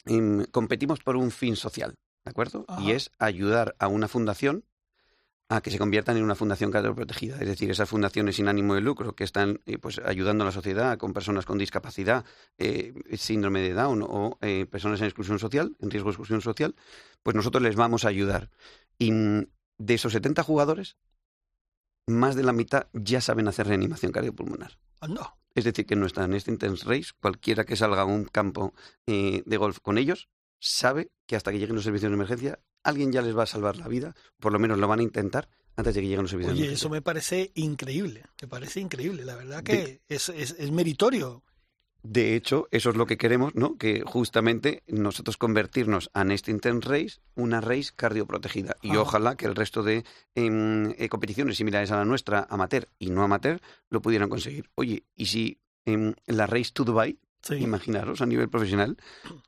em, 0.06 0.46
competimos 0.46 1.00
por 1.00 1.16
un 1.16 1.30
fin 1.30 1.56
social, 1.56 1.94
¿de 2.24 2.30
acuerdo? 2.30 2.64
Y 2.78 2.92
es 2.92 3.10
ayudar 3.18 3.76
a 3.78 3.88
una 3.88 4.08
fundación 4.08 4.64
a 5.48 5.60
que 5.60 5.70
se 5.70 5.78
conviertan 5.78 6.16
en 6.16 6.24
una 6.24 6.34
fundación 6.34 6.70
protegida, 6.70 7.36
es 7.38 7.46
decir, 7.46 7.70
esas 7.70 7.88
fundaciones 7.88 8.36
sin 8.36 8.48
ánimo 8.48 8.74
de 8.74 8.80
lucro 8.80 9.14
que 9.14 9.24
están 9.24 9.60
eh, 9.66 9.78
pues 9.78 9.98
ayudando 9.98 10.42
a 10.42 10.46
la 10.46 10.52
sociedad 10.52 10.96
con 10.96 11.12
personas 11.12 11.44
con 11.44 11.58
discapacidad, 11.58 12.24
eh, 12.56 12.94
síndrome 13.16 13.60
de 13.60 13.74
Down 13.74 14.02
o 14.02 14.38
eh, 14.40 14.66
personas 14.66 15.00
en 15.00 15.06
exclusión 15.06 15.38
social, 15.38 15.76
en 15.80 15.90
riesgo 15.90 16.08
de 16.08 16.12
exclusión 16.12 16.40
social, 16.40 16.74
pues 17.22 17.36
nosotros 17.36 17.62
les 17.62 17.76
vamos 17.76 18.04
a 18.04 18.08
ayudar. 18.08 18.50
Y 18.98 19.10
de 19.10 19.94
esos 19.94 20.12
70 20.12 20.42
jugadores, 20.42 20.96
más 22.06 22.36
de 22.36 22.42
la 22.42 22.52
mitad 22.52 22.88
ya 22.92 23.20
saben 23.20 23.48
hacer 23.48 23.66
reanimación 23.66 24.12
cardiopulmonar. 24.12 24.78
No. 25.06 25.38
Es 25.54 25.64
decir, 25.64 25.86
que 25.86 25.94
no 25.94 26.06
están 26.06 26.30
en 26.30 26.36
este 26.36 26.50
Intense 26.50 26.86
Race, 26.86 27.10
cualquiera 27.20 27.64
que 27.64 27.76
salga 27.76 28.02
a 28.02 28.06
un 28.06 28.24
campo 28.24 28.74
de 29.06 29.56
golf 29.56 29.78
con 29.80 29.98
ellos 29.98 30.28
sabe 30.58 31.12
que 31.26 31.36
hasta 31.36 31.52
que 31.52 31.58
lleguen 31.58 31.76
los 31.76 31.84
servicios 31.84 32.10
de 32.10 32.14
emergencia 32.14 32.60
alguien 32.84 33.10
ya 33.12 33.22
les 33.22 33.36
va 33.36 33.42
a 33.42 33.46
salvar 33.46 33.76
la 33.76 33.88
vida, 33.88 34.14
por 34.38 34.52
lo 34.52 34.58
menos 34.58 34.78
lo 34.78 34.86
van 34.86 35.00
a 35.00 35.02
intentar 35.02 35.48
antes 35.76 35.94
de 35.94 36.00
que 36.00 36.06
lleguen 36.06 36.22
los 36.22 36.30
servicios. 36.30 36.56
Oye, 36.56 36.72
eso 36.72 36.88
me 36.88 37.02
parece 37.02 37.50
increíble, 37.54 38.24
me 38.40 38.48
parece 38.48 38.80
increíble, 38.80 39.24
la 39.24 39.34
verdad 39.34 39.62
que 39.62 40.02
es, 40.08 40.28
es, 40.28 40.70
meritorio. 40.70 41.42
De 42.02 42.36
hecho, 42.36 42.68
eso 42.70 42.90
es 42.90 42.96
lo 42.96 43.06
que 43.06 43.16
queremos, 43.16 43.54
¿no? 43.54 43.78
Que 43.78 44.02
justamente 44.02 44.82
nosotros 44.86 45.38
convertirnos 45.38 46.10
a 46.12 46.22
Nest 46.22 46.48
Intense 46.48 46.86
Race 46.86 47.20
una 47.34 47.62
race 47.62 47.92
cardioprotegida. 47.96 48.76
Y 48.82 48.90
ah. 48.90 49.00
ojalá 49.00 49.36
que 49.36 49.46
el 49.46 49.56
resto 49.56 49.82
de 49.82 50.04
em, 50.34 50.90
eh, 50.98 51.08
competiciones 51.08 51.56
similares 51.56 51.90
a 51.90 51.96
la 51.96 52.04
nuestra, 52.04 52.46
amateur 52.50 52.88
y 52.98 53.08
no 53.08 53.22
amateur, 53.22 53.60
lo 53.88 54.02
pudieran 54.02 54.28
conseguir. 54.28 54.70
Oye, 54.74 55.04
¿y 55.16 55.26
si 55.26 55.58
en 55.86 56.14
la 56.26 56.46
Race 56.46 56.70
to 56.72 56.84
Dubai 56.84 57.18
Imaginaros 57.50 58.22
a 58.22 58.26
nivel 58.26 58.48
profesional, 58.48 58.96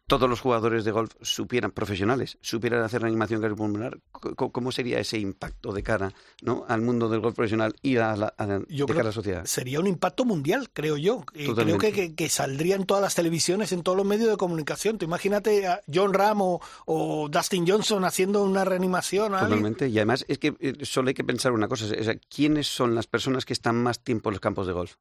todos 0.06 0.28
los 0.28 0.40
jugadores 0.40 0.84
de 0.84 0.90
golf 0.90 1.14
supieran, 1.22 1.70
profesionales, 1.70 2.38
supieran 2.42 2.82
hacer 2.82 3.02
reanimación 3.02 3.40
cardiopulmonar, 3.40 3.98
¿cómo 4.36 4.70
sería 4.70 5.00
ese 5.00 5.18
impacto 5.18 5.72
de 5.72 5.82
cara 5.82 6.12
¿no? 6.42 6.64
al 6.68 6.82
mundo 6.82 7.08
del 7.08 7.20
golf 7.20 7.34
profesional 7.34 7.74
y 7.82 7.96
a 7.96 8.14
la, 8.16 8.34
de 8.36 8.86
cara 8.86 9.00
a 9.00 9.04
la 9.04 9.12
sociedad? 9.12 9.44
Sería 9.46 9.80
un 9.80 9.86
impacto 9.86 10.24
mundial, 10.24 10.68
creo 10.72 10.96
yo. 10.96 11.24
creo 11.24 11.78
que, 11.78 12.14
que, 12.14 12.28
saldría 12.28 12.76
en 12.76 12.84
todas 12.84 13.02
las 13.02 13.14
televisiones, 13.14 13.72
en 13.72 13.82
todos 13.82 13.96
los 13.96 14.06
medios 14.06 14.28
de 14.28 14.36
comunicación. 14.36 14.98
Tú 14.98 15.06
imagínate 15.06 15.66
a 15.66 15.80
John 15.92 16.12
Ram 16.12 16.40
o, 16.42 17.28
Dustin 17.30 17.66
Johnson 17.66 18.04
haciendo 18.04 18.42
una 18.42 18.64
reanimación. 18.64 19.32
Totalmente. 19.32 19.88
Y 19.88 19.96
además 19.96 20.24
es 20.28 20.38
que 20.38 20.54
eh, 20.60 20.74
solo 20.82 21.08
hay 21.08 21.14
que 21.14 21.24
pensar 21.24 21.52
una 21.52 21.68
cosa. 21.68 21.86
¿Quiénes 22.28 22.66
son 22.66 22.94
las 22.94 23.06
personas 23.06 23.44
que 23.44 23.52
están 23.52 23.82
más 23.82 24.04
tiempo 24.04 24.28
en 24.28 24.34
los 24.34 24.40
campos 24.40 24.66
de 24.66 24.72
golf? 24.72 24.96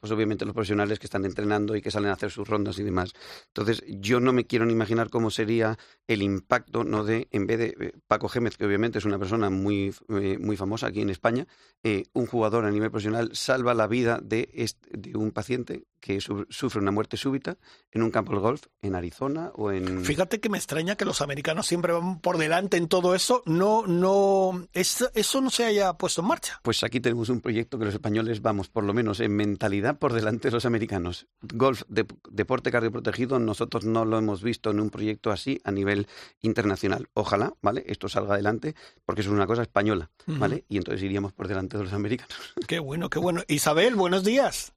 Pues 0.00 0.12
obviamente 0.12 0.44
los 0.44 0.54
profesionales 0.54 0.98
que 0.98 1.06
están 1.06 1.24
entrenando 1.24 1.76
y 1.76 1.82
que 1.82 1.90
salen 1.90 2.10
a 2.10 2.14
hacer 2.14 2.30
sus 2.30 2.46
rondas 2.46 2.78
y 2.78 2.84
demás. 2.84 3.12
Entonces, 3.48 3.82
yo 3.88 4.20
no 4.20 4.32
me 4.32 4.46
quiero 4.46 4.64
ni 4.64 4.72
imaginar 4.72 5.10
cómo 5.10 5.30
sería 5.30 5.78
el 6.06 6.22
impacto, 6.22 6.84
¿no? 6.84 7.04
De, 7.04 7.28
en 7.30 7.46
vez 7.46 7.58
de 7.58 7.76
eh, 7.80 7.92
Paco 8.06 8.28
Gémez, 8.28 8.56
que 8.56 8.66
obviamente 8.66 8.98
es 8.98 9.04
una 9.04 9.18
persona 9.18 9.50
muy, 9.50 9.94
eh, 10.08 10.38
muy 10.38 10.56
famosa 10.56 10.88
aquí 10.88 11.00
en 11.00 11.10
España, 11.10 11.46
eh, 11.82 12.04
un 12.12 12.26
jugador 12.26 12.64
a 12.64 12.70
nivel 12.70 12.90
profesional 12.90 13.30
salva 13.34 13.74
la 13.74 13.86
vida 13.86 14.20
de, 14.22 14.48
de 14.90 15.16
un 15.16 15.32
paciente 15.32 15.84
que 16.00 16.20
sufre 16.20 16.80
una 16.80 16.90
muerte 16.90 17.16
súbita 17.16 17.56
en 17.90 18.02
un 18.02 18.10
campo 18.10 18.32
de 18.32 18.38
golf 18.38 18.66
en 18.82 18.94
Arizona 18.94 19.50
o 19.54 19.72
en... 19.72 20.04
Fíjate 20.04 20.40
que 20.40 20.48
me 20.48 20.58
extraña 20.58 20.96
que 20.96 21.04
los 21.04 21.20
americanos 21.20 21.66
siempre 21.66 21.92
van 21.92 22.20
por 22.20 22.38
delante 22.38 22.76
en 22.76 22.88
todo 22.88 23.14
eso. 23.14 23.42
No, 23.46 23.86
no, 23.86 24.66
eso, 24.72 25.10
eso 25.14 25.40
no 25.40 25.50
se 25.50 25.64
haya 25.64 25.92
puesto 25.94 26.20
en 26.20 26.28
marcha. 26.28 26.60
Pues 26.62 26.82
aquí 26.84 27.00
tenemos 27.00 27.28
un 27.28 27.40
proyecto 27.40 27.78
que 27.78 27.84
los 27.84 27.94
españoles 27.94 28.42
vamos, 28.42 28.68
por 28.68 28.84
lo 28.84 28.94
menos 28.94 29.20
en 29.20 29.34
mentalidad, 29.34 29.98
por 29.98 30.12
delante 30.12 30.48
de 30.48 30.52
los 30.52 30.66
americanos. 30.66 31.26
Golf, 31.40 31.82
deporte 31.88 32.70
cardioprotegido, 32.70 33.38
nosotros 33.38 33.84
no 33.84 34.04
lo 34.04 34.18
hemos 34.18 34.42
visto 34.42 34.70
en 34.70 34.80
un 34.80 34.90
proyecto 34.90 35.30
así 35.30 35.60
a 35.64 35.70
nivel 35.70 36.06
internacional. 36.40 37.08
Ojalá, 37.14 37.54
¿vale? 37.62 37.84
Esto 37.86 38.08
salga 38.08 38.34
adelante 38.34 38.74
porque 39.04 39.22
eso 39.22 39.30
es 39.30 39.36
una 39.36 39.46
cosa 39.46 39.62
española, 39.62 40.10
¿vale? 40.26 40.64
Y 40.68 40.76
entonces 40.76 41.02
iríamos 41.02 41.32
por 41.32 41.48
delante 41.48 41.76
de 41.76 41.84
los 41.84 41.92
americanos. 41.92 42.54
Qué 42.66 42.78
bueno, 42.78 43.10
qué 43.10 43.18
bueno. 43.18 43.42
Isabel, 43.48 43.94
buenos 43.94 44.24
días. 44.24 44.72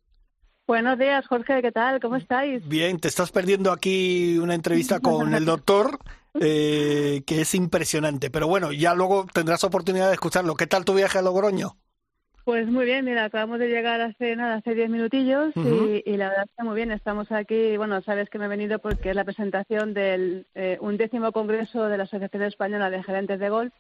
Buenos 0.71 0.97
días, 0.97 1.27
Jorge, 1.27 1.62
¿qué 1.62 1.73
tal? 1.73 1.99
¿Cómo 1.99 2.15
estáis? 2.15 2.65
Bien, 2.65 2.97
te 2.97 3.10
estás 3.10 3.29
perdiendo 3.29 3.73
aquí 3.73 4.38
una 4.38 4.55
entrevista 4.55 4.99
con 5.01 5.34
el 5.36 5.43
doctor, 5.43 5.99
eh, 6.39 7.23
que 7.27 7.41
es 7.41 7.55
impresionante. 7.55 8.29
Pero 8.29 8.47
bueno, 8.47 8.71
ya 8.71 8.95
luego 8.95 9.27
tendrás 9.34 9.65
oportunidad 9.65 10.07
de 10.07 10.13
escucharlo. 10.13 10.55
¿Qué 10.55 10.67
tal 10.67 10.86
tu 10.86 10.93
viaje 10.93 11.17
a 11.17 11.23
Logroño? 11.23 11.75
Pues 12.45 12.67
muy 12.67 12.86
bien, 12.86 13.03
mira, 13.03 13.25
acabamos 13.25 13.60
de 13.60 13.67
llegar 13.67 13.99
hace 13.99 14.38
nada, 14.38 14.55
hace 14.55 14.73
diez 14.73 14.89
minutillos 14.89 15.53
y, 15.57 16.15
la 16.15 16.29
verdad 16.29 16.45
está 16.49 16.63
muy 16.63 16.75
bien. 16.77 16.91
Estamos 16.91 17.29
aquí, 17.34 17.75
bueno, 17.75 18.01
sabes 18.01 18.29
que 18.29 18.39
me 18.39 18.45
he 18.45 18.47
venido 18.47 18.79
porque 18.79 19.10
es 19.10 19.15
la 19.17 19.25
presentación 19.25 19.93
del 19.93 20.47
eh, 20.55 20.77
undécimo 20.79 21.34
congreso 21.34 21.88
de 21.88 21.97
la 21.97 22.03
Asociación 22.03 22.43
Española 22.43 22.89
de 22.89 23.03
Gerentes 23.03 23.41
de 23.41 23.49
Golf, 23.49 23.73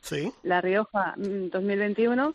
La 0.43 0.59
Rioja 0.59 1.13
2021 1.15 2.31
mm, 2.31 2.33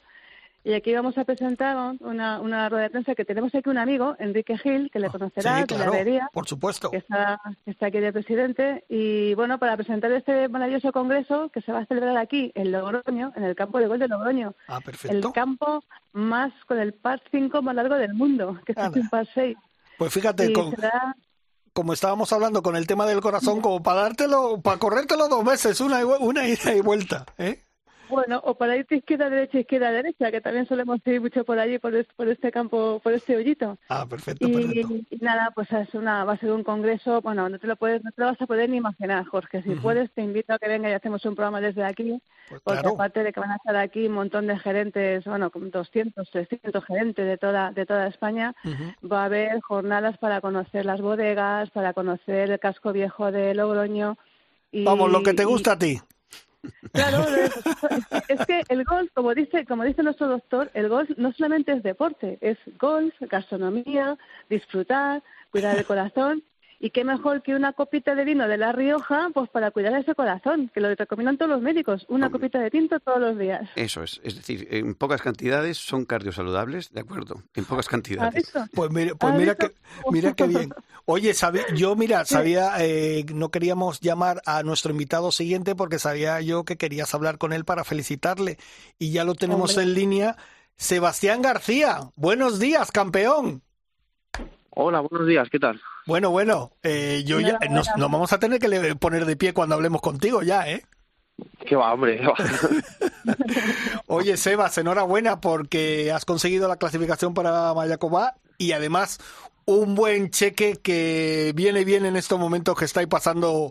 y 0.67 0.75
aquí 0.75 0.93
vamos 0.93 1.17
a 1.17 1.25
presentar 1.25 1.77
una, 2.01 2.41
una 2.41 2.69
rueda 2.69 2.83
de 2.83 2.91
prensa 2.91 3.15
que 3.15 3.25
tenemos 3.25 3.55
aquí 3.55 3.71
un 3.71 3.79
amigo, 3.79 4.17
Enrique 4.19 4.59
Gil, 4.59 4.91
que 4.91 4.99
le 4.99 5.07
ah, 5.07 5.11
conocerá, 5.11 5.61
sí, 5.61 5.67
claro, 5.67 5.93
la 5.93 6.29
por 6.33 6.49
supuesto. 6.49 6.91
Que 6.91 6.97
está, 6.97 7.41
está 7.67 7.87
aquí 7.87 8.01
de 8.01 8.13
presidente. 8.13 8.85
Y 8.89 9.35
bueno, 9.35 9.61
para 9.61 9.77
presentar 9.77 10.11
este 10.11 10.49
maravilloso 10.49 10.91
congreso 10.91 11.51
que 11.51 11.61
se 11.61 11.71
va 11.71 11.79
a 11.79 11.87
celebrar 11.87 12.17
aquí, 12.17 12.51
en 12.57 12.73
Logroño, 12.73 13.33
en 13.37 13.45
el 13.45 13.55
campo 13.55 13.79
de 13.79 13.87
gol 13.87 14.01
de 14.01 14.09
Logroño. 14.09 14.57
Ah, 14.67 14.81
perfecto. 14.81 15.29
El 15.29 15.33
campo 15.33 15.85
más, 16.13 16.53
con 16.67 16.81
el 16.81 16.95
par 16.95 17.23
5 17.31 17.63
más 17.63 17.75
largo 17.77 17.95
del 17.95 18.15
mundo, 18.15 18.59
que 18.67 18.73
es 18.73 18.79
un 18.79 19.09
par 19.09 19.29
6. 19.33 19.57
Pues 19.99 20.13
fíjate, 20.13 20.53
como 21.73 21.93
estábamos 21.93 22.33
hablando 22.33 22.61
con 22.61 22.75
el 22.75 22.89
tema 22.89 23.07
del 23.07 23.21
corazón, 23.21 23.61
como 23.61 23.85
para 23.85 24.01
dártelo, 24.01 24.61
para 24.63 24.79
corrértelo 24.79 25.29
dos 25.29 25.45
veces, 25.45 25.81
una, 25.81 26.05
una 26.05 26.49
ida 26.49 26.75
y 26.75 26.81
vuelta, 26.81 27.25
¿eh? 27.39 27.63
Bueno, 28.09 28.41
o 28.45 28.55
para 28.55 28.77
irte 28.77 28.97
izquierda, 28.97 29.31
derecha, 29.31 29.59
izquierda, 29.59 29.91
derecha, 29.91 30.31
que 30.31 30.41
también 30.41 30.67
solemos 30.67 31.01
ir 31.05 31.21
mucho 31.21 31.45
por 31.45 31.59
allí, 31.59 31.79
por 31.79 31.95
este, 31.95 32.13
por 32.15 32.29
este 32.29 32.51
campo, 32.53 33.01
por 33.03 33.13
este 33.13 33.37
hoyito. 33.37 33.79
Ah, 33.89 34.07
perfecto, 34.09 34.47
y, 34.47 34.53
perfecto. 34.53 34.95
Y 35.11 35.17
nada, 35.17 35.51
pues 35.55 35.71
es 35.73 35.93
una, 35.95 36.25
va 36.25 36.35
a 36.35 36.39
ser 36.39 36.53
un 36.53 36.63
congreso, 36.63 37.21
bueno, 37.21 37.49
no 37.49 37.59
te 37.59 37.67
lo 37.67 37.77
puedes, 37.77 38.03
no 38.05 38.13
te 38.13 38.21
lo 38.21 38.29
vas 38.29 38.41
a 38.41 38.47
poder 38.47 38.69
ni 38.69 38.77
imaginar, 38.77 39.27
Jorge. 39.27 39.63
Si 39.63 39.75
puedes, 39.75 40.11
te 40.13 40.23
invito 40.23 40.53
a 40.53 40.59
que 40.59 40.69
venga 40.69 40.89
y 40.89 40.93
hacemos 40.93 41.25
un 41.25 41.35
programa 41.35 41.61
desde 41.61 41.85
aquí, 41.85 42.21
pues 42.49 42.61
porque 42.63 42.89
aparte 42.89 43.25
de 43.25 43.33
que 43.33 43.41
van 43.41 43.51
a 43.51 43.57
estar 43.57 43.77
aquí 43.77 44.07
un 44.07 44.15
montón 44.15 44.47
de 44.47 44.59
gerentes, 44.59 45.25
bueno, 45.25 45.51
como 45.51 45.67
200, 45.67 46.31
300 46.31 46.85
gerentes 46.85 47.27
de 47.27 47.39
toda, 47.39 47.73
de 47.73 47.87
toda 47.87 48.07
España, 48.07 48.55
va 49.11 49.23
a 49.23 49.25
haber 49.27 49.61
jornadas 49.61 50.17
para 50.19 50.41
conocer 50.41 50.85
las 50.85 51.01
bodegas, 51.01 51.71
para 51.71 51.93
conocer 51.93 52.51
el 52.51 52.59
casco 52.61 52.93
viejo 52.93 53.33
de 53.33 53.55
Logroño. 53.55 54.17
Vamos, 54.73 55.11
lo 55.11 55.23
que 55.23 55.35
te 55.35 55.45
gusta 55.45 55.73
a 55.73 55.79
ti. 55.79 55.99
Claro, 56.93 57.25
es 58.29 58.47
que 58.47 58.63
el 58.69 58.85
golf, 58.85 59.11
como 59.15 59.35
dice, 59.35 59.65
como 59.67 59.85
dice 59.85 60.03
nuestro 60.03 60.29
doctor, 60.29 60.71
el 60.75 60.89
golf 60.89 61.11
no 61.17 61.33
solamente 61.33 61.73
es 61.73 61.83
deporte, 61.83 62.39
es 62.41 62.59
golf, 62.79 63.15
gastronomía, 63.21 64.17
disfrutar, 64.49 65.23
cuidar 65.51 65.77
el 65.77 65.85
corazón 65.85 66.43
y 66.79 66.91
qué 66.91 67.05
mejor 67.05 67.43
que 67.43 67.55
una 67.55 67.73
copita 67.73 68.15
de 68.15 68.25
vino 68.25 68.49
de 68.49 68.57
La 68.57 68.73
Rioja, 68.73 69.29
pues 69.33 69.49
para 69.51 69.71
cuidar 69.71 69.99
ese 69.99 70.15
corazón, 70.15 70.71
que 70.75 70.81
lo 70.81 70.95
recomiendan 70.95 71.39
todos 71.39 71.51
los 71.51 71.63
médicos, 71.63 72.07
una 72.09 72.31
copita 72.31 72.59
de 72.59 72.71
tinto 72.71 73.01
todos 73.01 73.21
los 73.21 73.39
días. 73.39 73.69
Eso 73.77 74.03
es, 74.03 74.21
es 74.25 74.37
decir, 74.37 74.69
en 74.71 74.95
pocas 74.95 75.23
cantidades 75.23 75.79
son 75.79 76.05
cardiosaludables, 76.05 76.93
¿de 76.93 77.01
acuerdo? 77.01 77.43
En 77.55 77.65
pocas 77.65 77.89
cantidades. 77.89 78.53
Pues 78.73 78.91
mira, 78.91 79.15
pues 79.15 79.35
mira 79.35 79.55
que 79.55 79.73
mira 80.11 80.35
qué 80.35 80.47
bien. 80.47 80.71
Oye, 81.05 81.33
yo 81.75 81.97
mira, 81.97 82.25
sabía, 82.25 82.73
eh, 82.81 83.25
no 83.33 83.51
queríamos 83.51 84.01
llamar 84.01 84.43
a 84.45 84.63
nuestro 84.63 84.93
invitado 84.93 85.33
siguiente 85.33 85.75
porque 85.75 85.99
sabía 85.99 86.41
yo 86.41 86.65
que 86.65 86.77
querías 86.77 87.15
hablar 87.15 87.39
con 87.39 87.53
él 87.53 87.65
para 87.65 87.85
felicitarle 87.85 88.59
y 88.99 89.13
ya 89.13 89.25
lo 89.25 89.35
tenemos 89.35 89.77
en 89.77 89.95
línea. 89.95 90.37
Sebastián 90.77 91.41
García, 91.41 92.11
buenos 92.17 92.59
días, 92.59 92.93
campeón. 92.93 93.63
Hola, 94.79 95.01
buenos 95.01 95.27
días, 95.27 95.49
¿qué 95.51 95.59
tal? 95.59 95.81
Bueno, 96.05 96.31
bueno, 96.31 96.73
eh, 96.83 97.25
yo 97.25 97.41
ya, 97.41 97.59
nos, 97.71 97.89
vamos 97.97 98.35
a 98.35 98.39
tener 98.39 98.61
que 98.61 98.95
poner 98.97 99.25
de 99.25 99.35
pie 99.35 99.55
cuando 99.55 99.75
hablemos 99.75 100.03
contigo 100.03 100.43
ya, 100.43 100.71
¿eh? 100.71 100.83
Qué 101.67 101.75
va, 101.77 101.95
hombre. 101.95 102.21
Oye, 104.07 104.37
Sebas, 104.37 104.77
enhorabuena 104.77 105.41
porque 105.41 106.13
has 106.13 106.27
conseguido 106.27 106.69
la 106.69 106.77
clasificación 106.77 107.33
para 107.33 107.73
Mayacobá 107.73 108.35
y 108.59 108.73
además 108.73 109.19
un 109.65 109.95
buen 109.95 110.29
cheque 110.29 110.75
que 110.83 111.55
viene 111.57 111.87
bien 111.87 112.05
en 112.05 112.17
estos 112.17 112.39
momentos 112.39 112.79
que 112.79 112.85
estáis 112.85 113.09
pasando 113.09 113.71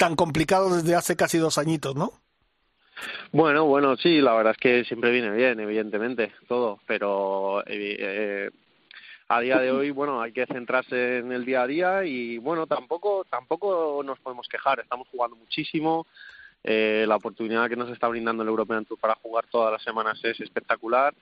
tan 0.00 0.16
complicados 0.16 0.82
desde 0.82 0.96
hace 0.96 1.14
casi 1.14 1.38
dos 1.38 1.58
añitos, 1.58 1.94
¿no? 1.94 2.10
Bueno, 3.30 3.66
bueno, 3.66 3.96
sí, 3.96 4.20
la 4.20 4.34
verdad 4.34 4.50
es 4.50 4.58
que 4.58 4.84
siempre 4.84 5.12
viene 5.12 5.30
bien, 5.30 5.60
evidentemente, 5.60 6.32
todo, 6.48 6.80
pero 6.88 7.60
eh, 7.68 7.96
eh 8.00 8.50
a 9.30 9.40
día 9.40 9.58
de 9.58 9.70
hoy, 9.70 9.92
bueno, 9.92 10.20
hay 10.20 10.32
que 10.32 10.44
centrarse 10.44 11.18
en 11.18 11.30
el 11.30 11.44
día 11.44 11.62
a 11.62 11.66
día 11.68 12.04
y 12.04 12.38
bueno, 12.38 12.66
tampoco 12.66 13.24
tampoco 13.30 14.02
nos 14.04 14.18
podemos 14.18 14.48
quejar, 14.48 14.80
estamos 14.80 15.06
jugando 15.08 15.36
muchísimo. 15.36 16.08
Eh, 16.64 17.04
la 17.06 17.14
oportunidad 17.14 17.68
que 17.68 17.76
nos 17.76 17.88
está 17.90 18.08
brindando 18.08 18.42
el 18.42 18.48
European 18.48 18.84
Tour 18.84 18.98
para 18.98 19.14
jugar 19.14 19.46
todas 19.48 19.72
las 19.72 19.82
semanas 19.84 20.18
es 20.24 20.40
espectacular. 20.40 21.14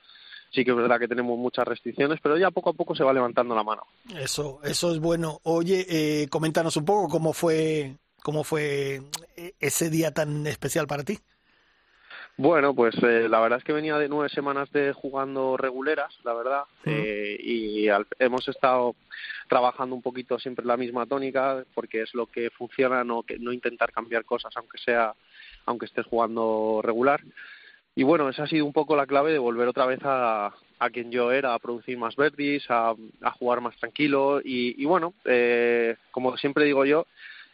Sí 0.51 0.65
que 0.65 0.71
es 0.71 0.77
verdad 0.77 0.97
que 0.99 1.07
tenemos 1.07 1.37
muchas 1.37 1.67
restricciones, 1.67 2.19
pero 2.19 2.35
ya 2.35 2.49
poco 2.49 2.71
a 2.71 2.73
poco 2.73 2.95
se 2.95 3.03
va 3.03 3.13
levantando 3.13 3.53
la 3.53 3.63
mano. 3.63 3.83
Eso, 4.17 4.59
eso 4.63 4.91
es 4.91 4.99
bueno. 4.99 5.39
Oye, 5.43 5.85
eh, 5.87 6.27
coméntanos 6.29 6.75
un 6.77 6.85
poco 6.85 7.09
cómo 7.09 7.31
fue, 7.31 7.95
cómo 8.23 8.43
fue 8.43 9.03
eh, 9.37 9.53
ese 9.59 9.91
día 9.91 10.11
tan 10.15 10.47
especial 10.47 10.87
para 10.87 11.03
ti. 11.03 11.19
Bueno, 12.39 12.73
pues 12.73 12.95
eh, 13.03 13.27
la 13.27 13.41
verdad 13.41 13.57
es 13.57 13.65
que 13.65 13.73
venía 13.73 13.97
de 13.97 14.07
nueve 14.07 14.29
semanas 14.29 14.71
de 14.71 14.93
jugando 14.93 15.57
reguleras, 15.57 16.17
la 16.23 16.33
verdad, 16.33 16.63
eh, 16.85 17.35
y 17.37 17.87
hemos 18.17 18.47
estado 18.47 18.95
trabajando 19.49 19.93
un 19.93 20.01
poquito 20.01 20.39
siempre 20.39 20.65
la 20.65 20.77
misma 20.77 21.05
tónica, 21.05 21.65
porque 21.73 22.01
es 22.01 22.13
lo 22.13 22.27
que 22.27 22.49
funciona, 22.51 23.03
no, 23.03 23.23
que, 23.23 23.37
no 23.37 23.51
intentar 23.51 23.91
cambiar 23.91 24.23
cosas, 24.23 24.55
aunque 24.55 24.77
sea, 24.77 25.13
aunque 25.65 25.87
estés 25.87 26.05
jugando 26.05 26.79
regular. 26.81 27.19
Y 27.93 28.03
bueno, 28.03 28.29
esa 28.29 28.43
ha 28.43 28.47
sido 28.47 28.65
un 28.65 28.71
poco 28.71 28.95
la 28.95 29.05
clave 29.05 29.33
de 29.33 29.37
volver 29.37 29.67
otra 29.67 29.85
vez 29.85 29.99
a, 30.03 30.53
a 30.79 30.89
quien 30.91 31.11
yo 31.11 31.33
era, 31.33 31.53
a 31.53 31.59
producir 31.59 31.97
más 31.97 32.15
verdis, 32.15 32.63
a, 32.69 32.95
a 33.21 33.31
jugar 33.31 33.59
más 33.59 33.75
tranquilo, 33.75 34.39
y, 34.39 34.81
y 34.81 34.85
bueno, 34.85 35.13
eh, 35.25 35.97
como 36.11 36.37
siempre 36.37 36.63
digo 36.63 36.85
yo, 36.85 37.05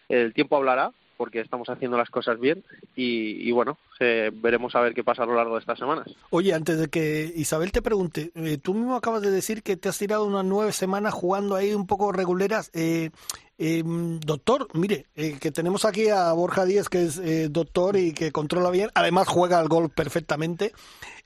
el 0.09 0.31
tiempo 0.35 0.57
hablará, 0.57 0.91
porque 1.17 1.39
estamos 1.39 1.69
haciendo 1.69 1.97
las 1.97 2.09
cosas 2.09 2.39
bien 2.39 2.63
y, 2.95 3.51
bueno, 3.51 3.77
eh, 3.99 4.31
veremos 4.33 4.75
a 4.75 4.81
ver 4.81 4.93
qué 4.93 5.03
pasa 5.03 5.23
a 5.23 5.25
lo 5.25 5.35
largo 5.35 5.55
de 5.55 5.61
estas 5.61 5.79
semanas. 5.79 6.07
Oye, 6.29 6.53
antes 6.53 6.77
de 6.77 6.87
que 6.87 7.31
Isabel 7.35 7.71
te 7.71 7.81
pregunte, 7.81 8.31
eh, 8.35 8.57
tú 8.57 8.73
mismo 8.73 8.95
acabas 8.95 9.21
de 9.21 9.31
decir 9.31 9.63
que 9.63 9.77
te 9.77 9.89
has 9.89 9.97
tirado 9.97 10.25
unas 10.25 10.45
nueve 10.45 10.71
semanas 10.71 11.13
jugando 11.13 11.55
ahí 11.55 11.73
un 11.73 11.87
poco 11.87 12.11
reguleras. 12.11 12.71
Eh, 12.73 13.11
doctor, 13.57 14.67
mire, 14.73 15.05
que 15.15 15.51
tenemos 15.51 15.85
aquí 15.85 16.09
a 16.09 16.33
Borja 16.33 16.65
Díez, 16.65 16.89
que 16.89 17.05
es 17.05 17.53
doctor 17.53 17.95
y 17.95 18.13
que 18.13 18.33
controla 18.33 18.69
bien, 18.69 18.89
además 18.95 19.29
juega 19.29 19.59
al 19.59 19.69
golf 19.69 19.93
perfectamente. 19.93 20.73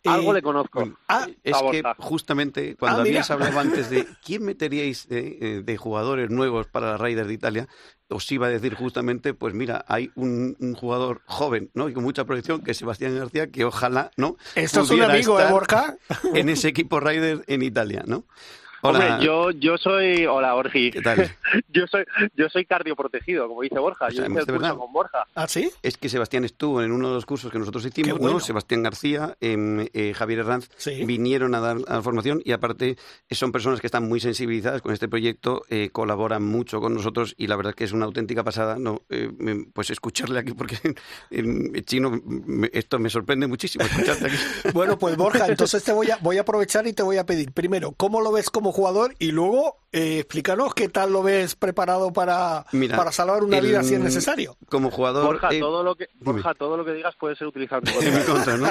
Algo 0.06 0.34
le 0.34 0.42
conozco. 0.42 0.88
Ah, 1.08 1.28
es 1.44 1.58
que 1.72 1.84
justamente 1.98 2.76
cuando 2.78 3.00
ah, 3.00 3.02
habías 3.02 3.30
hablado 3.32 3.60
antes 3.60 3.90
de 3.90 4.06
quién 4.24 4.46
meteríais 4.46 5.10
de, 5.10 5.78
jugadores 5.78 6.30
nuevos 6.30 6.68
para 6.68 6.92
la 6.92 6.98
Raiders 6.98 7.28
de 7.28 7.34
Italia, 7.34 7.68
os 8.10 8.32
iba 8.32 8.48
a 8.48 8.50
decir 8.50 8.74
justamente, 8.74 9.34
pues 9.34 9.54
mira, 9.54 9.86
hay 9.88 10.12
un, 10.16 10.56
jugador 10.76 11.22
joven, 11.26 11.70
¿no? 11.74 11.90
Y 11.90 11.94
con 11.94 12.04
mucha 12.04 12.26
proyección, 12.26 12.62
que 12.62 12.72
es 12.72 12.78
Sebastián 12.78 13.18
García, 13.18 13.48
que 13.48 13.66
ojalá, 13.66 14.12
¿no? 14.18 14.36
Esto 14.56 14.82
es 14.82 14.90
un 14.90 15.02
amigo, 15.04 15.40
¿eh, 15.40 15.46
Borja? 15.50 15.96
En 16.34 16.50
ese 16.50 16.68
equipo 16.68 17.00
Raiders 17.00 17.42
en 17.48 17.62
Italia, 17.62 18.04
¿no? 18.06 18.26
Hombre, 18.82 19.18
yo, 19.22 19.52
yo 19.52 19.78
soy. 19.78 20.26
Hola, 20.26 20.54
Borgi. 20.54 20.92
¿Qué 20.92 21.02
tal? 21.02 21.30
yo 21.74 21.88
soy 21.88 22.06
yo 22.36 22.50
soy 22.50 22.66
cardioprotegido, 22.66 23.48
como 23.48 23.62
dice 23.62 23.80
Borja. 23.80 24.10
yo 24.10 24.26
hice 24.26 24.40
el 24.40 24.46
curso 24.46 24.78
con 24.78 24.94
Borja. 24.94 25.26
¿Ah, 25.36 25.48
sí? 25.48 25.72
Es 25.84 25.98
que 25.98 26.10
Sebastián 26.10 26.46
estuvo 26.46 26.82
en 26.82 26.92
uno 26.92 27.10
de 27.10 27.16
los 27.16 27.26
cursos 27.26 27.52
que 27.52 27.60
nosotros 27.60 27.86
hicimos, 27.86 28.20
¿no? 28.20 28.40
Sebastián 28.40 28.84
García, 28.84 29.36
eh, 29.42 30.14
Javier 30.16 30.40
Herranz, 30.40 30.70
vinieron 31.06 31.56
a 31.56 31.60
dar 31.60 31.78
la 31.80 32.02
formación 32.02 32.42
y 32.44 32.52
aparte 32.52 32.98
son 33.30 33.52
personas 33.52 33.82
que 33.82 33.88
están 33.88 34.08
muy 34.08 34.20
sensibilizadas 34.20 34.82
con 34.82 34.94
este 34.94 35.08
proyecto, 35.08 35.64
eh, 35.70 35.90
colaboran 35.92 36.44
mucho 36.44 36.80
con 36.80 36.94
nosotros 36.94 37.36
y 37.38 37.48
la 37.48 37.56
verdad 37.56 37.74
que 37.74 37.84
es 37.84 37.92
una 37.92 38.06
auténtica 38.06 38.44
pasada, 38.44 38.78
no 38.80 39.02
eh, 39.10 39.30
pues 39.74 39.90
escucharle 39.90 40.40
aquí 40.40 40.54
porque 40.54 40.78
en 41.32 41.74
chino 41.84 42.22
esto 42.72 43.00
me 43.00 43.10
sorprende 43.10 43.48
muchísimo 43.48 43.86
escucharte 43.86 44.28
aquí. 44.28 44.38
bueno, 44.74 44.98
pues 44.98 45.18
Borja, 45.18 45.48
entonces 45.48 45.84
te 45.84 45.92
voy 45.92 46.12
a 46.12 46.18
voy 46.22 46.38
a 46.38 46.42
aprovechar 46.42 46.88
y 46.88 46.94
te 46.94 47.04
voy 47.04 47.18
a 47.18 47.26
pedir 47.26 47.52
primero, 47.52 47.94
¿cómo 47.94 48.22
lo 48.22 48.32
ves 48.32 48.50
como 48.50 48.69
jugador 48.72 49.16
y 49.20 49.32
luego 49.32 49.78
eh, 49.92 50.20
explícanos 50.20 50.76
qué 50.76 50.88
tal 50.88 51.12
lo 51.12 51.24
ves 51.24 51.56
preparado 51.56 52.14
para, 52.14 52.64
para 52.96 53.12
salvar 53.12 53.44
una 53.44 53.60
vida 53.60 53.82
si 53.82 53.96
es 53.96 54.00
necesario. 54.00 54.56
Como 54.68 54.92
jugador. 54.92 55.26
Borja, 55.26 55.50
eh, 55.52 55.60
todo, 55.60 55.84
lo 55.84 55.96
que, 55.96 56.10
Borja 56.20 56.54
todo 56.54 56.78
lo 56.78 56.86
que 56.86 56.94
digas 56.94 57.16
puede 57.20 57.36
ser 57.36 57.48
utilizado 57.48 57.82
en 58.00 58.16
mi 58.16 58.22
contra, 58.22 58.58
¿no? 58.58 58.68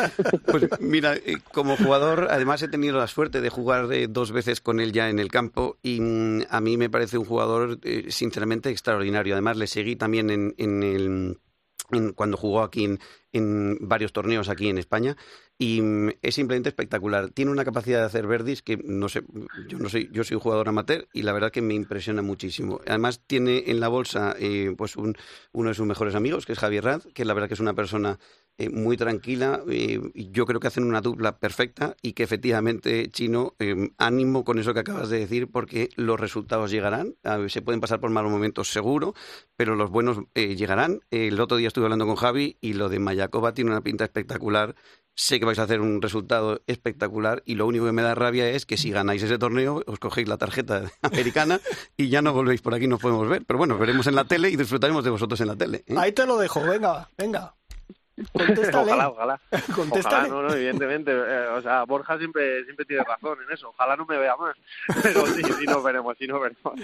pues 0.46 0.68
mira, 0.80 1.14
eh, 1.14 1.36
como 1.52 1.76
jugador, 1.76 2.28
además 2.30 2.62
he 2.62 2.68
tenido 2.68 2.96
la 2.96 3.06
suerte 3.06 3.42
de 3.42 3.50
jugar 3.50 3.88
dos 4.08 4.32
veces 4.32 4.62
con 4.62 4.80
él 4.80 4.92
ya 4.92 5.10
en 5.10 5.18
el 5.18 5.28
campo 5.28 5.76
y 5.82 6.00
mm, 6.00 6.44
a 6.48 6.60
mí 6.62 6.78
me 6.78 6.88
parece 6.88 7.18
un 7.18 7.26
jugador 7.26 7.78
sinceramente 8.08 8.70
extraordinario. 8.70 9.34
Además, 9.34 9.58
le 9.58 9.66
seguí 9.66 9.96
también 9.96 10.30
en, 10.30 10.54
en 10.56 10.82
el. 10.82 11.38
Cuando 12.14 12.36
jugó 12.36 12.62
aquí 12.62 12.84
en, 12.84 13.00
en 13.32 13.78
varios 13.80 14.12
torneos 14.12 14.48
aquí 14.48 14.68
en 14.68 14.78
España 14.78 15.16
y 15.58 15.80
mm, 15.80 16.10
es 16.22 16.34
simplemente 16.34 16.68
espectacular. 16.68 17.30
Tiene 17.30 17.50
una 17.50 17.64
capacidad 17.64 18.00
de 18.00 18.06
hacer 18.06 18.26
verdis 18.26 18.62
que 18.62 18.78
no 18.78 19.08
sé, 19.08 19.22
yo 19.68 19.78
no 19.78 19.88
soy, 19.88 20.10
yo 20.12 20.24
soy 20.24 20.34
un 20.34 20.40
jugador 20.40 20.68
amateur 20.68 21.08
y 21.12 21.22
la 21.22 21.32
verdad 21.32 21.52
que 21.52 21.62
me 21.62 21.74
impresiona 21.74 22.22
muchísimo. 22.22 22.80
Además 22.86 23.20
tiene 23.26 23.64
en 23.66 23.80
la 23.80 23.88
bolsa 23.88 24.34
eh, 24.38 24.74
pues 24.76 24.96
un, 24.96 25.16
uno 25.52 25.68
de 25.68 25.74
sus 25.74 25.86
mejores 25.86 26.14
amigos, 26.14 26.46
que 26.46 26.52
es 26.52 26.58
Javier 26.58 26.84
Rad, 26.84 27.02
que 27.14 27.24
la 27.24 27.34
verdad 27.34 27.48
que 27.48 27.54
es 27.54 27.60
una 27.60 27.74
persona 27.74 28.18
eh, 28.58 28.70
muy 28.70 28.96
tranquila. 28.96 29.62
Eh, 29.68 30.00
yo 30.14 30.46
creo 30.46 30.60
que 30.60 30.66
hacen 30.66 30.84
una 30.84 31.00
dupla 31.00 31.38
perfecta 31.38 31.96
y 32.02 32.12
que 32.12 32.22
efectivamente, 32.22 33.10
Chino, 33.10 33.54
ánimo 33.98 34.44
con 34.44 34.58
eso 34.58 34.74
que 34.74 34.80
acabas 34.80 35.08
de 35.08 35.18
decir, 35.18 35.50
porque 35.50 35.88
los 35.96 36.18
resultados 36.18 36.70
llegarán. 36.70 37.16
se 37.48 37.62
pueden 37.62 37.80
pasar 37.80 38.00
por 38.00 38.10
malos 38.10 38.30
momentos 38.30 38.72
seguro, 38.72 39.14
pero 39.56 39.76
los 39.76 39.90
buenos 39.90 40.18
llegarán. 40.34 41.00
el 41.10 41.40
otro 41.40 41.56
día 41.56 41.68
estuve 41.68 41.86
hablando 41.86 42.06
con 42.06 42.16
Javi 42.16 42.56
y 42.60 42.74
lo 42.74 42.88
de 42.88 42.98
Mayacoba 42.98 43.54
tiene 43.54 43.70
una 43.70 43.80
pinta 43.80 44.04
espectacular 44.04 44.74
sé 45.14 45.38
que 45.38 45.44
vais 45.44 45.58
a 45.58 45.64
hacer 45.64 45.80
un 45.80 46.00
resultado 46.00 46.62
espectacular 46.66 47.42
y 47.44 47.54
lo 47.56 47.66
único 47.66 47.86
que 47.86 47.92
me 47.92 48.02
da 48.02 48.14
rabia 48.14 48.48
es 48.48 48.66
que 48.66 48.76
si 48.76 48.90
ganáis 48.90 49.22
ese 49.22 49.38
torneo 49.38 49.82
os 49.86 49.98
cogéis 49.98 50.28
la 50.28 50.38
tarjeta 50.38 50.90
americana 51.02 51.60
y 51.96 52.08
ya 52.08 52.22
no 52.22 52.32
volvéis 52.32 52.62
por 52.62 52.74
aquí, 52.74 52.86
nos 52.86 53.00
podemos 53.00 53.28
ver. 53.28 53.44
Pero 53.46 53.58
bueno, 53.58 53.78
veremos 53.78 54.06
en 54.06 54.14
la 54.14 54.24
tele 54.24 54.50
y 54.50 54.56
disfrutaremos 54.56 55.04
de 55.04 55.10
vosotros 55.10 55.40
en 55.40 55.48
la 55.48 55.56
tele. 55.56 55.84
¿eh? 55.86 55.94
Ahí 55.96 56.12
te 56.12 56.26
lo 56.26 56.38
dejo, 56.38 56.62
venga, 56.62 57.08
venga. 57.16 57.54
Ojalá, 58.34 59.08
ojalá. 59.08 59.40
Ojalá, 59.90 60.28
no, 60.28 60.42
no, 60.42 60.52
evidentemente. 60.52 61.12
Eh, 61.12 61.46
o 61.56 61.62
sea, 61.62 61.84
Borja 61.84 62.18
siempre, 62.18 62.64
siempre 62.64 62.84
tiene 62.84 63.04
razón 63.04 63.38
en 63.46 63.54
eso. 63.54 63.70
Ojalá 63.70 63.96
no 63.96 64.04
me 64.04 64.18
vea 64.18 64.36
más. 64.36 64.56
Pero 65.02 65.26
sí, 65.26 65.42
sí 65.58 65.64
nos 65.64 65.82
veremos, 65.82 66.16
sí 66.18 66.26
nos 66.26 66.40
veremos, 66.40 66.74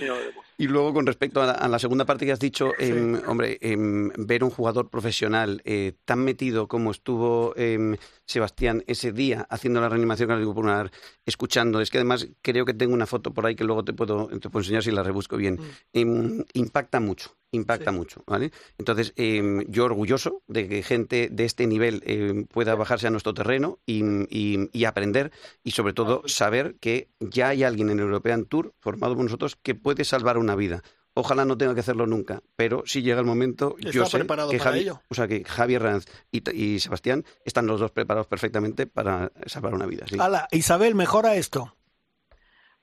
Y 0.57 0.66
luego, 0.66 0.95
con 0.95 1.07
respecto 1.07 1.43
a 1.43 1.68
la, 1.68 1.79
segunda 1.79 2.05
parte 2.05 2.24
que 2.24 2.33
has 2.33 2.41
dicho, 2.41 2.72
em, 2.79 3.20
hombre, 3.26 3.59
em, 3.61 4.11
ver 4.16 4.43
un 4.43 4.51
jugador 4.51 4.89
profesional 4.89 5.61
eh, 5.64 5.93
tan 6.05 6.20
metido 6.24 6.66
como 6.66 6.91
estuvo 6.91 7.53
em, 7.57 7.97
Sebastián 8.24 8.83
ese 8.87 9.12
día 9.12 9.47
haciendo 9.51 9.81
la 9.81 9.89
reanimación 9.89 10.29
cardiopulmonar, 10.29 10.91
escuchando, 11.24 11.81
es 11.81 11.91
que 11.91 11.99
además 11.99 12.29
creo 12.43 12.64
que 12.64 12.74
tengo 12.74 12.95
una 12.95 13.07
foto 13.07 13.33
por 13.33 13.47
ahí 13.47 13.55
que 13.55 13.64
luego 13.64 13.85
te 13.85 13.93
puedo, 13.93 14.29
te 14.29 14.51
puedo 14.51 14.61
enseñar 14.61 14.83
si 14.83 14.91
la 14.91 15.03
rebusco 15.03 15.37
bien. 15.37 15.59
Mm. 15.93 16.43
impacta 16.55 17.01
mucho 17.01 17.39
impacta 17.51 17.93
mucho, 17.93 18.23
¿vale? 18.27 18.53
Entonces, 18.79 19.13
eh, 19.17 19.65
yo 19.69 19.85
orgulloso 19.85 20.43
de 20.47 20.69
que 20.69 20.83
gente 20.83 21.29
de 21.31 21.45
este 21.45 21.67
nivel 21.67 22.03
eh, 22.07 22.45
pueda 22.53 22.75
bajarse 22.75 23.07
a 23.07 23.11
nuestro 23.11 23.35
terreno 23.35 23.79
y, 23.87 24.03
y, 24.31 24.85
aprender 24.85 25.33
y 25.63 25.73
sobre 25.73 25.93
todo 25.93 26.23
saber 26.27 26.77
que 26.81 27.09
ya 27.21 27.49
hay 27.49 27.65
alguien 27.65 27.91
en 27.91 28.01
European 28.01 28.45
Tour 28.45 28.75
formado 28.81 29.15
por 29.15 29.25
nosotros 29.25 29.57
que 29.57 29.75
puede 29.75 30.05
salvar 30.05 30.39
una 30.39 30.55
vida 30.55 30.83
Ojalá 31.19 31.45
no 31.45 31.59
tenga 31.59 31.75
que 31.75 31.81
hacerlo 31.81 32.07
nunca, 32.07 32.45
pero 32.55 32.85
si 32.87 33.03
llega 33.03 33.19
el 33.19 33.27
momento, 33.27 33.77
yo 33.79 34.07
sé 34.07 34.25
que, 34.25 34.59
Javi, 34.61 34.89
O 34.89 35.15
sea, 35.17 35.27
que 35.27 35.43
Javier 35.43 35.83
Ranz 35.83 36.05
y, 36.31 36.79
Sebastián 36.79 37.25
están 37.45 37.67
los 37.67 37.81
dos 37.81 37.91
preparados 37.91 38.29
perfectamente 38.29 38.87
para 38.87 39.33
salvar 39.47 39.75
una 39.75 39.87
vida. 39.87 40.07
¿sí? 40.09 40.17
Isabel, 40.53 40.95
mejora 40.95 41.35
esto. 41.35 41.75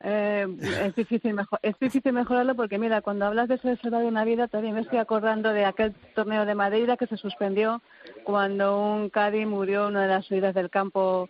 Eh, 0.07 0.45
es 0.83 0.95
difícil 0.95 1.33
mejor, 1.33 1.57
es 1.63 1.79
difícil 1.79 2.13
mejorarlo 2.13 2.53
porque 2.53 2.77
mira 2.77 3.01
cuando 3.01 3.25
hablas 3.25 3.47
de 3.47 3.55
eso 3.55 3.69
de 3.69 3.77
salvar 3.77 4.03
una 4.03 4.23
vida 4.23 4.47
también 4.47 4.75
me 4.75 4.81
estoy 4.81 4.99
acordando 4.99 5.51
de 5.51 5.65
aquel 5.65 5.95
torneo 6.13 6.45
de 6.45 6.53
Madeira 6.53 6.95
que 6.95 7.07
se 7.07 7.17
suspendió 7.17 7.81
cuando 8.23 8.79
un 8.79 9.09
Cádiz 9.09 9.47
murió 9.47 9.85
en 9.85 9.93
una 9.93 10.03
de 10.03 10.09
las 10.09 10.25
subidas 10.27 10.53
del 10.53 10.69
campo 10.69 11.27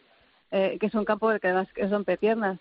eh, 0.51 0.75
que 0.77 0.87
es 0.87 0.93
un 0.93 1.05
campo 1.05 1.29
que 1.39 1.47
además 1.47 1.69
es 1.77 1.89
rompepiernas 1.89 2.59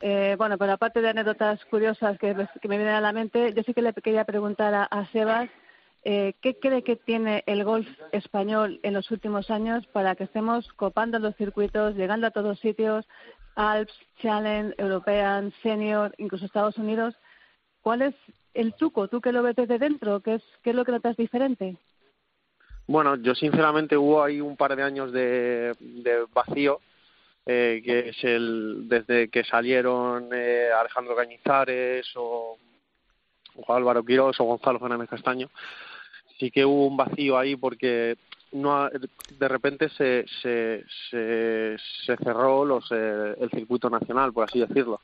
eh, 0.00 0.34
bueno 0.38 0.56
pero 0.56 0.72
aparte 0.72 1.02
de 1.02 1.10
anécdotas 1.10 1.62
curiosas 1.66 2.18
que, 2.18 2.32
me 2.32 2.78
vienen 2.78 2.94
a 2.94 3.02
la 3.02 3.12
mente 3.12 3.52
yo 3.52 3.62
sí 3.62 3.74
que 3.74 3.82
le 3.82 3.92
quería 3.92 4.24
preguntar 4.24 4.88
a, 4.90 5.06
Sebas 5.12 5.50
eh, 6.02 6.34
¿Qué 6.40 6.58
cree 6.58 6.82
que 6.82 6.96
tiene 6.96 7.44
el 7.46 7.62
golf 7.64 7.86
español 8.12 8.80
en 8.82 8.94
los 8.94 9.10
últimos 9.10 9.50
años 9.50 9.86
para 9.88 10.14
que 10.14 10.24
estemos 10.24 10.66
copando 10.72 11.18
los 11.18 11.36
circuitos, 11.36 11.94
llegando 11.94 12.26
a 12.26 12.30
todos 12.30 12.58
sitios, 12.58 13.06
Alps, 13.54 13.92
Challenge, 14.22 14.74
European, 14.78 15.52
Senior, 15.62 16.14
incluso 16.16 16.46
Estados 16.46 16.78
Unidos. 16.78 17.14
¿Cuál 17.82 18.02
es 18.02 18.14
el 18.54 18.74
truco? 18.74 19.08
¿Tú 19.08 19.20
que 19.20 19.32
lo 19.32 19.42
ves 19.42 19.56
desde 19.56 19.78
dentro? 19.78 20.20
¿Qué 20.20 20.34
es, 20.34 20.42
qué 20.62 20.72
lo 20.72 20.84
que 20.84 20.92
notas 20.92 21.16
diferente? 21.16 21.76
Bueno, 22.86 23.16
yo 23.16 23.34
sinceramente 23.34 23.96
hubo 23.96 24.22
ahí 24.22 24.40
un 24.40 24.56
par 24.56 24.74
de 24.74 24.82
años 24.82 25.12
de, 25.12 25.74
vacío, 26.32 26.80
eh, 27.44 27.82
que 27.84 28.08
es 28.08 28.24
el 28.24 28.88
desde 28.88 29.28
que 29.28 29.44
salieron 29.44 30.30
eh, 30.32 30.70
Alejandro 30.78 31.14
Cañizares 31.14 32.10
o, 32.16 32.56
o 33.54 33.72
Álvaro 33.72 34.04
Quirós 34.04 34.40
o 34.40 34.44
Gonzalo 34.44 34.78
Fernández 34.78 35.10
Castaño. 35.10 35.50
Sí 36.40 36.50
que 36.50 36.64
hubo 36.64 36.86
un 36.86 36.96
vacío 36.96 37.38
ahí 37.38 37.54
porque 37.54 38.16
no 38.52 38.88
de 38.88 39.48
repente 39.48 39.88
se, 39.90 40.24
se, 40.42 40.84
se, 41.10 42.16
cerró 42.16 42.64
los, 42.64 42.90
eh, 42.90 43.36
el 43.40 43.50
circuito 43.50 43.88
nacional, 43.88 44.32
por 44.32 44.48
así 44.48 44.58
decirlo. 44.58 45.00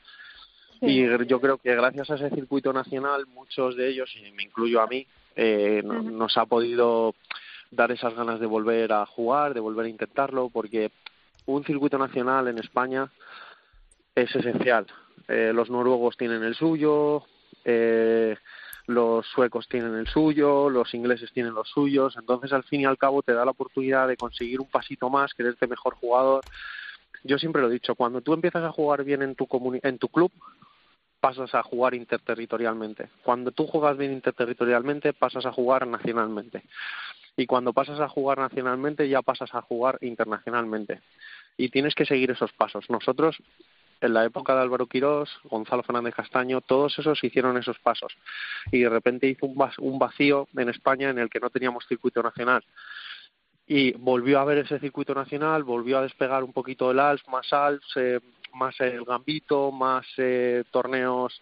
Y 0.81 1.07
yo 1.27 1.41
creo 1.41 1.59
que 1.59 1.75
gracias 1.75 2.11
a 2.11 2.15
ese 2.17 2.31
circuito 2.31 2.73
nacional, 2.73 3.27
muchos 3.27 3.77
de 3.77 3.89
ellos, 3.89 4.11
y 4.17 4.33
me 4.33 4.43
incluyo 4.43 4.81
a 4.81 4.87
mí, 4.87 5.07
eh, 5.37 5.83
nos 5.85 6.37
ha 6.37 6.47
podido 6.47 7.15
dar 7.71 7.93
esas 7.93 8.15
ganas 8.15 8.41
de 8.41 8.47
volver 8.47 8.93
a 8.93 9.07
jugar, 9.07 9.55
de 9.55 9.61
volver 9.61 9.87
a 9.87 9.91
intentarlo, 9.91 10.51
porque 10.51 10.91
un 11.47 11.65
circuito 11.65 11.99
nacional 11.99 12.49
en 12.49 12.59
España 12.59 13.11
es 14.15 14.35
esencial. 14.35 14.87
Eh, 15.29 15.53
los 15.55 15.71
noruegos 15.71 16.17
tienen 16.17 16.43
el 16.43 16.55
suyo, 16.55 17.25
eh, 17.65 18.37
los 18.87 19.27
suecos 19.27 19.69
tienen 19.69 19.95
el 19.95 20.07
suyo, 20.07 20.71
los 20.71 20.95
ingleses 20.95 21.33
tienen 21.33 21.55
los 21.55 21.69
suyos, 21.69 22.17
entonces 22.17 22.53
al 22.53 22.65
fin 22.65 22.83
y 22.83 22.85
al 22.85 22.99
cabo 22.99 23.23
te 23.23 23.33
da 23.33 23.45
la 23.45 23.51
oportunidad 23.51 24.07
de 24.07 24.17
conseguir 24.17 24.61
un 24.61 24.69
pasito 24.69 25.11
más, 25.11 25.35
quererte 25.35 25.67
mejor 25.67 25.95
jugador. 25.95 26.45
Yo 27.25 27.39
siempre 27.39 27.63
lo 27.63 27.69
he 27.69 27.73
dicho, 27.73 27.97
cuando 27.97 28.21
tú 28.21 28.33
empiezas 28.33 28.63
a 28.63 28.71
jugar 28.71 29.03
bien 29.03 29.23
en 29.23 29.35
tu, 29.35 29.49
en 29.83 29.99
tu 29.99 30.09
club, 30.09 30.31
pasas 31.21 31.55
a 31.55 31.63
jugar 31.63 31.95
interterritorialmente. 31.95 33.09
Cuando 33.25 33.51
tú 33.51 33.67
juegas 33.67 33.97
bien 33.97 34.13
interterritorialmente, 34.13 35.13
pasas 35.13 35.45
a 35.47 35.53
jugar 35.53 35.87
nacionalmente. 35.87 36.63
Y 37.37 37.47
cuando 37.47 37.73
pasas 37.73 37.99
a 38.01 38.09
jugar 38.09 38.39
nacionalmente, 38.39 39.09
ya 39.09 39.23
pasas 39.23 39.55
a 39.55 39.63
jugar 39.63 39.99
internacionalmente. 40.03 41.01
Y 41.57 41.71
tienes 41.71 41.95
que 41.95 42.07
seguir 42.07 42.31
esos 42.31 42.53
pasos. 42.53 42.89
Nosotros 42.89 43.37
en 44.07 44.15
la 44.15 44.25
época 44.25 44.55
de 44.55 44.63
Álvaro 44.63 44.87
Quirós, 44.87 45.31
Gonzalo 45.45 45.83
Fernández 45.83 46.15
Castaño, 46.15 46.61
todos 46.61 46.99
esos 46.99 47.23
hicieron 47.23 47.57
esos 47.57 47.79
pasos. 47.79 48.17
Y 48.73 48.81
de 48.81 48.89
repente 48.89 49.27
hizo 49.27 49.47
un 49.47 49.99
vacío 49.99 50.49
en 50.57 50.69
España 50.69 51.11
en 51.11 51.19
el 51.19 51.29
que 51.29 51.41
no 51.41 51.51
teníamos 51.51 51.87
circuito 51.87 52.23
nacional. 52.23 52.65
Y 53.67 53.93
volvió 53.93 54.39
a 54.39 54.43
haber 54.43 54.59
ese 54.59 54.79
circuito 54.79 55.15
nacional, 55.15 55.65
volvió 55.65 55.99
a 55.99 56.03
despegar 56.03 56.45
un 56.45 56.53
poquito 56.53 56.91
el 56.91 57.01
Alps, 57.01 57.27
más 57.29 57.53
Alps, 57.53 57.97
eh, 57.97 58.21
más 58.55 58.81
el 58.81 59.05
Gambito, 59.05 59.73
más 59.73 60.07
eh, 60.17 60.65
torneos 60.71 61.41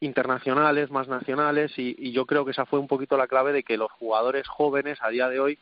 internacionales, 0.00 0.90
más 0.90 1.06
nacionales, 1.06 1.78
y, 1.78 1.94
y, 1.96 2.10
yo 2.10 2.26
creo 2.26 2.44
que 2.44 2.50
esa 2.50 2.66
fue 2.66 2.80
un 2.80 2.88
poquito 2.88 3.16
la 3.16 3.28
clave 3.28 3.52
de 3.52 3.62
que 3.62 3.76
los 3.76 3.92
jugadores 3.92 4.48
jóvenes 4.48 4.98
a 5.00 5.10
día 5.10 5.28
de 5.28 5.38
hoy 5.38 5.58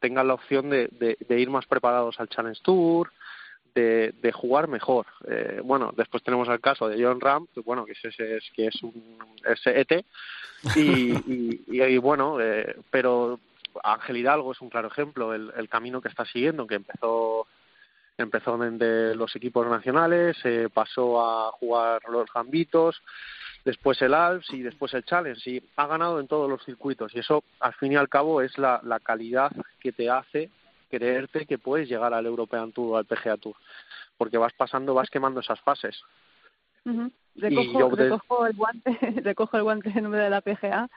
tengan 0.00 0.28
la 0.28 0.34
opción 0.34 0.70
de, 0.70 0.88
de 0.88 1.40
ir 1.40 1.50
más 1.50 1.66
preparados 1.66 2.18
al 2.18 2.28
Challenge 2.28 2.62
Tour, 2.62 3.10
de, 3.74 4.14
de 4.20 4.32
jugar 4.32 4.68
mejor. 4.68 5.06
Eh, 5.26 5.60
bueno, 5.64 5.92
después 5.96 6.22
tenemos 6.22 6.48
el 6.48 6.60
caso 6.60 6.88
de 6.88 7.02
John 7.02 7.20
Ram, 7.20 7.46
que 7.54 7.60
bueno, 7.60 7.84
que 7.84 7.92
es, 7.92 8.04
es, 8.04 8.50
que 8.54 8.66
es 8.66 8.82
un 8.82 9.18
ET, 9.44 10.04
y, 10.76 11.62
y, 11.66 11.98
bueno, 11.98 12.40
eh, 12.40 12.76
pero 12.90 13.38
Ángel 13.82 14.18
Hidalgo 14.18 14.52
es 14.52 14.60
un 14.60 14.70
claro 14.70 14.88
ejemplo, 14.88 15.34
el, 15.34 15.52
el 15.56 15.68
camino 15.68 16.00
que 16.00 16.08
está 16.08 16.24
siguiendo, 16.24 16.66
que 16.66 16.76
empezó 16.76 17.46
empezó 18.16 18.56
desde 18.56 19.14
los 19.14 19.34
equipos 19.34 19.66
nacionales, 19.66 20.36
eh, 20.44 20.68
pasó 20.72 21.20
a 21.20 21.50
jugar 21.52 22.00
los 22.08 22.32
gambitos, 22.32 23.02
después 23.64 24.00
el 24.02 24.14
Alps 24.14 24.52
y 24.52 24.62
después 24.62 24.94
el 24.94 25.04
Challenge 25.04 25.50
y 25.50 25.62
ha 25.76 25.86
ganado 25.86 26.20
en 26.20 26.28
todos 26.28 26.48
los 26.48 26.64
circuitos 26.64 27.14
y 27.14 27.20
eso 27.20 27.42
al 27.60 27.74
fin 27.74 27.92
y 27.92 27.96
al 27.96 28.08
cabo 28.08 28.40
es 28.40 28.56
la, 28.58 28.80
la 28.84 29.00
calidad 29.00 29.50
que 29.80 29.92
te 29.92 30.10
hace 30.10 30.50
creerte 30.88 31.46
que 31.46 31.58
puedes 31.58 31.88
llegar 31.88 32.14
al 32.14 32.26
European 32.26 32.72
Tour 32.72 32.94
o 32.94 32.96
al 32.96 33.06
PGA 33.06 33.36
Tour, 33.36 33.56
porque 34.16 34.38
vas 34.38 34.52
pasando, 34.52 34.94
vas 34.94 35.10
quemando 35.10 35.40
esas 35.40 35.60
fases. 35.60 36.02
recojo, 37.34 37.90
recojo, 37.90 38.46
el 38.46 38.56
guante, 38.56 38.90
recojo 39.22 39.56
el 39.56 39.62
guante 39.62 39.90
en 39.90 40.02
nombre 40.02 40.20
de 40.20 40.30
la 40.30 40.40
PGA 40.40 40.88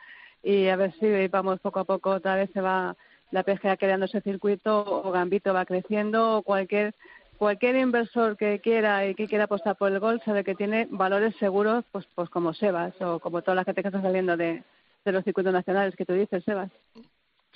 y 0.44 0.68
a 0.68 0.76
ver 0.76 0.94
si 1.00 1.28
vamos 1.28 1.60
poco 1.60 1.80
a 1.80 1.86
poco 1.86 2.12
otra 2.12 2.36
vez 2.36 2.50
se 2.54 2.62
va 2.62 2.96
la 3.32 3.44
PGA 3.44 3.78
creando 3.78 4.06
ese 4.06 4.22
circuito 4.22 4.86
o 4.86 5.12
Gambito 5.12 5.54
va 5.54 5.66
creciendo 5.66 6.38
o 6.38 6.44
cualquier 6.44 6.94
cualquier 7.38 7.76
inversor 7.76 8.38
que 8.38 8.60
quiera 8.60 9.06
y 9.06 9.16
que 9.16 9.28
quiera 9.28 9.44
apostar 9.44 9.76
por 9.76 9.92
el 9.92 10.00
gol 10.00 10.22
sabe 10.26 10.44
que 10.44 10.56
tiene 10.56 10.88
valores 10.90 11.36
seguros 11.38 11.84
pues 11.92 12.08
pues 12.16 12.30
como 12.30 12.54
Sebas 12.54 12.94
o 13.02 13.20
como 13.20 13.42
toda 13.42 13.56
la 13.56 13.64
gente 13.64 13.82
que 13.82 13.90
está 13.90 14.02
saliendo 14.02 14.38
de, 14.38 14.64
de 15.06 15.12
los 15.12 15.24
circuitos 15.24 15.54
nacionales 15.54 15.96
que 15.96 16.06
tú 16.06 16.14
dices 16.14 16.44
Sebas 16.44 16.72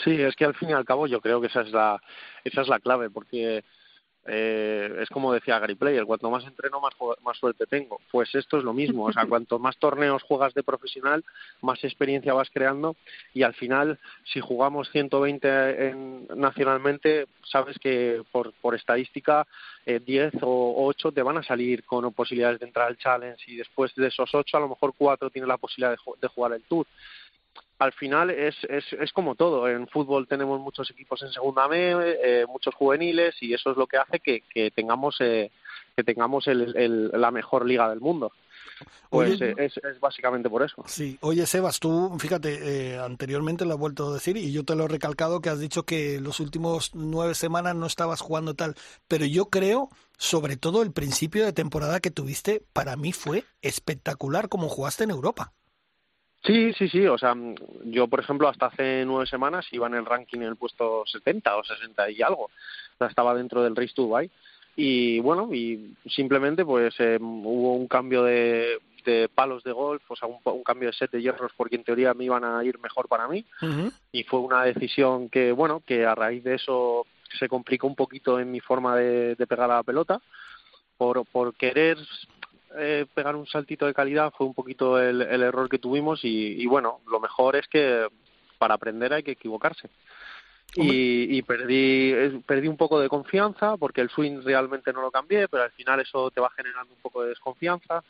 Sí, 0.03 0.21
es 0.21 0.35
que 0.35 0.45
al 0.45 0.55
fin 0.55 0.69
y 0.69 0.73
al 0.73 0.85
cabo 0.85 1.07
yo 1.07 1.21
creo 1.21 1.41
que 1.41 1.47
esa 1.47 1.61
es 1.61 1.71
la, 1.71 2.01
esa 2.43 2.61
es 2.61 2.67
la 2.67 2.79
clave, 2.79 3.09
porque 3.09 3.63
eh, 4.25 4.97
es 5.01 5.09
como 5.09 5.33
decía 5.33 5.57
Gary 5.57 5.73
Player, 5.73 6.05
cuanto 6.05 6.29
más 6.29 6.45
entreno, 6.45 6.79
más, 6.79 6.93
más 7.23 7.37
suerte 7.37 7.65
tengo. 7.65 7.99
Pues 8.11 8.33
esto 8.35 8.57
es 8.57 8.63
lo 8.63 8.73
mismo, 8.73 9.05
o 9.05 9.13
sea, 9.13 9.25
cuanto 9.27 9.57
más 9.57 9.77
torneos 9.77 10.21
juegas 10.23 10.53
de 10.53 10.63
profesional, 10.63 11.23
más 11.61 11.83
experiencia 11.83 12.33
vas 12.33 12.49
creando 12.51 12.95
y 13.33 13.43
al 13.43 13.53
final, 13.55 13.99
si 14.23 14.39
jugamos 14.39 14.89
120 14.91 15.87
en, 15.87 16.27
nacionalmente, 16.35 17.27
sabes 17.43 17.77
que 17.79 18.23
por, 18.31 18.53
por 18.53 18.75
estadística 18.75 19.47
eh, 19.85 19.99
10 19.99 20.35
o 20.41 20.85
8 20.85 21.11
te 21.11 21.23
van 21.23 21.37
a 21.37 21.43
salir 21.43 21.83
con 21.83 22.11
posibilidades 22.13 22.59
de 22.59 22.67
entrar 22.67 22.87
al 22.87 22.97
Challenge 22.97 23.43
y 23.47 23.55
después 23.55 23.93
de 23.95 24.07
esos 24.07 24.33
8 24.33 24.57
a 24.57 24.59
lo 24.59 24.69
mejor 24.69 24.93
4 24.95 25.31
tienen 25.31 25.49
la 25.49 25.57
posibilidad 25.57 25.91
de, 25.91 25.97
de 26.21 26.27
jugar 26.27 26.53
el 26.53 26.63
Tour 26.63 26.85
al 27.81 27.93
final 27.93 28.29
es, 28.29 28.55
es, 28.69 28.85
es 28.93 29.11
como 29.11 29.33
todo. 29.33 29.67
En 29.67 29.87
fútbol 29.87 30.27
tenemos 30.27 30.61
muchos 30.61 30.91
equipos 30.91 31.19
en 31.23 31.31
segunda 31.31 31.65
B, 31.65 32.15
eh, 32.23 32.45
muchos 32.45 32.75
juveniles 32.75 33.33
y 33.41 33.55
eso 33.55 33.71
es 33.71 33.77
lo 33.77 33.87
que 33.87 33.97
hace 33.97 34.19
que, 34.19 34.43
que 34.53 34.69
tengamos 34.69 35.15
eh, 35.19 35.51
que 35.95 36.03
tengamos 36.03 36.47
el, 36.47 37.09
la 37.11 37.31
mejor 37.31 37.65
liga 37.65 37.89
del 37.89 37.99
mundo. 37.99 38.33
Pues 39.09 39.41
eh, 39.41 39.55
es, 39.57 39.77
es, 39.77 39.99
básicamente 39.99 40.47
por 40.47 40.61
eso. 40.61 40.83
Sí, 40.85 41.17
oye 41.21 41.47
Sebas, 41.47 41.79
tú, 41.79 42.15
fíjate, 42.19 42.99
anteriormente 42.99 43.65
lo 43.65 43.73
he 43.73 43.77
vuelto 43.77 44.09
a 44.09 44.13
decir 44.13 44.37
y 44.37 44.51
yo 44.51 44.63
te 44.63 44.75
lo 44.75 44.85
he 44.85 44.87
recalcado 44.87 45.41
que 45.41 45.49
has 45.49 45.59
dicho 45.59 45.81
que 45.81 46.19
los 46.19 46.39
últimos 46.39 46.93
nueve 46.93 47.33
semanas 47.33 47.75
no 47.75 47.87
estabas 47.87 48.21
jugando 48.21 48.53
tal, 48.53 48.75
pero 49.07 49.25
yo 49.25 49.49
creo, 49.49 49.89
sobre 50.19 50.55
todo 50.55 50.83
el 50.83 50.91
principio 50.91 51.45
de 51.45 51.53
temporada 51.53 51.99
que 51.99 52.11
tuviste, 52.11 52.63
para 52.73 52.95
mí 52.95 53.11
fue 53.11 53.43
espectacular 53.63 54.49
como 54.49 54.69
jugaste 54.69 55.03
en 55.03 55.09
Europa. 55.09 55.51
Sí, 56.43 56.73
sí, 56.73 56.89
sí. 56.89 57.05
O 57.07 57.17
sea, 57.17 57.35
yo, 57.85 58.07
por 58.07 58.19
ejemplo, 58.19 58.47
hasta 58.47 58.67
hace 58.67 59.03
nueve 59.05 59.27
semanas 59.27 59.65
iba 59.71 59.87
en 59.87 59.95
el 59.95 60.05
ranking 60.05 60.39
en 60.39 60.47
el 60.47 60.55
puesto 60.55 61.03
70 61.05 61.55
o 61.55 61.63
60 61.63 62.09
y 62.09 62.21
algo. 62.21 62.45
O 62.45 62.97
sea, 62.97 63.07
estaba 63.07 63.35
dentro 63.35 63.63
del 63.63 63.75
Race 63.75 63.93
to 63.93 64.03
Dubai. 64.03 64.29
Y 64.75 65.19
bueno, 65.19 65.53
y 65.53 65.95
simplemente 66.07 66.63
pues 66.63 66.95
eh, 66.99 67.17
hubo 67.19 67.75
un 67.75 67.87
cambio 67.87 68.23
de, 68.23 68.79
de, 69.05 69.27
palos 69.27 69.63
de 69.63 69.73
golf, 69.73 70.01
o 70.09 70.15
sea, 70.15 70.29
un, 70.29 70.63
cambio 70.63 70.87
de 70.87 70.93
set 70.93 71.11
de 71.11 71.21
hierros 71.21 71.51
porque 71.57 71.75
en 71.75 71.83
teoría 71.83 72.13
me 72.13 72.23
iban 72.23 72.45
a 72.45 72.63
ir 72.63 72.79
mejor 72.79 73.07
para 73.07 73.27
mí. 73.27 73.45
Y 74.11 74.23
fue 74.23 74.39
una 74.39 74.63
decisión 74.63 75.29
que, 75.29 75.51
bueno, 75.51 75.83
que 75.85 76.05
a 76.05 76.15
raíz 76.15 76.43
de 76.43 76.55
eso 76.55 77.05
se 77.37 77.47
complicó 77.49 77.85
un 77.87 77.95
poquito 77.95 78.39
en 78.39 78.51
mi 78.51 78.61
forma 78.61 78.95
de, 78.95 79.35
de 79.35 79.47
pegar 79.47 79.69
a 79.69 79.75
la 79.75 79.83
pelota. 79.83 80.21
Por, 80.97 81.25
por 81.25 81.55
querer 81.55 81.97
eh, 82.77 83.05
pegar 83.13 83.35
un 83.35 83.47
saltito 83.47 83.85
de 83.85 83.93
calidad 83.93 84.33
fue 84.35 84.47
un 84.47 84.53
poquito 84.53 84.99
el, 84.99 85.21
error 85.21 85.69
que 85.69 85.79
tuvimos 85.79 86.21
y, 86.23 86.65
bueno, 86.67 87.01
lo 87.09 87.19
mejor 87.19 87.55
es 87.55 87.67
que 87.67 88.07
para 88.57 88.75
aprender 88.75 89.13
hay 89.13 89.23
que 89.23 89.31
equivocarse. 89.31 89.89
Y, 90.75 91.37
y, 91.37 91.41
perdí, 91.41 92.13
perdí 92.45 92.69
un 92.69 92.77
poco 92.77 92.99
de 92.99 93.09
confianza 93.09 93.75
porque 93.75 93.99
el 93.99 94.09
swing 94.09 94.41
realmente 94.43 94.93
no 94.93 95.01
lo 95.01 95.11
cambié, 95.11 95.49
pero 95.49 95.63
al 95.63 95.71
final 95.71 95.99
eso 95.99 96.31
te 96.31 96.39
va 96.39 96.49
generando 96.51 96.93
un 96.93 97.01
poco 97.01 97.23
de 97.23 97.29
desconfianza. 97.29 98.03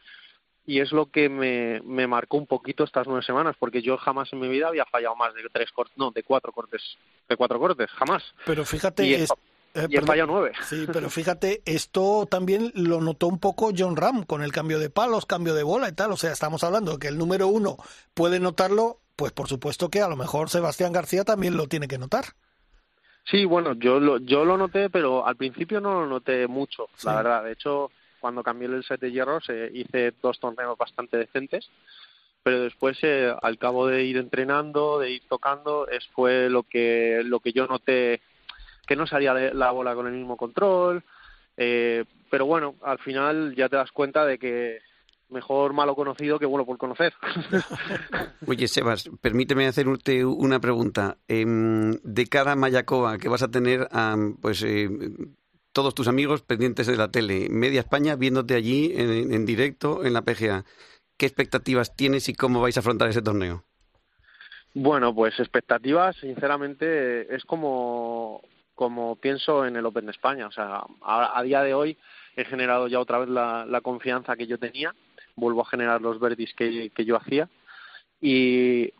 y 0.65 0.79
es 0.79 0.91
lo 0.91 1.07
que 1.07 1.27
me, 1.27 1.81
me 1.81 2.05
marcó 2.05 2.37
un 2.37 2.45
poquito 2.45 2.83
estas 2.83 3.07
nueve 3.07 3.23
semanas, 3.23 3.55
porque 3.57 3.81
yo 3.81 3.97
jamás 3.97 4.31
en 4.31 4.39
mi 4.39 4.47
vida 4.47 4.67
había 4.67 4.85
fallado 4.85 5.15
más 5.15 5.33
de 5.33 5.41
tres 5.51 5.71
cortes, 5.71 5.97
no, 5.97 6.11
de 6.11 6.21
cuatro 6.21 6.51
cortes, 6.51 6.97
de 7.27 7.35
cuatro 7.35 7.59
cortes, 7.59 7.89
jamás. 7.91 8.23
Pero 8.45 8.63
fíjate, 8.63 9.05
Y 9.05 9.15
es- 9.15 9.33
eh, 9.73 9.87
y 9.89 9.97
he 9.97 10.01
fallado 10.01 10.31
nueve. 10.31 10.51
Sí, 10.63 10.85
pero 10.91 11.09
fíjate, 11.09 11.61
esto 11.65 12.27
también 12.29 12.71
lo 12.75 13.01
notó 13.01 13.27
un 13.27 13.39
poco 13.39 13.71
John 13.75 13.95
Ram 13.95 14.23
con 14.23 14.43
el 14.43 14.51
cambio 14.51 14.79
de 14.79 14.89
palos, 14.89 15.25
cambio 15.25 15.53
de 15.53 15.63
bola 15.63 15.89
y 15.89 15.93
tal. 15.93 16.11
O 16.11 16.17
sea, 16.17 16.31
estamos 16.31 16.63
hablando 16.63 16.99
que 16.99 17.07
el 17.07 17.17
número 17.17 17.47
uno 17.47 17.77
puede 18.13 18.39
notarlo, 18.39 18.99
pues 19.15 19.31
por 19.31 19.47
supuesto 19.47 19.89
que 19.89 20.01
a 20.01 20.07
lo 20.07 20.15
mejor 20.15 20.49
Sebastián 20.49 20.91
García 20.91 21.23
también 21.23 21.57
lo 21.57 21.67
tiene 21.67 21.87
que 21.87 21.97
notar. 21.97 22.25
Sí, 23.29 23.45
bueno, 23.45 23.73
yo 23.73 23.99
lo, 23.99 24.17
yo 24.17 24.43
lo 24.45 24.57
noté, 24.57 24.89
pero 24.89 25.25
al 25.25 25.35
principio 25.35 25.79
no 25.79 26.01
lo 26.01 26.07
noté 26.07 26.47
mucho, 26.47 26.87
la 27.03 27.15
verdad. 27.15 27.43
De 27.43 27.51
hecho, 27.51 27.91
cuando 28.19 28.43
cambié 28.43 28.67
el 28.67 28.83
set 28.83 28.99
de 28.99 29.11
hierros 29.11 29.47
eh, 29.49 29.69
hice 29.73 30.13
dos 30.21 30.39
torneos 30.39 30.77
bastante 30.77 31.17
decentes, 31.17 31.69
pero 32.43 32.61
después, 32.61 32.97
eh, 33.03 33.31
al 33.41 33.59
cabo 33.59 33.87
de 33.87 34.03
ir 34.03 34.17
entrenando, 34.17 34.99
de 34.99 35.11
ir 35.11 35.21
tocando, 35.29 35.87
es 35.87 36.07
fue 36.07 36.49
lo 36.49 36.63
que 36.63 37.21
lo 37.23 37.39
que 37.39 37.53
yo 37.53 37.67
noté 37.67 38.21
que 38.91 38.97
no 38.97 39.07
salía 39.07 39.33
de- 39.33 39.53
la 39.53 39.71
bola 39.71 39.95
con 39.95 40.05
el 40.07 40.11
mismo 40.13 40.35
control. 40.35 41.01
eh, 41.55 42.03
pero 42.29 42.45
bueno, 42.45 42.75
al 42.81 42.97
final 42.99 43.53
ya 43.55 43.69
te 43.69 43.75
das 43.77 43.91
cuenta 43.91 44.25
de 44.25 44.37
que 44.37 44.79
mejor 45.29 45.71
malo 45.73 45.95
conocido 45.95 46.37
que 46.39 46.45
bueno 46.45 46.65
por 46.65 46.77
conocer. 46.77 47.13
Oye, 48.47 48.67
Sebas, 48.67 49.09
permíteme 49.21 49.65
hacerte 49.67 50.25
una 50.25 50.59
pregunta. 50.59 51.17
Em, 51.29 51.91
de 52.03 52.25
cara 52.27 52.51
a 52.53 52.55
Mayacoa, 52.57 53.17
que 53.17 53.29
vas 53.29 53.43
a 53.43 53.51
tener 53.51 53.87
a 53.91 54.15
pues, 54.41 54.61
eh, 54.63 54.89
todos 55.71 55.93
tus 55.95 56.07
amigos 56.09 56.41
pendientes 56.41 56.87
de 56.87 56.97
la 56.97 57.11
tele, 57.11 57.47
media 57.49 57.79
España 57.81 58.15
viéndote 58.17 58.55
allí 58.55 58.91
en, 58.95 59.33
en 59.33 59.45
directo 59.45 60.03
en 60.03 60.13
la 60.13 60.23
PGA, 60.23 60.65
¿qué 61.17 61.25
expectativas 61.27 61.95
tienes 61.95 62.27
y 62.27 62.33
cómo 62.33 62.59
vais 62.61 62.75
a 62.75 62.81
afrontar 62.81 63.07
ese 63.09 63.21
torneo? 63.21 63.63
Bueno, 64.73 65.13
pues 65.13 65.37
expectativas, 65.39 66.15
sinceramente, 66.17 67.33
es 67.35 67.43
como, 67.43 68.41
como 68.75 69.15
pienso 69.15 69.65
en 69.65 69.75
el 69.75 69.85
Open 69.85 70.05
de 70.05 70.11
España. 70.11 70.47
O 70.47 70.51
sea, 70.51 70.83
a, 71.01 71.43
día 71.43 71.61
de 71.61 71.73
hoy 71.73 71.97
he 72.35 72.45
generado 72.45 72.87
ya 72.87 72.99
otra 72.99 73.19
vez 73.19 73.29
la, 73.29 73.65
la 73.65 73.81
confianza 73.81 74.35
que 74.35 74.47
yo 74.47 74.57
tenía, 74.57 74.93
vuelvo 75.35 75.61
a 75.61 75.69
generar 75.69 76.01
los 76.01 76.19
verdis 76.19 76.53
que, 76.53 76.89
que 76.91 77.05
yo 77.05 77.15
hacía. 77.15 77.49
Y 78.19 78.93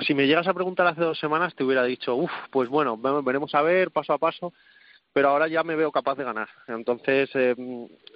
si 0.00 0.14
me 0.14 0.26
llegas 0.26 0.46
a 0.46 0.54
preguntar 0.54 0.86
hace 0.86 1.02
dos 1.02 1.18
semanas, 1.18 1.54
te 1.54 1.64
hubiera 1.64 1.84
dicho, 1.84 2.14
uff, 2.14 2.32
pues 2.50 2.68
bueno, 2.68 2.96
ve- 2.96 3.22
veremos 3.22 3.54
a 3.54 3.62
ver, 3.62 3.90
paso 3.90 4.12
a 4.12 4.18
paso, 4.18 4.52
pero 5.12 5.28
ahora 5.28 5.46
ya 5.48 5.62
me 5.62 5.76
veo 5.76 5.92
capaz 5.92 6.16
de 6.16 6.24
ganar. 6.24 6.48
Entonces, 6.68 7.28
eh, 7.34 7.54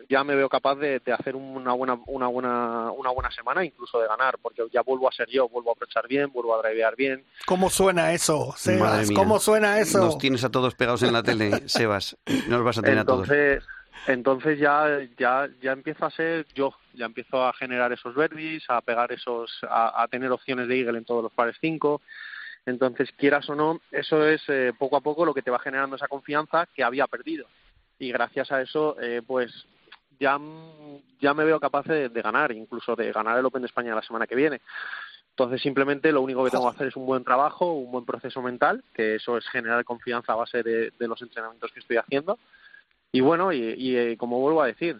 ya 0.08 0.24
me 0.24 0.34
veo 0.34 0.48
capaz 0.48 0.76
de, 0.76 1.00
de 1.00 1.12
hacer 1.12 1.36
una 1.36 1.72
buena, 1.72 1.98
una, 2.06 2.26
buena, 2.28 2.90
una 2.92 3.10
buena 3.10 3.30
semana, 3.30 3.64
incluso 3.64 4.00
de 4.00 4.08
ganar, 4.08 4.38
porque 4.40 4.62
ya 4.72 4.82
vuelvo 4.82 5.08
a 5.08 5.12
ser 5.12 5.28
yo, 5.28 5.48
vuelvo 5.48 5.70
a 5.70 5.72
aprovechar 5.74 6.08
bien, 6.08 6.32
vuelvo 6.32 6.54
a 6.54 6.62
drivear 6.62 6.96
bien. 6.96 7.24
¿Cómo 7.46 7.68
suena 7.68 8.12
eso, 8.12 8.54
Sebas? 8.56 9.10
¿Cómo 9.10 9.38
suena 9.38 9.78
eso? 9.78 9.98
Nos 9.98 10.18
tienes 10.18 10.44
a 10.44 10.50
todos 10.50 10.74
pegados 10.74 11.02
en 11.02 11.12
la 11.12 11.22
tele, 11.22 11.50
Sebas. 11.68 12.16
Nos 12.48 12.64
vas 12.64 12.78
a 12.78 12.82
tener 12.82 13.00
a 13.00 13.04
todos. 13.04 13.28
entonces 13.28 13.64
entonces 14.08 14.58
ya 14.58 15.00
ya 15.18 15.48
ya 15.60 15.72
empiezo 15.72 16.04
a 16.04 16.10
ser 16.10 16.46
yo 16.54 16.74
ya 16.94 17.06
empiezo 17.06 17.44
a 17.44 17.52
generar 17.54 17.92
esos 17.92 18.14
verdis 18.14 18.62
a 18.68 18.80
pegar 18.80 19.10
esos 19.10 19.58
a, 19.68 20.02
a 20.02 20.06
tener 20.08 20.30
opciones 20.30 20.68
de 20.68 20.78
eagle 20.78 20.98
en 20.98 21.04
todos 21.04 21.24
los 21.24 21.32
pares 21.32 21.56
5 21.60 22.00
entonces 22.66 23.10
quieras 23.16 23.48
o 23.48 23.54
no 23.54 23.80
eso 23.92 24.26
es 24.26 24.42
eh, 24.48 24.72
poco 24.76 24.96
a 24.96 25.00
poco 25.00 25.24
lo 25.24 25.32
que 25.32 25.42
te 25.42 25.50
va 25.50 25.60
generando 25.60 25.96
esa 25.96 26.08
confianza 26.08 26.66
que 26.74 26.84
había 26.84 27.06
perdido 27.06 27.46
y 27.98 28.10
gracias 28.12 28.52
a 28.52 28.60
eso 28.60 29.00
eh, 29.00 29.22
pues 29.26 29.66
ya 30.18 30.38
ya 31.20 31.32
me 31.32 31.44
veo 31.44 31.60
capaz 31.60 31.86
de, 31.86 32.08
ganar 32.08 32.52
incluso 32.52 32.96
de 32.96 33.12
ganar 33.12 33.38
el 33.38 33.46
Open 33.46 33.62
de 33.62 33.66
España 33.66 33.94
la 33.94 34.02
semana 34.02 34.26
que 34.26 34.34
viene 34.34 34.60
entonces 35.30 35.62
simplemente 35.62 36.12
lo 36.12 36.22
único 36.22 36.44
que 36.44 36.50
tengo 36.50 36.68
que 36.70 36.74
hacer 36.74 36.86
es 36.88 36.96
un 36.96 37.04
buen 37.04 37.22
trabajo, 37.22 37.70
un 37.74 37.92
buen 37.92 38.06
proceso 38.06 38.40
mental, 38.40 38.82
que 38.94 39.16
eso 39.16 39.36
es 39.36 39.46
generar 39.48 39.84
confianza 39.84 40.32
a 40.32 40.36
base 40.36 40.62
de, 40.62 40.90
los 40.98 41.20
entrenamientos 41.20 41.70
que 41.72 41.80
estoy 41.80 41.98
haciendo. 41.98 42.38
Y 43.12 43.20
bueno, 43.20 43.52
y, 43.52 43.98
eh, 43.98 44.16
como 44.16 44.40
vuelvo 44.40 44.62
a 44.62 44.66
decir, 44.66 44.96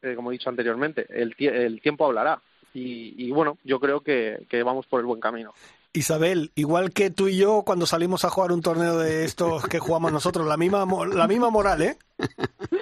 eh, 0.00 0.14
como 0.14 0.30
he 0.30 0.32
dicho 0.32 0.48
anteriormente, 0.48 1.04
el, 1.10 1.34
el 1.38 1.82
tiempo 1.82 2.06
hablará. 2.06 2.40
Y, 2.72 3.30
bueno, 3.30 3.58
yo 3.62 3.78
creo 3.78 4.00
que 4.00 4.62
vamos 4.64 4.86
por 4.86 5.00
el 5.00 5.06
buen 5.06 5.20
camino. 5.20 5.52
Isabel, 5.96 6.52
igual 6.54 6.92
que 6.92 7.10
tú 7.10 7.28
y 7.28 7.36
yo 7.36 7.62
cuando 7.62 7.86
salimos 7.86 8.24
a 8.24 8.30
jugar 8.30 8.52
un 8.52 8.60
torneo 8.60 8.98
de 8.98 9.24
estos 9.24 9.64
que 9.64 9.78
jugamos 9.78 10.12
nosotros, 10.12 10.46
la 10.46 10.56
misma, 10.56 10.86
la 11.06 11.26
misma 11.26 11.50
moral, 11.50 11.82
¿eh? 11.82 11.98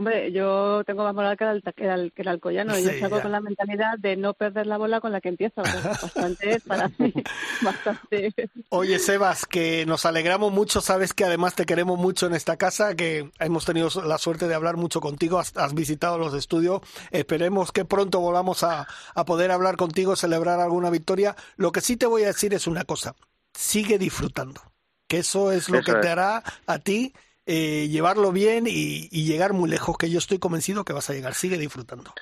Hombre, 0.00 0.32
yo 0.32 0.82
tengo 0.86 1.04
más 1.04 1.14
moral 1.14 1.36
que 1.36 1.44
el, 1.44 1.62
que 1.62 1.86
el, 1.86 2.10
que 2.14 2.22
el 2.22 2.28
alcoyano. 2.28 2.78
y 2.78 2.84
yo 2.84 2.90
Sí, 2.90 3.00
salgo 3.00 3.16
ya. 3.16 3.22
con 3.22 3.32
la 3.32 3.40
mentalidad 3.42 3.98
de 3.98 4.16
no 4.16 4.32
perder 4.32 4.66
la 4.66 4.78
bola 4.78 4.98
con 4.98 5.12
la 5.12 5.20
que 5.20 5.28
empiezo. 5.28 5.60
es 5.60 5.72
bastante, 6.00 6.58
para 6.60 6.90
mí, 6.96 7.12
bastante. 7.60 8.34
Oye, 8.70 8.98
Sebas, 8.98 9.44
que 9.44 9.84
nos 9.84 10.06
alegramos 10.06 10.52
mucho, 10.52 10.80
sabes 10.80 11.12
que 11.12 11.24
además 11.26 11.54
te 11.54 11.66
queremos 11.66 11.98
mucho 11.98 12.26
en 12.26 12.34
esta 12.34 12.56
casa, 12.56 12.94
que 12.94 13.30
hemos 13.40 13.66
tenido 13.66 13.90
la 14.06 14.16
suerte 14.16 14.48
de 14.48 14.54
hablar 14.54 14.78
mucho 14.78 15.02
contigo, 15.02 15.38
has, 15.38 15.54
has 15.58 15.74
visitado 15.74 16.16
los 16.16 16.32
estudios, 16.32 16.80
esperemos 17.10 17.70
que 17.70 17.84
pronto 17.84 18.20
volvamos 18.20 18.62
a, 18.64 18.88
a 19.14 19.24
poder 19.26 19.50
hablar 19.50 19.76
contigo, 19.76 20.16
celebrar 20.16 20.60
alguna 20.60 20.88
victoria. 20.88 21.36
Lo 21.56 21.72
que 21.72 21.82
sí 21.82 21.98
te 21.98 22.06
voy 22.06 22.22
a 22.22 22.28
decir 22.28 22.54
es 22.54 22.66
una 22.66 22.84
cosa, 22.84 23.14
sigue 23.52 23.98
disfrutando, 23.98 24.62
que 25.06 25.18
eso 25.18 25.52
es 25.52 25.68
lo 25.68 25.80
Eso 25.80 25.92
que 25.92 26.00
te 26.00 26.08
hará 26.08 26.42
a 26.66 26.78
ti 26.78 27.12
eh, 27.46 27.88
llevarlo 27.88 28.32
bien 28.32 28.66
y, 28.66 29.08
y 29.10 29.24
llegar 29.24 29.52
muy 29.52 29.68
lejos, 29.70 29.96
que 29.98 30.10
yo 30.10 30.18
estoy 30.18 30.38
convencido 30.38 30.84
que 30.84 30.92
vas 30.92 31.10
a 31.10 31.14
llegar, 31.14 31.34
sigue 31.34 31.58
disfrutando. 31.58 32.12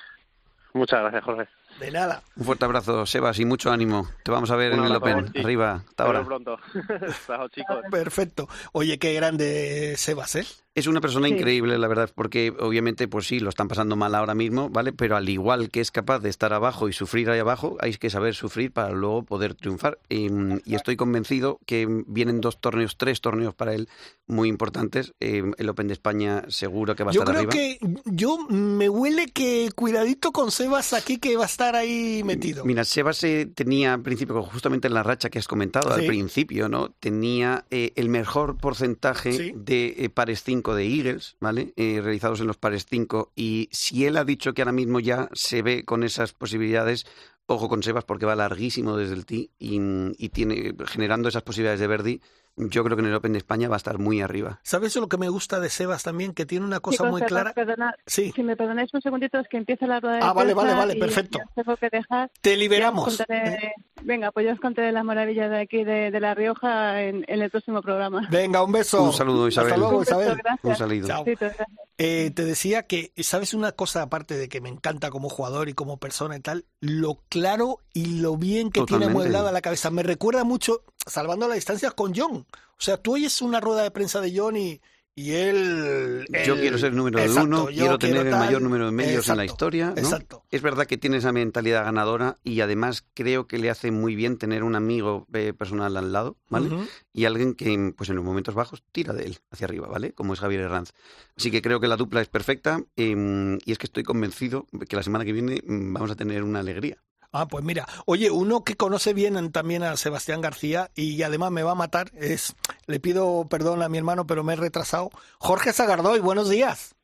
Muchas 0.73 1.01
gracias, 1.01 1.23
Jorge. 1.23 1.47
De 1.79 1.91
nada. 1.91 2.21
Un 2.35 2.45
fuerte 2.45 2.65
abrazo, 2.65 3.05
Sebas, 3.05 3.39
y 3.39 3.45
mucho 3.45 3.71
ánimo. 3.71 4.07
Te 4.23 4.31
vamos 4.31 4.51
a 4.51 4.55
ver 4.55 4.73
en 4.73 4.83
el 4.83 4.95
Open. 4.95 5.31
sí. 5.33 5.39
Arriba, 5.39 5.83
hasta 5.87 6.03
ahora. 6.03 6.25
pronto. 6.25 6.57
Chao, 7.27 7.47
chicos. 7.49 7.77
Perfecto. 7.89 8.49
Oye, 8.73 8.99
qué 8.99 9.13
grande 9.13 9.95
Sebas, 9.97 10.35
¿eh? 10.35 10.45
Es 10.79 10.87
una 10.87 11.01
persona 11.01 11.27
Sí. 11.27 11.33
increíble, 11.33 11.77
la 11.77 11.87
verdad, 11.87 12.09
porque 12.15 12.53
obviamente, 12.59 13.07
pues 13.07 13.27
sí, 13.27 13.39
lo 13.39 13.49
están 13.49 13.67
pasando 13.67 13.95
mal 13.95 14.15
ahora 14.15 14.33
mismo, 14.33 14.69
¿vale? 14.69 14.93
Pero 14.93 15.17
al 15.17 15.27
igual 15.29 15.69
que 15.69 15.81
es 15.81 15.91
capaz 15.91 16.19
de 16.19 16.29
estar 16.29 16.53
abajo 16.53 16.87
y 16.87 16.93
sufrir 16.93 17.29
ahí 17.29 17.39
abajo, 17.39 17.77
hay 17.81 17.93
que 17.95 18.09
saber 18.09 18.33
sufrir 18.33 18.71
para 18.71 18.91
luego 18.91 19.23
poder 19.23 19.55
triunfar. 19.55 19.99
Y, 20.09 20.27
y 20.65 20.75
estoy 20.75 20.95
convencido 20.95 21.59
que 21.65 21.85
vienen 22.07 22.39
dos 22.41 22.61
torneos, 22.61 22.97
tres 22.97 23.19
torneos 23.21 23.53
para 23.53 23.73
él 23.75 23.89
muy 24.27 24.47
importantes. 24.47 25.13
Eh, 25.19 25.43
el 25.57 25.69
Open 25.69 25.87
de 25.87 25.93
España 25.93 26.43
seguro 26.47 26.95
que 26.95 27.03
va 27.03 27.11
a 27.11 27.13
Yo 27.13 27.21
estar 27.21 27.35
creo 27.35 27.49
arriba. 27.49 27.51
que 27.51 27.79
yo 28.05 28.37
me 28.49 28.87
huele 28.89 29.27
que 29.27 29.69
cuidadito 29.75 30.31
con 30.31 30.51
Sebas 30.51 30.93
aquí 30.93 31.17
que 31.17 31.35
va 31.35 31.43
a 31.43 31.47
estar 31.47 31.75
ahí 31.75 32.23
metido. 32.23 32.63
Mira, 32.63 32.85
Sebas 32.85 33.23
eh, 33.23 33.47
tenía 33.53 33.95
al 33.95 34.01
principio, 34.01 34.41
justamente 34.43 34.87
en 34.87 34.93
la 34.93 35.03
racha 35.03 35.29
que 35.29 35.39
has 35.39 35.47
comentado 35.47 35.93
Sí. 35.93 36.01
al 36.01 36.07
principio, 36.07 36.69
¿no? 36.69 36.89
Tenía 36.99 37.65
eh, 37.69 37.91
el 37.95 38.07
mejor 38.09 38.57
porcentaje 38.57 39.33
Sí. 39.33 39.53
de 39.55 39.95
eh, 39.97 40.09
pares 40.09 40.43
5 40.43 40.68
de 40.75 40.85
Eagles, 40.85 41.35
¿vale? 41.39 41.73
Eh, 41.75 42.01
realizados 42.01 42.39
en 42.39 42.47
los 42.47 42.57
pares 42.57 42.85
5. 42.89 43.31
Y 43.35 43.69
si 43.71 44.05
él 44.05 44.17
ha 44.17 44.25
dicho 44.25 44.53
que 44.53 44.61
ahora 44.61 44.71
mismo 44.71 44.99
ya 44.99 45.29
se 45.33 45.61
ve 45.61 45.85
con 45.85 46.03
esas 46.03 46.33
posibilidades, 46.33 47.05
ojo 47.45 47.69
con 47.69 47.83
Sebas 47.83 48.05
porque 48.05 48.25
va 48.25 48.35
larguísimo 48.35 48.97
desde 48.97 49.15
el 49.15 49.25
tee 49.25 49.51
y, 49.59 49.79
y 50.17 50.29
tiene 50.29 50.75
generando 50.85 51.29
esas 51.29 51.43
posibilidades 51.43 51.79
de 51.79 51.87
Verdi. 51.87 52.21
Yo 52.59 52.83
creo 52.83 52.95
que 52.97 53.01
en 53.01 53.07
el 53.09 53.15
Open 53.15 53.31
de 53.31 53.37
España 53.39 53.69
va 53.69 53.75
a 53.75 53.77
estar 53.77 53.97
muy 53.97 54.21
arriba. 54.21 54.59
¿Sabes 54.63 54.95
lo 54.97 55.07
que 55.07 55.17
me 55.17 55.29
gusta 55.29 55.59
de 55.59 55.69
Sebas 55.69 56.03
también? 56.03 56.33
Que 56.33 56.45
tiene 56.45 56.65
una 56.65 56.79
cosa 56.81 57.05
muy 57.05 57.21
clara. 57.21 57.53
perdona, 57.53 57.95
Sí, 58.05 58.31
si 58.35 58.43
me 58.43 58.55
perdonáis 58.57 58.93
un 58.93 59.01
segundito, 59.01 59.39
es 59.39 59.47
que 59.47 59.57
empieza 59.57 59.87
la 59.87 59.99
rueda 59.99 60.15
de 60.17 60.21
Ah, 60.23 60.33
vale, 60.33 60.53
vale, 60.53 60.73
vale, 60.73 60.95
perfecto. 60.97 61.39
ya 61.39 61.45
os 61.45 61.53
tengo 61.55 61.77
que 61.77 61.89
dejar. 61.89 62.29
te 62.41 62.57
liberamos. 62.57 63.17
contaré- 63.17 63.71
venga, 64.03 64.31
pues 64.31 64.45
yo 64.45 64.53
os 64.53 64.59
contaré 64.59 64.91
las 64.91 65.03
maravillas 65.05 65.49
de 65.49 65.61
aquí 65.61 65.83
de, 65.83 66.11
de 66.11 66.19
La 66.19 66.35
Rioja 66.35 67.01
en, 67.01 67.23
en 67.27 67.41
el 67.41 67.49
próximo 67.49 67.81
programa. 67.81 68.27
Venga, 68.29 68.61
un 68.63 68.71
beso. 68.73 69.03
Un 69.03 69.13
saludo, 69.13 69.47
Isabel. 69.47 69.71
Hasta 69.71 69.79
luego, 69.79 69.97
Un 69.97 70.03
beso, 70.03 70.21
Isabel. 70.21 70.37
gracias. 70.43 70.59
Un 70.63 70.75
saludo. 70.75 71.07
Chao. 71.07 71.23
Sí, 71.25 71.35
gracias. 71.39 71.67
Eh, 71.97 72.31
te 72.33 72.45
decía 72.45 72.83
que, 72.83 73.11
¿sabes 73.17 73.53
una 73.53 73.71
cosa 73.73 74.01
aparte 74.03 74.35
de 74.37 74.47
que 74.49 74.61
me 74.61 74.69
encanta 74.69 75.09
como 75.09 75.29
jugador 75.29 75.67
y 75.69 75.73
como 75.73 75.97
persona 75.97 76.37
y 76.37 76.39
tal? 76.39 76.65
Lo 76.79 77.19
claro 77.29 77.79
y 77.93 78.19
lo 78.21 78.37
bien 78.37 78.67
que 78.69 78.81
tiene 78.83 79.05
Totalmente. 79.05 79.11
amueblada 79.11 79.51
la 79.51 79.61
cabeza. 79.61 79.91
Me 79.91 80.01
recuerda 80.03 80.45
mucho, 80.45 80.81
salvando 81.05 81.47
las 81.47 81.55
distancias, 81.55 81.93
con 81.93 82.13
John. 82.15 82.45
O 82.51 82.81
sea, 82.81 82.97
tú 82.97 83.15
oyes 83.15 83.41
una 83.41 83.59
rueda 83.59 83.83
de 83.83 83.91
prensa 83.91 84.21
de 84.21 84.33
John 84.37 84.55
y, 84.55 84.79
y 85.15 85.33
él, 85.33 86.25
Yo 86.45 86.55
quiero 86.55 86.77
ser 86.77 86.93
número 86.93 87.19
Exacto, 87.19 87.41
uno, 87.43 87.65
quiero 87.65 87.99
tener 87.99 88.25
el 88.25 88.31
tal. 88.31 88.39
mayor 88.39 88.61
número 88.61 88.85
de 88.85 88.91
medios 88.93 89.27
en 89.27 89.35
la 89.35 89.43
historia. 89.43 89.87
¿no? 89.87 89.97
Exacto. 89.97 90.45
Es 90.49 90.61
verdad 90.61 90.85
que 90.85 90.97
tiene 90.97 91.17
esa 91.17 91.33
mentalidad 91.33 91.83
ganadora 91.83 92.37
y 92.41 92.61
además 92.61 93.03
creo 93.15 93.45
que 93.45 93.57
le 93.57 93.69
hace 93.69 93.91
muy 93.91 94.15
bien 94.15 94.37
tener 94.37 94.63
un 94.63 94.75
amigo 94.75 95.27
eh, 95.33 95.51
personal 95.51 95.97
al 95.97 96.13
lado, 96.13 96.37
¿vale? 96.47 96.69
Y 97.11 97.25
alguien 97.25 97.53
que, 97.53 97.93
pues 97.97 98.09
en 98.09 98.15
los 98.15 98.23
momentos 98.23 98.55
bajos, 98.55 98.81
tira 98.93 99.11
de 99.11 99.25
él 99.25 99.39
hacia 99.51 99.65
arriba, 99.65 99.89
¿vale? 99.89 100.13
Como 100.13 100.33
es 100.33 100.39
Javier 100.39 100.61
Herranz. 100.61 100.93
Así 101.35 101.51
que 101.51 101.61
creo 101.61 101.81
que 101.81 101.87
la 101.89 101.97
dupla 101.97 102.21
es 102.21 102.29
perfecta 102.29 102.81
eh, 102.95 103.57
y 103.65 103.71
es 103.73 103.77
que 103.77 103.87
estoy 103.87 104.03
convencido 104.03 104.67
que 104.87 104.95
la 104.95 105.03
semana 105.03 105.25
que 105.25 105.33
viene 105.33 105.61
mm, 105.65 105.91
vamos 105.91 106.11
a 106.11 106.15
tener 106.15 106.43
una 106.43 106.59
alegría. 106.61 106.97
Ah, 107.31 107.47
pues 107.47 107.63
mira, 107.63 107.85
oye, 108.05 108.31
uno 108.31 108.63
que 108.63 108.75
conoce 108.75 109.13
bien 109.13 109.37
en- 109.37 109.51
también 109.51 109.83
a 109.83 109.95
Sebastián 109.97 110.41
García 110.41 110.89
y 110.95 111.21
además 111.21 111.51
me 111.51 111.61
va 111.61 111.71
a 111.71 111.75
matar 111.75 112.09
es, 112.15 112.55
le 112.87 112.99
pido 112.99 113.45
perdón 113.47 113.83
a 113.83 113.89
mi 113.89 113.99
hermano, 113.99 114.25
pero 114.25 114.43
me 114.43 114.53
he 114.53 114.55
retrasado. 114.55 115.11
Jorge 115.37 115.71
Zagardoy, 115.71 116.19
buenos 116.21 116.49
días. 116.49 116.95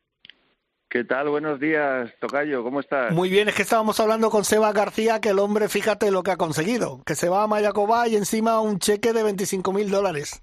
¿Qué 0.88 1.04
tal? 1.04 1.28
Buenos 1.28 1.60
días, 1.60 2.10
Tocayo, 2.20 2.62
¿cómo 2.62 2.80
estás? 2.80 3.12
Muy 3.12 3.28
bien, 3.28 3.48
es 3.48 3.54
que 3.54 3.62
estábamos 3.62 3.98
hablando 4.00 4.30
con 4.30 4.44
Seba 4.44 4.72
García, 4.72 5.20
que 5.20 5.30
el 5.30 5.38
hombre, 5.40 5.68
fíjate 5.68 6.10
lo 6.10 6.22
que 6.22 6.30
ha 6.32 6.36
conseguido, 6.36 7.02
que 7.04 7.14
se 7.16 7.28
va 7.28 7.42
a 7.42 7.46
Mayacobá 7.48 8.06
y 8.08 8.16
encima 8.16 8.60
un 8.60 8.78
cheque 8.78 9.12
de 9.12 9.22
25 9.22 9.72
mil 9.72 9.90
dólares. 9.90 10.42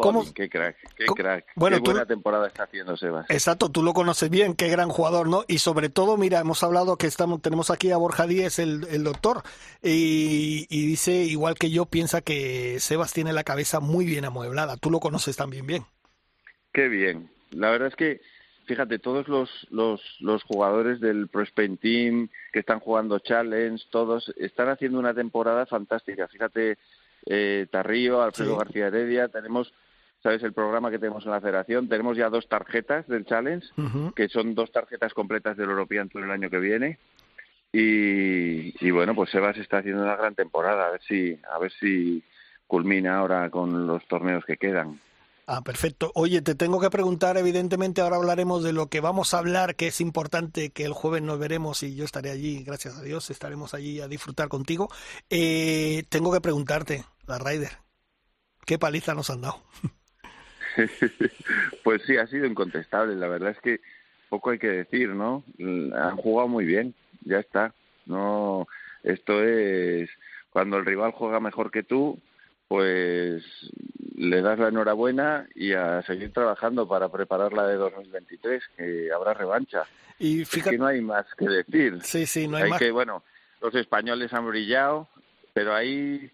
¿Cómo? 0.00 0.24
Qué 0.34 0.48
crack, 0.48 0.76
qué 0.96 1.06
crack. 1.06 1.46
Bueno, 1.54 1.76
qué 1.76 1.90
buena 1.90 2.06
temporada 2.06 2.46
está 2.46 2.64
haciendo 2.64 2.96
Sebas. 2.96 3.28
Exacto, 3.30 3.70
tú 3.70 3.82
lo 3.82 3.92
conoces 3.92 4.30
bien, 4.30 4.54
qué 4.54 4.68
gran 4.68 4.88
jugador, 4.88 5.28
¿no? 5.28 5.44
Y 5.48 5.58
sobre 5.58 5.88
todo, 5.88 6.16
mira, 6.16 6.40
hemos 6.40 6.62
hablado 6.62 6.96
que 6.96 7.06
estamos, 7.06 7.42
tenemos 7.42 7.70
aquí 7.70 7.90
a 7.90 7.96
Borja 7.96 8.26
Díez, 8.26 8.58
el, 8.58 8.86
el 8.90 9.04
doctor, 9.04 9.42
y, 9.82 10.66
y, 10.68 10.86
dice, 10.86 11.12
igual 11.12 11.54
que 11.54 11.70
yo, 11.70 11.86
piensa 11.86 12.20
que 12.20 12.78
Sebas 12.80 13.12
tiene 13.12 13.32
la 13.32 13.44
cabeza 13.44 13.80
muy 13.80 14.04
bien 14.04 14.24
amueblada. 14.24 14.76
Tú 14.76 14.90
lo 14.90 15.00
conoces 15.00 15.36
también 15.36 15.66
bien. 15.66 15.84
Qué 16.72 16.88
bien. 16.88 17.30
La 17.50 17.70
verdad 17.70 17.88
es 17.88 17.96
que, 17.96 18.20
fíjate, 18.66 18.98
todos 18.98 19.28
los, 19.28 19.66
los, 19.70 20.00
los 20.20 20.42
jugadores 20.44 21.00
del 21.00 21.28
Pro 21.28 21.42
Spain 21.42 21.76
Team 21.76 22.28
que 22.52 22.60
están 22.60 22.80
jugando 22.80 23.18
Challenge, 23.18 23.84
todos 23.90 24.32
están 24.36 24.68
haciendo 24.68 24.98
una 24.98 25.14
temporada 25.14 25.66
fantástica. 25.66 26.28
Fíjate, 26.28 26.78
eh, 27.26 27.66
Tarrío, 27.70 28.22
Alfredo 28.22 28.56
García 28.56 28.86
Heredia, 28.86 29.28
tenemos 29.28 29.72
¿sabes? 30.22 30.42
El 30.42 30.52
programa 30.52 30.90
que 30.90 30.98
tenemos 30.98 31.24
en 31.24 31.32
la 31.32 31.40
federación. 31.40 31.88
Tenemos 31.88 32.16
ya 32.16 32.28
dos 32.28 32.48
tarjetas 32.48 33.06
del 33.08 33.24
Challenge, 33.24 33.66
que 34.14 34.28
son 34.28 34.54
dos 34.54 34.70
tarjetas 34.70 35.14
completas 35.14 35.56
del 35.56 35.70
European 35.70 36.08
Tour 36.08 36.24
el 36.24 36.30
año 36.30 36.50
que 36.50 36.58
viene. 36.58 36.98
Y, 37.72 38.74
y, 38.84 38.90
bueno, 38.90 39.14
pues 39.14 39.30
Sebas 39.30 39.56
está 39.56 39.78
haciendo 39.78 40.02
una 40.02 40.16
gran 40.16 40.34
temporada. 40.34 40.88
A 40.88 40.90
ver 40.90 41.02
si, 41.02 41.38
a 41.50 41.58
ver 41.58 41.72
si 41.78 42.22
culmina 42.66 43.18
ahora 43.18 43.50
con 43.50 43.86
los 43.86 44.06
torneos 44.06 44.44
que 44.44 44.56
quedan. 44.56 45.00
Ah, 45.52 45.62
perfecto. 45.62 46.12
Oye, 46.14 46.42
te 46.42 46.54
tengo 46.54 46.80
que 46.80 46.90
preguntar, 46.90 47.36
evidentemente 47.36 48.00
ahora 48.00 48.16
hablaremos 48.16 48.62
de 48.62 48.72
lo 48.72 48.86
que 48.86 49.00
vamos 49.00 49.34
a 49.34 49.38
hablar, 49.38 49.74
que 49.74 49.88
es 49.88 50.00
importante, 50.00 50.70
que 50.70 50.84
el 50.84 50.92
jueves 50.92 51.22
nos 51.22 51.40
veremos 51.40 51.82
y 51.82 51.96
yo 51.96 52.04
estaré 52.04 52.30
allí, 52.30 52.62
gracias 52.62 52.96
a 52.96 53.02
Dios, 53.02 53.30
estaremos 53.30 53.74
allí 53.74 54.00
a 54.00 54.06
disfrutar 54.06 54.48
contigo. 54.48 54.88
Eh, 55.28 56.04
tengo 56.08 56.32
que 56.32 56.40
preguntarte, 56.40 57.04
la 57.26 57.40
Ryder, 57.40 57.78
¿qué 58.64 58.78
paliza 58.78 59.14
nos 59.14 59.30
han 59.30 59.40
dado? 59.40 59.60
pues 61.84 62.02
sí, 62.06 62.16
ha 62.16 62.26
sido 62.26 62.46
incontestable. 62.46 63.14
La 63.16 63.28
verdad 63.28 63.50
es 63.50 63.60
que 63.60 63.80
poco 64.28 64.50
hay 64.50 64.58
que 64.58 64.68
decir, 64.68 65.10
¿no? 65.10 65.44
Han 65.58 66.16
jugado 66.16 66.48
muy 66.48 66.64
bien, 66.64 66.94
ya 67.24 67.38
está. 67.38 67.74
No, 68.06 68.66
esto 69.02 69.42
es 69.42 70.08
cuando 70.50 70.78
el 70.78 70.86
rival 70.86 71.12
juega 71.12 71.40
mejor 71.40 71.70
que 71.70 71.82
tú, 71.82 72.18
pues 72.68 73.44
le 74.16 74.42
das 74.42 74.58
la 74.58 74.68
enhorabuena 74.68 75.48
y 75.54 75.72
a 75.72 76.02
seguir 76.02 76.32
trabajando 76.32 76.86
para 76.86 77.08
preparar 77.08 77.52
la 77.52 77.66
de 77.66 77.76
2023, 77.76 78.62
que 78.76 79.12
habrá 79.12 79.34
revancha. 79.34 79.84
Y 80.18 80.44
fíjate... 80.44 80.72
que 80.72 80.78
no 80.78 80.86
hay 80.86 81.00
más 81.00 81.26
que 81.36 81.46
decir. 81.46 81.98
Sí, 82.02 82.26
sí, 82.26 82.46
no 82.46 82.58
hay, 82.58 82.70
hay 82.70 82.78
que, 82.78 82.90
bueno, 82.90 83.24
los 83.60 83.74
españoles 83.74 84.32
han 84.32 84.46
brillado, 84.46 85.08
pero 85.52 85.74
ahí 85.74 86.30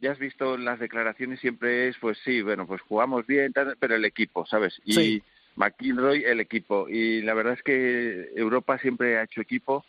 ya 0.00 0.12
has 0.12 0.18
visto 0.18 0.56
las 0.56 0.78
declaraciones 0.78 1.40
siempre 1.40 1.88
es, 1.88 1.96
pues 1.98 2.18
sí, 2.24 2.42
bueno, 2.42 2.66
pues 2.66 2.80
jugamos 2.82 3.26
bien, 3.26 3.52
pero 3.78 3.94
el 3.94 4.04
equipo, 4.04 4.46
¿sabes? 4.46 4.80
Y 4.84 5.22
McIlroy, 5.56 6.24
el 6.24 6.40
equipo. 6.40 6.88
Y 6.88 7.22
la 7.22 7.34
verdad 7.34 7.54
es 7.54 7.62
que 7.62 8.30
Europa 8.34 8.78
siempre 8.78 9.18
ha 9.18 9.24
hecho 9.24 9.40
equipo 9.40 9.84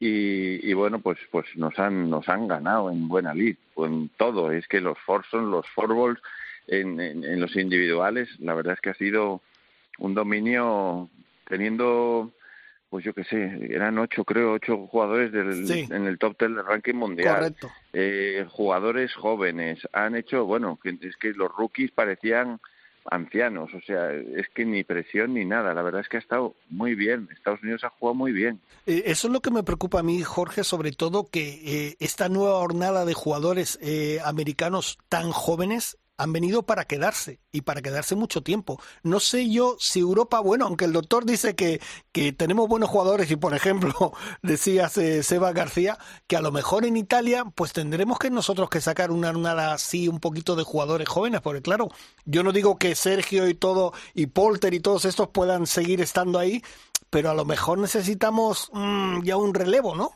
y, 0.00 0.72
bueno, 0.74 1.00
pues 1.00 1.18
pues 1.32 1.46
nos 1.56 1.76
han 1.78 2.08
nos 2.08 2.28
han 2.28 2.46
ganado 2.46 2.90
en 2.90 3.08
buena 3.08 3.34
lid, 3.34 3.56
en 3.78 4.10
todo. 4.16 4.52
Es 4.52 4.68
que 4.68 4.80
los 4.80 4.98
Forson, 5.00 5.50
los 5.50 5.66
Forballs, 5.70 6.20
en, 6.68 7.00
en, 7.00 7.24
en 7.24 7.40
los 7.40 7.56
individuales, 7.56 8.28
la 8.38 8.54
verdad 8.54 8.74
es 8.74 8.80
que 8.80 8.90
ha 8.90 8.94
sido 8.94 9.40
un 9.98 10.14
dominio 10.14 11.08
teniendo 11.48 12.30
pues 12.88 13.04
yo 13.04 13.12
qué 13.12 13.24
sé, 13.24 13.68
eran 13.70 13.98
ocho, 13.98 14.24
creo, 14.24 14.54
ocho 14.54 14.86
jugadores 14.86 15.32
del, 15.32 15.70
en 15.92 16.06
el 16.06 16.18
top 16.18 16.36
ten 16.36 16.54
del 16.54 16.64
ranking 16.64 16.94
mundial. 16.94 17.36
Correcto. 17.36 17.70
Eh, 17.92 18.46
jugadores 18.50 19.14
jóvenes. 19.14 19.86
Han 19.92 20.16
hecho, 20.16 20.44
bueno, 20.46 20.78
es 20.84 21.16
que 21.16 21.32
los 21.32 21.54
rookies 21.54 21.90
parecían 21.90 22.60
ancianos, 23.10 23.70
o 23.74 23.80
sea, 23.80 24.12
es 24.12 24.48
que 24.54 24.64
ni 24.64 24.84
presión 24.84 25.34
ni 25.34 25.44
nada. 25.44 25.74
La 25.74 25.82
verdad 25.82 26.00
es 26.00 26.08
que 26.08 26.18
ha 26.18 26.20
estado 26.20 26.54
muy 26.68 26.94
bien. 26.94 27.28
Estados 27.32 27.62
Unidos 27.62 27.84
ha 27.84 27.90
jugado 27.90 28.14
muy 28.14 28.32
bien. 28.32 28.60
Eh, 28.86 29.02
eso 29.06 29.28
es 29.28 29.32
lo 29.32 29.40
que 29.40 29.50
me 29.50 29.62
preocupa 29.62 30.00
a 30.00 30.02
mí, 30.02 30.22
Jorge, 30.22 30.64
sobre 30.64 30.92
todo 30.92 31.28
que 31.30 31.88
eh, 31.88 31.96
esta 32.00 32.28
nueva 32.28 32.58
jornada 32.58 33.04
de 33.04 33.14
jugadores 33.14 33.78
eh, 33.82 34.18
americanos 34.24 34.98
tan 35.08 35.30
jóvenes 35.30 35.98
han 36.18 36.32
venido 36.32 36.64
para 36.64 36.84
quedarse 36.84 37.40
y 37.52 37.62
para 37.62 37.80
quedarse 37.80 38.16
mucho 38.16 38.42
tiempo. 38.42 38.80
No 39.02 39.20
sé 39.20 39.48
yo 39.48 39.76
si 39.78 40.00
Europa, 40.00 40.40
bueno, 40.40 40.66
aunque 40.66 40.84
el 40.84 40.92
doctor 40.92 41.24
dice 41.24 41.54
que, 41.54 41.80
que 42.12 42.32
tenemos 42.32 42.68
buenos 42.68 42.90
jugadores 42.90 43.30
y 43.30 43.36
por 43.36 43.54
ejemplo 43.54 44.12
decía 44.42 44.88
Seba 44.88 45.52
García 45.52 45.96
que 46.26 46.36
a 46.36 46.42
lo 46.42 46.52
mejor 46.52 46.84
en 46.84 46.96
Italia 46.96 47.44
pues 47.54 47.72
tendremos 47.72 48.18
que 48.18 48.30
nosotros 48.30 48.68
que 48.68 48.80
sacar 48.80 49.10
una 49.10 49.28
así 49.72 50.08
un 50.08 50.20
poquito 50.20 50.56
de 50.56 50.64
jugadores 50.64 51.08
jóvenes, 51.08 51.40
porque 51.40 51.62
claro, 51.62 51.88
yo 52.24 52.42
no 52.42 52.52
digo 52.52 52.76
que 52.76 52.94
Sergio 52.94 53.48
y 53.48 53.54
todo 53.54 53.92
y 54.14 54.26
Polter 54.26 54.74
y 54.74 54.80
todos 54.80 55.04
estos 55.04 55.28
puedan 55.28 55.66
seguir 55.66 56.00
estando 56.00 56.38
ahí, 56.38 56.62
pero 57.10 57.30
a 57.30 57.34
lo 57.34 57.44
mejor 57.44 57.78
necesitamos 57.78 58.70
mm, 58.72 59.22
ya 59.22 59.36
un 59.36 59.54
relevo, 59.54 59.94
¿no? 59.94 60.10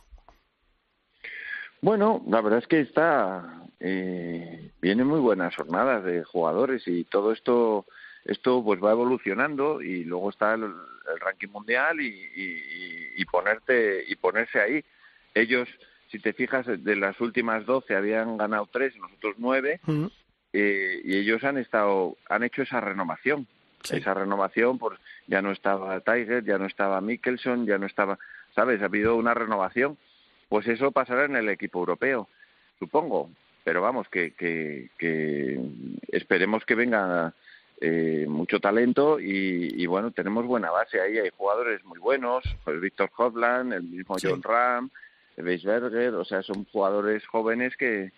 Bueno, 1.81 2.23
la 2.27 2.41
verdad 2.41 2.61
es 2.61 2.67
que 2.67 2.81
está 2.81 3.62
eh, 3.85 4.71
vienen 4.81 5.09
muy 5.09 5.19
buenas 5.19 5.57
jornadas 5.57 6.05
de 6.05 6.23
jugadores 6.23 6.87
y 6.87 7.03
todo 7.03 7.33
esto 7.33 7.85
esto 8.25 8.63
pues 8.63 8.81
va 8.81 8.93
evolucionando 8.93 9.83
y 9.83 10.05
luego 10.05 10.31
está 10.31 10.55
el, 10.55 10.73
ranking 11.19 11.49
mundial 11.49 12.01
y, 12.01 12.31
y, 13.17 13.25
ponerte 13.25 14.05
y 14.07 14.15
ponerse 14.15 14.61
ahí. 14.61 14.85
Ellos 15.35 15.69
si 16.13 16.21
te 16.21 16.33
fijas 16.33 16.67
de 16.67 16.97
las 16.97 17.21
últimas 17.21 17.67
12 17.67 17.97
habían 17.97 18.37
ganado 18.37 18.69
tres 18.71 18.95
nosotros 18.97 19.35
nueve 19.39 19.81
eh, 20.53 21.01
y 21.05 21.17
ellos 21.17 21.43
han 21.43 21.59
estado 21.59 22.17
han 22.29 22.45
hecho 22.45 22.63
esa 22.63 22.81
renovación. 22.81 23.49
Esa 23.91 24.15
renovación 24.15 24.79
pues 24.79 25.01
ya 25.27 25.43
no 25.43 25.51
estaba 25.51 25.99
Tiger 26.01 26.45
ya 26.45 26.57
no 26.57 26.67
estaba 26.67 27.01
Mickelson 27.01 27.67
ya 27.67 27.79
no 27.79 27.87
estaba 27.87 28.17
sabes 28.55 28.81
ha 28.81 28.85
habido 28.85 29.17
una 29.17 29.35
renovación. 29.35 29.99
Pues 30.49 30.69
eso 30.69 30.93
pasará 30.93 31.25
en 31.25 31.35
el 31.35 31.49
equipo 31.49 31.81
europeo 31.81 32.29
supongo 32.79 33.31
pero 33.65 33.81
vamos, 33.81 34.09
que, 34.09 34.33
que, 34.35 35.61
esperemos 36.09 36.65
que 36.65 36.75
venga 36.75 37.33
eh, 37.81 38.27
mucho 38.29 38.61
talento 38.61 39.19
y, 39.21 39.87
bueno, 39.87 40.11
tenemos 40.11 40.47
buena 40.47 40.71
base 40.71 41.01
ahí, 41.01 41.19
hay 41.19 41.31
jugadores 41.37 41.85
muy 41.85 41.99
buenos, 41.99 42.45
pues 42.65 42.81
Víctor 42.81 43.11
Hovland, 43.17 43.73
el 43.73 43.85
mismo 43.85 44.17
John 44.21 44.43
Ram, 44.43 44.91
Weisberger, 45.37 46.15
o 46.15 46.25
sea, 46.25 46.43
son 46.43 46.65
jugadores 46.67 47.27
jóvenes 47.27 47.77
que, 47.77 48.13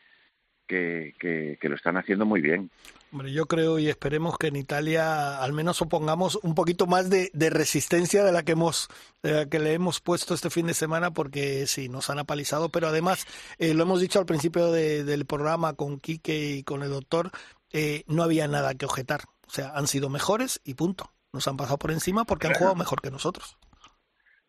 que, 0.67 1.15
que, 1.19 1.69
lo 1.69 1.77
están 1.77 1.97
haciendo 1.97 2.25
muy 2.27 2.41
bien. 2.41 2.71
Hombre, 3.15 3.31
yo 3.31 3.47
creo 3.47 3.79
y 3.79 3.89
esperemos 3.89 4.37
que 4.39 4.49
en 4.49 4.57
Italia 4.57 5.41
al 5.41 5.53
menos 5.53 5.81
opongamos 5.81 6.35
un 6.43 6.57
poquito 6.57 6.89
más 6.89 7.11
de, 7.11 7.31
resistencia 7.49 8.25
de 8.25 8.33
la 8.33 8.43
que 8.43 8.53
hemos 8.53 8.89
que 9.23 9.61
le 9.61 9.73
hemos 9.73 10.01
puesto 10.01 10.35
este 10.35 10.51
fin 10.51 10.67
de 10.67 10.75
semana 10.75 11.13
porque 11.13 11.69
sí 11.69 11.89
nos 11.89 12.11
han 12.11 12.19
apalizado, 12.19 12.71
pero 12.71 12.89
además 12.89 13.25
eh, 13.61 13.73
lo 13.73 13.85
hemos 13.85 14.01
dicho 14.01 14.19
al 14.19 14.27
principio 14.27 14.73
del 14.73 15.27
programa 15.27 15.75
con 15.75 16.01
Quique 16.01 16.57
y 16.57 16.63
con 16.65 16.83
el 16.83 16.91
doctor 16.91 17.31
eh, 17.73 18.03
no 18.09 18.25
había 18.25 18.49
nada 18.49 18.75
que 18.75 18.85
objetar, 18.85 19.21
o 19.47 19.51
sea 19.51 19.71
han 19.77 19.87
sido 19.87 20.09
mejores 20.09 20.61
y 20.65 20.75
punto, 20.75 21.13
nos 21.33 21.47
han 21.47 21.57
pasado 21.57 21.79
por 21.79 21.93
encima 21.93 22.25
porque 22.25 22.49
han 22.49 22.55
jugado 22.55 22.75
mejor 22.75 23.01
que 23.01 23.13
nosotros. 23.13 23.57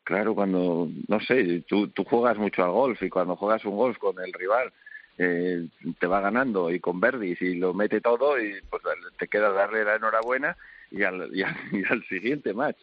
Claro, 0.03 0.34
cuando 0.34 0.89
no 1.07 1.20
sé, 1.20 1.63
tú, 1.68 1.89
tú 1.89 2.03
juegas 2.03 2.39
mucho 2.39 2.63
al 2.63 2.72
golf 2.72 2.99
y 3.03 3.11
cuando 3.11 3.36
juegas 3.36 3.63
un 3.63 3.78
golf 3.78 3.99
con 3.99 4.20
el 4.20 4.34
rival 4.34 4.74
eh, 5.18 5.68
te 5.99 6.07
va 6.07 6.20
ganando 6.20 6.72
y 6.72 6.80
con 6.80 6.99
Verdi 6.99 7.36
si 7.36 7.55
lo 7.55 7.74
mete 7.74 8.01
todo 8.01 8.39
y 8.39 8.59
pues 8.70 8.84
te 9.18 9.28
queda 9.28 9.51
darle 9.51 9.84
la 9.84 9.95
enhorabuena 9.95 10.57
y 10.91 11.03
al, 11.03 11.30
y 11.34 11.43
al, 11.43 12.03
siguiente 12.09 12.53
match. 12.53 12.78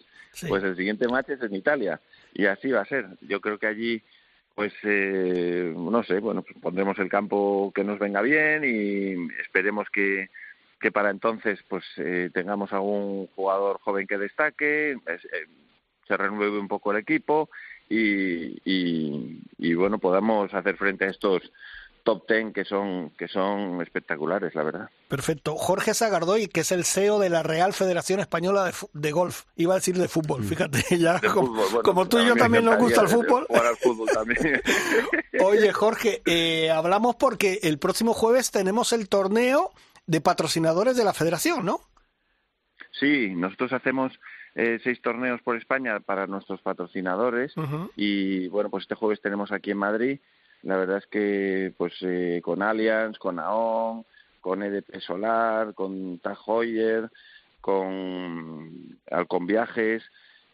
Pues 0.48 0.64
el 0.64 0.76
siguiente 0.76 1.08
match 1.08 1.28
es 1.30 1.42
en 1.42 1.54
Italia 1.54 2.00
y 2.32 2.46
así 2.46 2.70
va 2.70 2.80
a 2.80 2.86
ser. 2.86 3.06
Yo 3.20 3.40
creo 3.40 3.58
que 3.58 3.66
allí 3.66 4.02
pues 4.54 4.72
eh, 4.82 5.72
no 5.74 6.02
sé, 6.04 6.18
bueno, 6.20 6.42
pues 6.42 6.56
pondremos 6.60 6.98
el 6.98 7.08
campo 7.08 7.72
que 7.74 7.84
nos 7.84 7.98
venga 7.98 8.20
bien 8.20 8.64
y 8.64 9.32
esperemos 9.40 9.88
que, 9.90 10.28
que 10.80 10.92
para 10.92 11.10
entonces 11.10 11.60
pues 11.68 11.84
eh, 11.96 12.30
tengamos 12.32 12.72
algún 12.72 13.28
jugador 13.28 13.78
joven 13.80 14.06
que 14.06 14.18
destaque, 14.18 14.92
eh, 14.92 15.46
se 16.06 16.16
renueve 16.16 16.58
un 16.58 16.68
poco 16.68 16.92
el 16.92 16.98
equipo 16.98 17.48
y, 17.88 18.58
y, 18.64 19.40
y 19.58 19.74
bueno, 19.74 19.98
podamos 19.98 20.52
hacer 20.52 20.76
frente 20.76 21.06
a 21.06 21.10
estos 21.10 21.50
top 22.02 22.26
ten 22.26 22.52
que 22.52 22.64
son, 22.64 23.10
que 23.10 23.28
son 23.28 23.80
espectaculares, 23.80 24.54
la 24.54 24.62
verdad. 24.62 24.90
Perfecto. 25.08 25.56
Jorge 25.56 25.94
Sagardoy, 25.94 26.48
que 26.48 26.60
es 26.60 26.72
el 26.72 26.84
CEO 26.84 27.18
de 27.18 27.30
la 27.30 27.42
Real 27.42 27.72
Federación 27.72 28.20
Española 28.20 28.72
de, 28.92 29.12
Golf. 29.12 29.44
Iba 29.56 29.74
a 29.74 29.76
decir 29.76 29.96
de 29.96 30.08
fútbol, 30.08 30.42
mm. 30.42 30.44
fíjate, 30.44 30.82
ya 30.98 31.20
como, 31.82 32.08
tú 32.08 32.18
y 32.18 32.26
yo 32.26 32.36
también 32.36 32.64
nos 32.64 32.78
gusta 32.78 33.02
el 33.02 33.08
fútbol. 33.08 33.46
fútbol 33.80 34.08
también. 34.12 34.60
Oye, 35.44 35.72
Jorge, 35.72 36.22
eh, 36.26 36.70
hablamos 36.70 37.16
porque 37.16 37.60
el 37.62 37.78
próximo 37.78 38.14
jueves 38.14 38.50
tenemos 38.50 38.92
el 38.92 39.08
torneo 39.08 39.70
de 40.06 40.20
patrocinadores 40.20 40.96
de 40.96 41.04
la 41.04 41.12
federación, 41.12 41.64
¿no? 41.64 41.80
Sí, 42.98 43.30
nosotros 43.34 43.72
hacemos 43.72 44.12
eh, 44.54 44.78
seis 44.84 45.00
torneos 45.00 45.40
por 45.42 45.56
España 45.56 46.00
para 46.00 46.26
nuestros 46.26 46.60
patrocinadores 46.60 47.54
y 47.96 48.48
bueno, 48.48 48.68
pues 48.68 48.82
este 48.82 48.94
jueves 48.94 49.20
tenemos 49.20 49.50
aquí 49.50 49.70
en 49.70 49.78
Madrid. 49.78 50.20
La 50.62 50.76
verdad 50.76 50.98
es 50.98 51.06
que 51.06 51.74
pues 51.76 51.94
eh, 52.02 52.40
con 52.42 52.62
Allianz, 52.62 53.18
con 53.18 53.38
AON, 53.38 54.04
con 54.40 54.62
EDP 54.62 55.00
Solar, 55.00 55.74
con 55.74 56.18
Tag 56.18 56.38
con 57.60 58.98
Alcon 59.10 59.46
Viajes, 59.46 60.02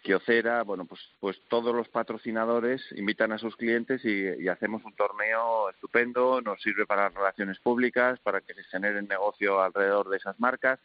Kiocera, 0.02 0.62
bueno, 0.62 0.84
pues, 0.84 1.00
pues 1.20 1.40
todos 1.48 1.74
los 1.74 1.88
patrocinadores 1.88 2.82
invitan 2.92 3.32
a 3.32 3.38
sus 3.38 3.56
clientes 3.56 4.04
y, 4.04 4.48
hacemos 4.48 4.84
un 4.84 4.94
torneo 4.94 5.70
estupendo, 5.70 6.40
nos 6.40 6.62
sirve 6.62 6.86
para 6.86 7.08
relaciones 7.08 7.58
públicas, 7.58 8.18
para 8.20 8.40
que 8.40 8.54
se 8.54 8.62
genere 8.64 9.02
negocio 9.02 9.60
alrededor 9.60 10.08
de 10.08 10.18
esas 10.18 10.38
marcas. 10.38 10.78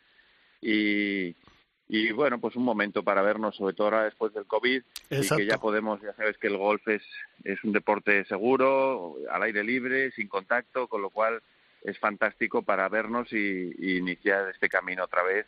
Y, 0.61 1.36
y 1.94 2.12
bueno, 2.12 2.39
pues 2.39 2.56
un 2.56 2.64
momento 2.64 3.04
para 3.04 3.22
vernos, 3.22 3.56
sobre 3.56 3.76
todo 3.76 3.86
ahora 3.86 4.06
después 4.06 4.34
del 4.34 4.48
COVID, 4.48 4.82
y 5.12 5.30
que 5.30 5.46
ya 5.46 5.60
podemos, 5.60 6.02
ya 6.02 6.12
sabes 6.16 6.39
que 6.39 6.48
el 6.48 6.58
golf 6.58 6.88
es, 6.88 7.04
es 7.44 7.64
un 7.64 7.72
deporte 7.72 8.26
seguro, 8.26 9.18
al 9.30 9.44
aire 9.44 9.64
libre, 9.64 10.10
sin 10.14 10.28
contacto, 10.28 10.88
con 10.88 11.04
lo 11.04 11.12
cual 11.12 11.44
es 11.84 12.00
fantástico 12.00 12.64
para 12.64 12.89
vernos 12.89 13.32
y, 13.32 13.76
y 13.78 13.98
iniciar 13.98 14.50
este 14.50 14.70
camino 14.70 15.04
otra 15.04 15.22
vez 15.22 15.46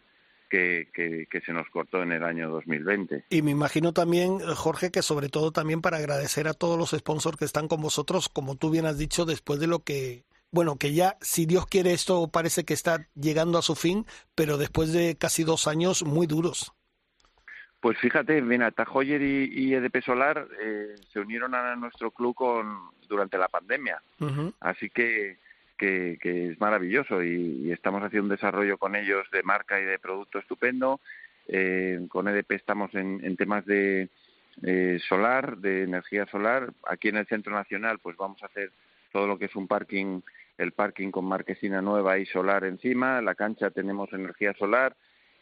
que, 0.47 0.87
que, 0.93 1.41
se 1.41 1.51
nos 1.51 1.67
cortó 1.69 2.03
en 2.03 2.11
el 2.11 2.23
año 2.23 2.51
2020. 2.51 3.25
Y 3.31 3.41
me 3.41 3.49
imagino 3.49 3.91
también, 3.91 4.39
Jorge, 4.39 4.91
que 4.91 5.01
sobre 5.01 5.29
todo 5.29 5.51
también 5.51 5.81
para 5.81 5.97
agradecer 5.97 6.47
a 6.47 6.53
todos 6.53 6.77
los 6.77 6.91
sponsors 6.91 7.37
que 7.37 7.45
están 7.45 7.67
con 7.67 7.81
vosotros, 7.81 8.29
como 8.29 8.55
tú 8.55 8.69
bien 8.69 8.85
has 8.85 8.99
dicho, 8.99 9.25
después 9.25 9.59
de 9.59 9.65
lo 9.65 9.79
que, 9.79 10.23
bueno, 10.51 10.77
que 10.77 10.93
ya, 10.93 11.17
si 11.21 11.45
Dios 11.45 11.65
quiere, 11.67 11.93
esto 11.93 12.29
parece 12.29 12.63
que 12.63 12.73
está 12.73 13.07
llegando 13.15 13.57
a 13.57 13.61
su 13.61 13.75
fin, 13.75 14.05
pero 14.35 14.57
después 14.57 14.93
de 14.93 15.15
casi 15.17 15.43
dos 15.43 15.67
años 15.67 16.03
muy 16.03 16.27
duros. 16.27 16.73
Pues 17.81 17.97
fíjate, 17.99 18.41
mira, 18.41 18.71
Tajoyer 18.71 19.21
y, 19.21 19.49
y 19.53 19.73
EDP 19.73 20.03
Solar 20.03 20.47
eh, 20.59 20.95
se 21.11 21.19
unieron 21.19 21.53
a 21.53 21.75
nuestro 21.75 22.09
club 22.11 22.33
con, 22.33 22.89
durante 23.07 23.37
la 23.37 23.47
pandemia. 23.47 24.01
Así 24.59 24.89
que 24.89 25.37
que, 25.77 26.17
es 26.51 26.59
maravilloso 26.59 27.23
y, 27.23 27.71
estamos 27.71 28.01
haciendo 28.03 28.25
un 28.25 28.35
desarrollo 28.35 28.77
con 28.77 28.95
ellos 28.95 29.27
de 29.31 29.43
marca 29.43 29.79
y 29.79 29.85
de 29.85 29.99
producto 29.99 30.39
estupendo. 30.39 30.99
Eh, 31.47 32.07
con 32.09 32.27
EDP 32.27 32.51
estamos 32.53 32.93
en, 32.95 33.35
temas 33.37 33.65
de 33.65 34.09
eh, 34.63 34.99
solar, 35.07 35.57
de 35.57 35.83
energía 35.83 36.25
solar. 36.27 36.73
Aquí 36.87 37.09
en 37.09 37.17
el 37.17 37.27
Centro 37.27 37.53
Nacional 37.53 37.99
pues 37.99 38.17
vamos 38.17 38.41
a 38.43 38.47
hacer 38.47 38.71
todo 39.15 39.27
lo 39.27 39.39
que 39.39 39.45
es 39.45 39.55
un 39.55 39.65
parking, 39.65 40.19
el 40.57 40.73
parking 40.73 41.09
con 41.09 41.23
marquesina 41.23 41.81
nueva 41.81 42.17
y 42.17 42.25
solar 42.25 42.65
encima. 42.65 43.21
la 43.21 43.33
cancha 43.33 43.71
tenemos 43.71 44.11
energía 44.11 44.53
solar 44.55 44.93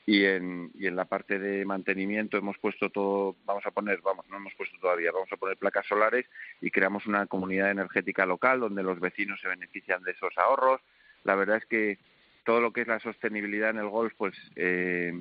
y 0.05 0.25
en, 0.25 0.69
y 0.75 0.85
en 0.85 0.95
la 0.95 1.05
parte 1.05 1.39
de 1.39 1.65
mantenimiento 1.65 2.37
hemos 2.37 2.55
puesto 2.59 2.91
todo, 2.91 3.35
vamos 3.45 3.65
a 3.65 3.71
poner, 3.71 3.99
vamos, 4.01 4.29
no 4.29 4.37
hemos 4.37 4.53
puesto 4.53 4.77
todavía, 4.79 5.11
vamos 5.11 5.29
a 5.31 5.37
poner 5.37 5.57
placas 5.57 5.87
solares 5.87 6.27
y 6.61 6.69
creamos 6.69 7.07
una 7.07 7.25
comunidad 7.25 7.71
energética 7.71 8.27
local 8.27 8.59
donde 8.59 8.83
los 8.83 8.99
vecinos 8.99 9.41
se 9.41 9.47
benefician 9.47 10.03
de 10.03 10.11
esos 10.11 10.37
ahorros. 10.37 10.79
La 11.23 11.33
verdad 11.33 11.57
es 11.57 11.65
que 11.65 11.97
todo 12.45 12.61
lo 12.61 12.73
que 12.73 12.81
es 12.81 12.87
la 12.87 12.99
sostenibilidad 12.99 13.71
en 13.71 13.79
el 13.79 13.89
golf, 13.89 14.13
pues 14.15 14.35
eh, 14.55 15.19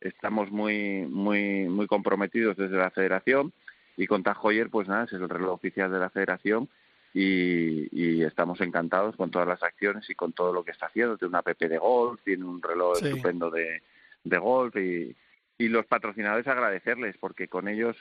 estamos 0.00 0.50
muy, 0.50 1.04
muy, 1.04 1.68
muy 1.68 1.86
comprometidos 1.86 2.56
desde 2.56 2.78
la 2.78 2.92
federación 2.92 3.52
y 3.98 4.06
con 4.06 4.22
Tajoyer, 4.22 4.70
pues 4.70 4.88
nada, 4.88 5.04
es 5.04 5.12
el 5.12 5.28
reloj 5.28 5.52
oficial 5.52 5.92
de 5.92 5.98
la 5.98 6.08
federación 6.08 6.70
y, 7.12 7.88
y, 7.90 8.22
estamos 8.22 8.60
encantados 8.60 9.16
con 9.16 9.30
todas 9.30 9.48
las 9.48 9.62
acciones 9.62 10.08
y 10.08 10.14
con 10.14 10.32
todo 10.32 10.52
lo 10.52 10.64
que 10.64 10.70
está 10.70 10.86
haciendo. 10.86 11.18
Tiene 11.18 11.30
una 11.30 11.38
app 11.40 11.58
de 11.58 11.78
golf, 11.78 12.20
tiene 12.24 12.44
un 12.44 12.62
reloj 12.62 13.02
estupendo 13.02 13.50
de, 13.50 13.82
de 14.22 14.38
golf 14.38 14.76
y, 14.76 15.16
y 15.58 15.68
los 15.68 15.86
patrocinadores 15.86 16.46
agradecerles 16.46 17.16
porque 17.18 17.48
con 17.48 17.68
ellos 17.68 17.96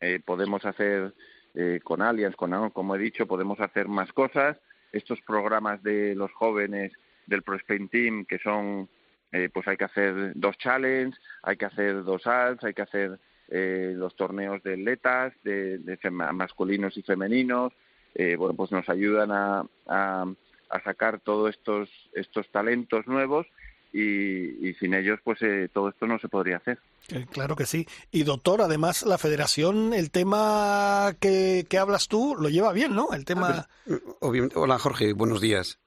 eh, 0.00 0.20
podemos 0.24 0.64
hacer 0.64 1.12
eh, 1.54 1.80
con 1.82 2.02
Allianz, 2.02 2.36
con 2.36 2.70
como 2.70 2.94
he 2.94 2.98
dicho, 2.98 3.26
podemos 3.26 3.60
hacer 3.60 3.88
más 3.88 4.12
cosas. 4.12 4.56
Estos 4.92 5.20
programas 5.22 5.82
de 5.82 6.14
los 6.14 6.32
jóvenes 6.32 6.92
del 7.26 7.42
Pro 7.42 7.58
Team 7.90 8.24
que 8.24 8.38
son, 8.38 8.88
eh, 9.32 9.50
pues 9.52 9.66
hay 9.68 9.76
que 9.76 9.84
hacer 9.84 10.32
dos 10.34 10.56
challenges, 10.58 11.20
hay 11.42 11.56
que 11.56 11.66
hacer 11.66 12.04
dos 12.04 12.26
alts, 12.26 12.64
hay 12.64 12.74
que 12.74 12.82
hacer 12.82 13.18
eh, 13.48 13.92
los 13.96 14.14
torneos 14.14 14.62
de 14.62 14.74
atletas, 14.74 15.32
de, 15.42 15.78
de 15.78 16.10
masculinos 16.10 16.96
y 16.96 17.02
femeninos. 17.02 17.72
Eh, 18.14 18.36
bueno, 18.36 18.54
pues 18.54 18.72
nos 18.72 18.88
ayudan 18.88 19.30
a, 19.30 19.64
a, 19.86 20.26
a 20.70 20.82
sacar 20.82 21.20
todos 21.20 21.50
estos, 21.50 21.88
estos 22.12 22.50
talentos 22.50 23.06
nuevos 23.06 23.46
y, 23.92 24.74
sin 24.74 24.94
ellos 24.94 25.18
pues 25.24 25.40
eh, 25.42 25.68
todo 25.72 25.88
esto 25.88 26.06
no 26.06 26.18
se 26.18 26.28
podría 26.28 26.58
hacer. 26.58 26.78
Eh, 27.10 27.26
claro 27.30 27.56
que 27.56 27.64
sí. 27.64 27.86
Y 28.10 28.24
doctor, 28.24 28.60
además 28.60 29.02
la 29.04 29.18
federación, 29.18 29.94
el 29.94 30.10
tema 30.10 31.14
que, 31.20 31.64
que 31.68 31.78
hablas 31.78 32.08
tú 32.08 32.36
lo 32.38 32.48
lleva 32.48 32.72
bien, 32.72 32.94
¿no? 32.94 33.12
El 33.12 33.24
tema... 33.24 33.68
obviamente. 34.20 34.58
Hola 34.58 34.78
Jorge, 34.78 35.12
buenos 35.12 35.40
días. 35.40 35.78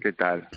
¿Qué 0.00 0.12
tal? 0.12 0.48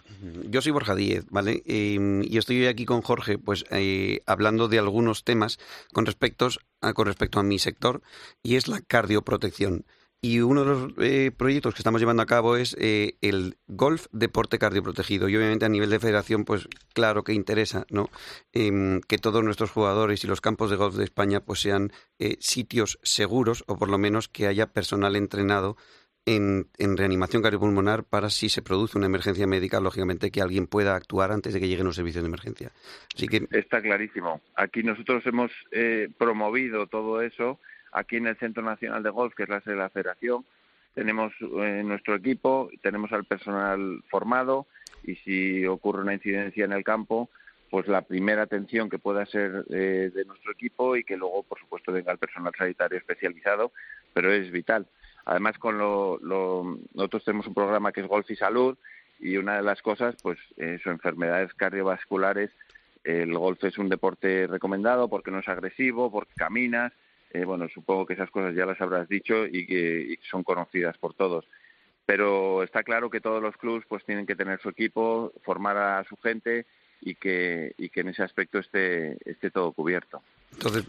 Yo 0.49 0.62
soy 0.62 0.72
Borja 0.72 0.95
Díez, 0.95 1.26
¿vale? 1.30 1.62
Y 1.66 2.38
estoy 2.38 2.66
aquí 2.68 2.86
con 2.86 3.01
Jorge, 3.01 3.38
pues 3.38 3.66
eh, 3.72 4.22
hablando 4.26 4.70
de 4.70 4.80
algunos 4.80 5.26
temas 5.26 5.60
con 5.91 6.06
respecto, 6.06 6.47
a, 6.80 6.93
con 6.93 7.08
respecto 7.08 7.39
a 7.39 7.43
mi 7.43 7.60
sector, 7.60 8.01
y 8.41 8.56
es 8.56 8.70
la 8.70 8.80
cardioprotección. 8.80 9.86
Y 10.26 10.39
uno 10.39 10.63
de 10.63 10.69
los 10.69 10.93
eh, 10.99 11.32
proyectos 11.36 11.74
que 11.74 11.82
estamos 11.82 11.99
llevando 11.99 12.24
a 12.24 12.26
cabo 12.26 12.55
es 12.55 12.78
eh, 12.80 13.17
el 13.19 13.57
golf 13.67 14.05
deporte 14.13 14.57
cardioprotegido. 14.57 15.28
Y 15.28 15.36
obviamente 15.36 15.65
a 15.65 15.69
nivel 15.69 15.89
de 15.89 15.99
federación, 15.99 16.45
pues 16.45 16.69
claro 16.93 17.26
que 17.26 17.34
interesa, 17.34 17.86
¿no? 17.89 18.09
Em, 18.53 19.01
que 19.01 19.17
todos 19.17 19.43
nuestros 19.43 19.71
jugadores 19.71 20.24
y 20.24 20.28
los 20.28 20.39
campos 20.39 20.69
de 20.69 20.78
golf 20.78 20.95
de 20.95 21.03
España 21.03 21.41
pues 21.41 21.59
sean 21.59 21.91
eh, 22.19 22.38
sitios 22.39 22.99
seguros 23.03 23.65
o 23.67 23.76
por 23.76 23.89
lo 23.89 23.97
menos 23.97 24.30
que 24.30 24.47
haya 24.47 24.67
personal 24.67 25.17
entrenado 25.17 25.76
en, 26.26 26.69
reanimación 26.80 27.43
cardiopulmonar 27.43 28.05
para 28.05 28.30
si 28.30 28.47
se 28.47 28.61
produce 28.61 28.97
una 28.97 29.07
emergencia 29.07 29.45
médica, 29.45 29.82
lógicamente 29.82 30.32
que 30.32 30.41
alguien 30.41 30.67
pueda 30.67 30.95
actuar 30.95 31.34
antes 31.34 31.53
de 31.53 31.59
que 31.59 31.67
lleguen 31.67 31.86
los 31.86 31.97
servicios 31.97 32.24
de 32.24 32.30
emergencia. 32.30 32.71
Está 33.51 33.82
clarísimo. 33.82 34.39
Aquí 34.55 34.84
nosotros 34.84 35.21
hemos 35.26 35.51
promovido 36.17 36.88
todo 36.88 37.21
eso 37.21 37.59
aquí 37.93 38.17
en 38.17 38.27
el 38.27 38.37
Centro 38.37 38.63
Nacional 38.63 39.03
de 39.03 39.09
Golf, 39.09 39.33
que 39.35 39.43
es 39.43 39.49
la 39.49 39.61
sede 39.61 39.75
de 39.75 39.79
la 39.79 39.89
federación, 39.89 40.45
tenemos 40.93 41.33
eh, 41.41 41.81
nuestro 41.83 42.15
equipo, 42.15 42.69
tenemos 42.81 43.11
al 43.11 43.25
personal 43.25 44.03
formado 44.09 44.67
y 45.03 45.15
si 45.15 45.65
ocurre 45.65 46.01
una 46.01 46.13
incidencia 46.13 46.65
en 46.65 46.73
el 46.73 46.83
campo, 46.83 47.29
pues 47.69 47.87
la 47.87 48.03
primera 48.03 48.43
atención 48.43 48.89
que 48.89 48.99
pueda 48.99 49.25
ser 49.25 49.65
eh, 49.71 50.11
de 50.13 50.25
nuestro 50.25 50.51
equipo 50.51 50.95
y 50.95 51.03
que 51.03 51.17
luego, 51.17 51.41
por 51.43 51.59
supuesto, 51.59 51.91
venga 51.91 52.11
el 52.11 52.19
personal 52.19 52.53
sanitario 52.55 52.99
especializado, 52.99 53.71
pero 54.13 54.31
es 54.31 54.51
vital. 54.51 54.85
Además, 55.25 55.57
con 55.57 55.77
lo, 55.79 56.19
nosotros 56.93 57.25
tenemos 57.25 57.47
un 57.47 57.55
programa 57.55 57.91
que 57.91 58.01
es 58.01 58.07
Golf 58.07 58.29
y 58.29 58.35
Salud 58.35 58.77
y 59.19 59.37
una 59.37 59.55
de 59.55 59.63
las 59.63 59.81
cosas, 59.81 60.15
pues, 60.21 60.37
eh, 60.57 60.79
son 60.83 60.93
enfermedades 60.93 61.53
cardiovasculares. 61.55 62.51
El 63.03 63.35
golf 63.37 63.63
es 63.63 63.77
un 63.77 63.89
deporte 63.89 64.47
recomendado 64.47 65.07
porque 65.07 65.31
no 65.31 65.39
es 65.39 65.47
agresivo, 65.47 66.11
porque 66.11 66.33
caminas, 66.35 66.93
eh, 67.34 67.45
bueno, 67.45 67.67
supongo 67.73 68.05
que 68.05 68.13
esas 68.13 68.29
cosas 68.29 68.55
ya 68.55 68.65
las 68.65 68.79
habrás 68.79 69.09
dicho 69.09 69.45
y 69.45 69.65
que 69.65 70.19
son 70.29 70.43
conocidas 70.43 70.97
por 70.97 71.15
todos. 71.15 71.45
Pero 72.05 72.63
está 72.63 72.84
claro 72.84 73.09
que 73.09 73.21
todos 73.21 73.41
los 73.41 73.57
clubes 73.57 73.86
pues 73.88 74.05
tienen 74.05 74.25
que 74.25 74.36
tener 74.36 74.59
su 74.61 74.69
equipo, 74.69 75.34
formar 75.43 75.77
a 75.77 76.03
su 76.03 76.15
gente 76.17 76.65
y 77.01 77.15
que, 77.15 77.73
y 77.77 77.89
que 77.89 78.01
en 78.01 78.09
ese 78.09 78.23
aspecto 78.23 78.59
esté, 78.59 79.17
esté 79.29 79.51
todo 79.51 79.71
cubierto. 79.71 80.21
Entonces, 80.51 80.86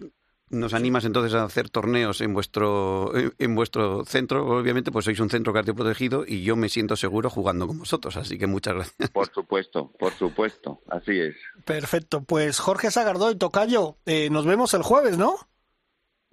nos 0.50 0.74
animas 0.74 1.04
entonces 1.04 1.34
a 1.34 1.44
hacer 1.44 1.70
torneos 1.70 2.20
en 2.20 2.34
vuestro 2.34 3.12
en 3.14 3.54
vuestro 3.54 4.04
centro, 4.04 4.46
obviamente, 4.46 4.92
pues 4.92 5.06
sois 5.06 5.18
un 5.20 5.30
centro 5.30 5.52
cardioprotegido 5.52 6.24
y 6.26 6.42
yo 6.42 6.56
me 6.56 6.68
siento 6.68 6.96
seguro 6.96 7.30
jugando 7.30 7.66
con 7.66 7.78
vosotros, 7.78 8.16
así 8.16 8.38
que 8.38 8.46
muchas 8.46 8.74
gracias. 8.74 9.10
Por 9.10 9.32
supuesto, 9.32 9.90
por 9.98 10.12
supuesto, 10.12 10.80
así 10.88 11.18
es. 11.18 11.36
Perfecto, 11.64 12.22
pues 12.22 12.58
Jorge 12.58 12.90
Sagardoy, 12.90 13.36
Tocayo, 13.36 13.96
eh, 14.04 14.28
nos 14.30 14.46
vemos 14.46 14.74
el 14.74 14.82
jueves, 14.82 15.16
¿no? 15.16 15.36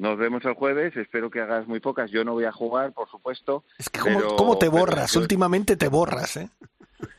Nos 0.02 0.18
vemos 0.18 0.44
el 0.46 0.56
jueves, 0.56 0.98
espero 0.98 1.30
que 1.30 1.42
hagas 1.42 1.68
muy 1.68 1.80
pocas. 1.80 2.10
Yo 2.10 2.24
no 2.24 2.34
voy 2.34 2.46
a 2.46 2.52
jugar, 2.52 2.92
por 2.92 3.08
supuesto. 3.08 3.64
Es 3.78 3.88
que 3.88 4.00
cómo, 4.36 4.58
te 4.58 4.68
borras, 4.68 5.16
últimamente 5.16 5.76
te 5.76 5.90
borras, 5.90 6.38
¿eh? 6.38 6.50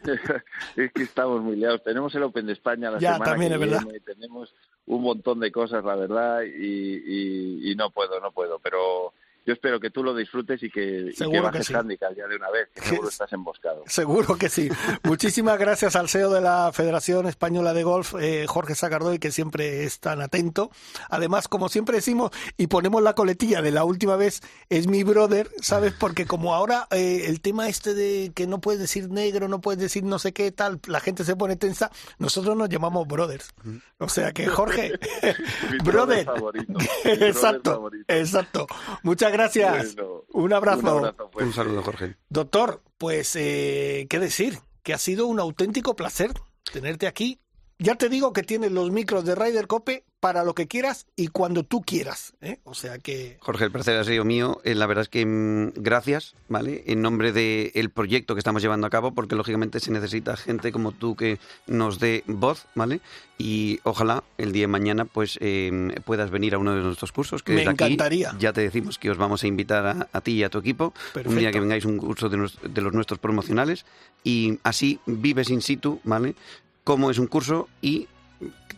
es 0.76 0.92
que 0.92 1.04
estamos 1.04 1.42
muy 1.42 1.54
liados. 1.54 1.84
Tenemos 1.84 2.12
el 2.16 2.24
Open 2.24 2.44
de 2.46 2.54
España 2.54 2.90
la 2.90 2.98
ya, 2.98 3.12
semana 3.12 3.30
también 3.30 3.52
que 3.52 3.58
viene, 3.58 4.00
tenemos 4.00 4.52
un 4.86 5.00
montón 5.00 5.38
de 5.38 5.52
cosas, 5.52 5.84
la 5.84 5.94
verdad, 5.94 6.42
y, 6.42 7.70
y, 7.70 7.74
no 7.76 7.90
puedo, 7.90 8.18
no 8.18 8.32
puedo. 8.32 8.58
Pero 8.58 9.12
yo 9.44 9.52
espero 9.52 9.80
que 9.80 9.90
tú 9.90 10.02
lo 10.04 10.14
disfrutes 10.14 10.62
y 10.62 10.70
que, 10.70 11.10
y 11.10 11.12
Seguro 11.12 11.50
que 11.50 11.58
que 11.58 11.58
bajes 11.58 11.66
sí. 11.66 11.72
ya 11.72 12.26
de 12.28 12.36
una 12.36 12.50
vez, 12.50 12.68
que 12.74 12.82
seguro 12.82 13.08
estás 13.08 13.32
emboscado. 13.32 13.84
Seguro 13.86 14.36
que 14.36 14.48
sí. 14.48 14.68
Muchísimas 15.02 15.58
gracias 15.58 15.96
al 15.96 16.08
CEO 16.08 16.30
de 16.30 16.40
la 16.40 16.70
Federación 16.72 17.26
Española 17.26 17.72
de 17.74 17.82
Golf, 17.82 18.14
eh, 18.20 18.46
Jorge 18.46 18.74
Sacardoy, 18.74 19.18
que 19.18 19.30
siempre 19.30 19.84
es 19.84 20.00
tan 20.00 20.20
atento. 20.20 20.70
Además, 21.10 21.48
como 21.48 21.68
siempre 21.68 21.96
decimos, 21.96 22.30
y 22.56 22.68
ponemos 22.68 23.02
la 23.02 23.14
coletilla 23.14 23.62
de 23.62 23.72
la 23.72 23.84
última 23.84 24.16
vez, 24.16 24.40
es 24.68 24.86
mi 24.86 25.02
brother, 25.02 25.50
¿sabes? 25.60 25.92
Porque 25.98 26.26
como 26.26 26.54
ahora 26.54 26.86
eh, 26.90 27.24
el 27.26 27.40
tema 27.40 27.68
este 27.68 27.94
de 27.94 28.32
que 28.34 28.46
no 28.46 28.60
puedes 28.60 28.80
decir 28.80 29.10
negro, 29.10 29.48
no 29.48 29.60
puedes 29.60 29.80
decir 29.80 30.04
no 30.04 30.18
sé 30.18 30.32
qué 30.32 30.52
tal, 30.52 30.80
la 30.86 31.00
gente 31.00 31.24
se 31.24 31.36
pone 31.36 31.56
tensa, 31.56 31.90
nosotros 32.18 32.56
nos 32.56 32.68
llamamos 32.68 33.06
brothers. 33.08 33.52
O 33.98 34.08
sea 34.08 34.32
que, 34.32 34.46
Jorge, 34.46 34.92
Mi 35.70 35.78
brother. 35.78 36.24
favorito, 36.24 36.72
mi 36.72 36.84
brother 37.04 37.22
exacto, 37.28 37.70
favorito. 37.72 38.04
exacto. 38.12 38.66
Muchas 39.02 39.31
gracias. 39.32 39.94
Bueno, 39.96 40.24
un 40.32 40.52
abrazo. 40.52 40.80
Un 40.80 40.88
abrazo 40.88 41.30
fuerte. 41.30 41.44
Un 41.48 41.52
saludo, 41.52 41.82
Jorge. 41.82 42.16
Doctor, 42.28 42.82
pues, 42.98 43.34
eh, 43.36 44.06
¿qué 44.08 44.18
decir? 44.18 44.58
Que 44.82 44.94
ha 44.94 44.98
sido 44.98 45.26
un 45.26 45.40
auténtico 45.40 45.96
placer 45.96 46.32
tenerte 46.72 47.06
aquí. 47.06 47.40
Ya 47.78 47.96
te 47.96 48.08
digo 48.08 48.32
que 48.32 48.42
tienes 48.42 48.70
los 48.70 48.90
micros 48.92 49.24
de 49.24 49.34
Ryder 49.34 49.66
Cope 49.66 50.04
para 50.20 50.44
lo 50.44 50.54
que 50.54 50.68
quieras 50.68 51.06
y 51.16 51.26
cuando 51.28 51.64
tú 51.64 51.82
quieras. 51.82 52.32
¿eh? 52.40 52.60
O 52.62 52.74
sea 52.74 52.98
que... 53.00 53.38
Jorge, 53.40 53.64
el 53.64 53.72
placer 53.72 53.96
ha 53.96 54.04
sido 54.04 54.24
mío. 54.24 54.60
Eh, 54.62 54.76
la 54.76 54.86
verdad 54.86 55.02
es 55.02 55.08
que 55.08 55.26
mm, 55.26 55.72
gracias, 55.82 56.36
¿vale? 56.48 56.84
En 56.86 57.02
nombre 57.02 57.32
del 57.32 57.90
proyecto 57.90 58.36
que 58.36 58.38
estamos 58.38 58.62
llevando 58.62 58.86
a 58.86 58.90
cabo, 58.90 59.12
porque 59.14 59.34
lógicamente 59.34 59.80
se 59.80 59.90
necesita 59.90 60.36
gente 60.36 60.70
como 60.70 60.92
tú 60.92 61.16
que 61.16 61.40
nos 61.66 61.98
dé 61.98 62.22
voz, 62.28 62.66
¿vale? 62.76 63.00
Y 63.36 63.80
ojalá 63.82 64.22
el 64.38 64.52
día 64.52 64.62
de 64.64 64.68
mañana 64.68 65.04
pues 65.04 65.36
eh, 65.40 65.92
puedas 66.04 66.30
venir 66.30 66.54
a 66.54 66.58
uno 66.58 66.76
de 66.76 66.82
nuestros 66.82 67.10
cursos. 67.10 67.42
Que 67.42 67.50
Me 67.52 67.58
desde 67.62 67.70
aquí 67.72 67.84
encantaría. 67.84 68.32
ya 68.38 68.52
te 68.52 68.60
decimos 68.60 69.00
que 69.00 69.10
os 69.10 69.18
vamos 69.18 69.42
a 69.42 69.48
invitar 69.48 69.84
a, 69.86 70.08
a 70.12 70.20
ti 70.20 70.34
y 70.34 70.44
a 70.44 70.50
tu 70.50 70.58
equipo 70.58 70.94
un 71.24 71.36
día 71.36 71.50
que 71.50 71.58
vengáis 71.58 71.84
a 71.84 71.88
un 71.88 71.98
curso 71.98 72.28
de, 72.28 72.36
nues- 72.38 72.60
de 72.60 72.80
los 72.80 72.92
nuestros 72.92 73.18
promocionales 73.18 73.86
y 74.22 74.60
así 74.62 75.00
vives 75.06 75.50
in 75.50 75.62
situ, 75.62 75.98
¿vale? 76.04 76.36
Cómo 76.84 77.10
es 77.10 77.18
un 77.18 77.26
curso 77.26 77.68
y 77.80 78.08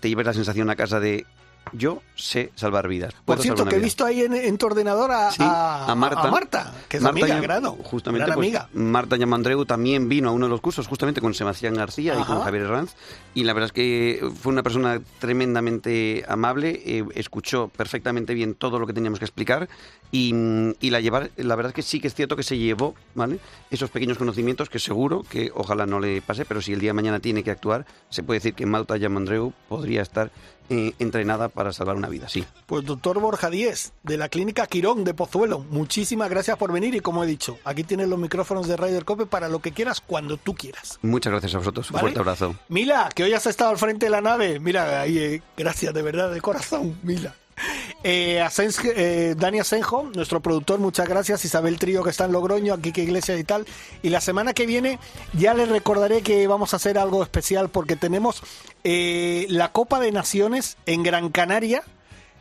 te 0.01 0.09
lleves 0.09 0.27
la 0.27 0.35
sensación 0.35 0.69
a 0.71 0.77
casa 0.77 1.01
de 1.01 1.27
yo 1.73 2.03
sé 2.15 2.53
salvar 2.55 2.87
vidas. 2.89 3.15
Por 3.25 3.41
cierto, 3.41 3.65
que 3.65 3.77
he 3.77 3.81
visto 3.81 4.05
ahí 4.05 4.23
en, 4.23 4.35
en 4.35 4.57
tu 4.59 4.67
ordenador 4.67 5.11
a, 5.11 5.31
Sí, 5.31 5.43
a, 5.43 5.87
a 5.91 5.95
Marta. 5.95 6.21
a 6.23 6.31
Marta, 6.31 6.75
que 6.89 6.99
es 6.99 7.03
Marta 7.03 7.21
amiga, 7.21 7.39
Llam- 7.39 7.43
grado. 7.43 7.73
Justamente, 7.83 8.27
gran 8.27 8.37
pues, 8.37 8.47
amiga. 8.49 8.69
Marta 8.75 9.17
Yamandreu 9.17 9.65
también 9.65 10.09
vino 10.09 10.29
a 10.29 10.33
uno 10.33 10.47
de 10.47 10.51
los 10.51 10.61
cursos, 10.61 10.87
justamente 10.87 11.21
con 11.21 11.35
Sebastián 11.35 11.75
García 11.75 12.15
y 12.19 12.23
con 12.25 12.41
Javier 12.41 12.65
Herranz. 12.65 12.95
Y 13.35 13.45
la 13.45 13.53
verdad 13.53 13.67
es 13.67 13.73
que 13.73 14.29
fue 14.41 14.53
una 14.53 14.63
persona 14.63 15.01
tremendamente 15.19 16.25
amable, 16.29 16.81
eh, 16.85 17.05
escuchó 17.15 17.69
perfectamente 17.69 18.35
bien 18.35 18.55
todo 18.55 18.79
lo 18.79 18.87
que 18.87 18.93
teníamos 18.93 19.19
que 19.19 19.25
explicar 19.25 19.69
y, 20.13 20.33
y 20.81 20.91
la 20.91 21.01
llevar, 21.01 21.31
la 21.37 21.57
verdad 21.57 21.71
es 21.71 21.75
que 21.75 21.83
sí 21.83 22.01
que 22.01 22.07
es 22.09 22.15
cierto 22.15 22.37
que 22.37 22.43
se 22.45 22.57
llevó, 22.57 22.95
¿vale? 23.15 23.41
Esos 23.71 23.91
pequeños 23.91 24.17
conocimientos 24.19 24.71
que 24.71 24.79
seguro 24.79 25.25
que 25.29 25.51
ojalá 25.55 25.87
no 25.87 25.99
le 26.01 26.23
pase, 26.23 26.45
pero 26.45 26.63
si 26.63 26.73
el 26.73 26.81
día 26.81 26.91
de 26.91 26.95
mañana 26.95 27.19
tiene 27.21 27.43
que 27.43 27.51
actuar, 27.51 27.85
se 28.11 28.23
puede 28.23 28.39
decir 28.39 28.55
que 28.55 28.67
Marta 28.67 28.97
Yamandreu 28.97 29.53
podría 29.69 30.03
estar 30.03 30.31
eh, 30.71 30.95
entrenada 30.99 31.49
para 31.49 31.73
salvar 31.73 31.97
una 31.97 32.09
vida, 32.09 32.29
sí. 32.29 32.45
Pues 32.67 32.85
doctor 32.85 33.21
Borja 33.21 33.51
Díez, 33.51 33.93
de 34.03 34.17
la 34.17 34.29
clínica 34.29 34.67
Quirón 34.67 35.05
de 35.05 35.15
Pozuelo, 35.15 35.61
muchísimas 35.71 36.31
gracias 36.31 36.57
por 36.57 36.73
venir 36.73 36.95
y 36.95 37.01
como 37.01 37.25
he 37.25 37.27
dicho, 37.27 37.59
aquí 37.65 37.85
tienes 37.85 38.09
los 38.09 38.19
micrófonos 38.19 38.67
de 38.67 38.77
Ryder 38.77 39.05
Cope 39.05 39.27
para 39.27 39.49
lo 39.49 39.61
que 39.61 39.73
quieras, 39.73 40.01
cuando 40.01 40.37
tú 40.37 40.55
quieras. 40.55 40.99
Muchas 41.03 41.33
gracias 41.33 41.55
a 41.55 41.59
vosotros, 41.59 41.91
un 41.91 41.95
¿Vale? 41.95 42.01
fuerte 42.03 42.21
abrazo. 42.21 42.57
Mila, 42.69 43.09
que 43.15 43.25
hoy 43.25 43.33
has 43.33 43.47
estado 43.47 43.71
al 43.71 43.79
frente 43.79 44.07
de 44.07 44.11
la 44.11 44.21
nave. 44.21 44.59
Mira, 44.61 45.01
ahí, 45.03 45.19
eh, 45.19 45.43
gracias 45.57 45.93
de 45.93 46.03
verdad, 46.03 46.33
de 46.33 46.41
corazón, 46.41 46.99
Mila. 47.03 47.35
Eh, 48.07 48.43
Asens- 48.43 48.85
eh, 48.85 49.35
Dani 49.35 49.61
Asenjo, 49.61 50.11
nuestro 50.15 50.41
productor, 50.41 50.79
muchas 50.79 51.09
gracias. 51.09 51.43
Isabel 51.47 51.79
Trío, 51.79 52.05
que 52.05 52.11
está 52.11 52.27
en 52.27 52.33
Logroño, 52.33 52.75
aquí 52.75 52.93
que 52.93 53.03
Iglesias 53.03 53.41
y 53.41 53.45
tal. 53.45 53.65
Y 54.03 54.11
la 54.11 54.21
semana 54.21 54.53
que 54.53 54.67
viene 54.67 54.99
ya 55.33 55.55
les 55.55 55.71
recordaré 55.71 56.21
que 56.21 56.47
vamos 56.47 56.75
a 56.75 56.77
hacer 56.77 56.99
algo 56.99 57.23
especial 57.23 57.71
porque 57.71 57.97
tenemos 57.97 58.43
eh, 58.85 59.47
la 59.49 59.73
Copa 59.73 60.01
de 60.01 60.13
Naciones 60.13 60.77
en 60.85 61.03
Gran 61.03 61.31
Canaria 61.31 61.83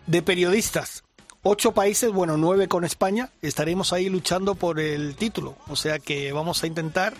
de 0.05 0.21
periodistas. 0.21 1.05
Ocho 1.43 1.71
países, 1.71 2.11
bueno, 2.11 2.35
nueve 2.35 2.67
con 2.67 2.83
España. 2.83 3.29
Estaremos 3.41 3.93
ahí 3.93 4.09
luchando 4.09 4.55
por 4.55 4.81
el 4.81 5.15
título. 5.15 5.55
O 5.69 5.77
sea 5.77 5.97
que 5.97 6.33
vamos 6.33 6.61
a 6.63 6.67
intentar 6.67 7.13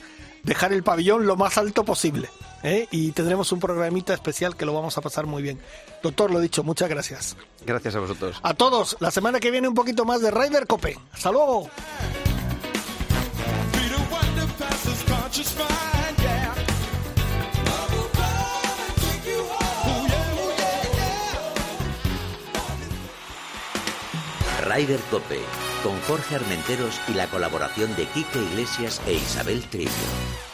dejar 0.44 0.74
el 0.74 0.84
pabellón 0.84 1.26
lo 1.28 1.38
más 1.38 1.58
alto 1.58 1.86
posible. 1.86 2.28
¿Eh? 2.64 2.88
Y 2.92 3.12
tendremos 3.12 3.52
un 3.52 3.60
programita 3.60 4.14
especial 4.14 4.56
que 4.56 4.66
lo 4.66 4.74
vamos 4.74 4.98
a 4.98 5.02
pasar 5.02 5.26
muy 5.26 5.44
bien. 5.44 5.60
Doctor, 6.02 6.32
lo 6.32 6.40
dicho, 6.40 6.64
muchas 6.64 6.90
gracias. 6.90 7.38
Gracias 7.66 7.96
a 7.96 8.00
vosotros. 8.00 8.40
A 8.42 8.54
todos, 8.54 8.98
la 9.00 9.12
semana 9.12 9.40
que 9.40 9.52
viene 9.52 9.68
un 9.68 9.76
poquito 9.76 10.06
más 10.06 10.22
de 10.22 10.32
Ryder 10.32 10.66
Cope. 10.66 10.98
Hasta 11.12 11.32
luego. 11.32 11.70
Ryder 24.66 25.00
Cope, 25.12 25.40
con 25.84 26.00
Jorge 26.02 26.36
Armenteros 26.36 27.00
y 27.10 27.14
la 27.14 27.28
colaboración 27.28 27.96
de 27.96 28.06
Quique 28.08 28.40
Iglesias 28.40 29.02
e 29.06 29.14
Isabel 29.14 29.62
Trillo. 29.70 30.53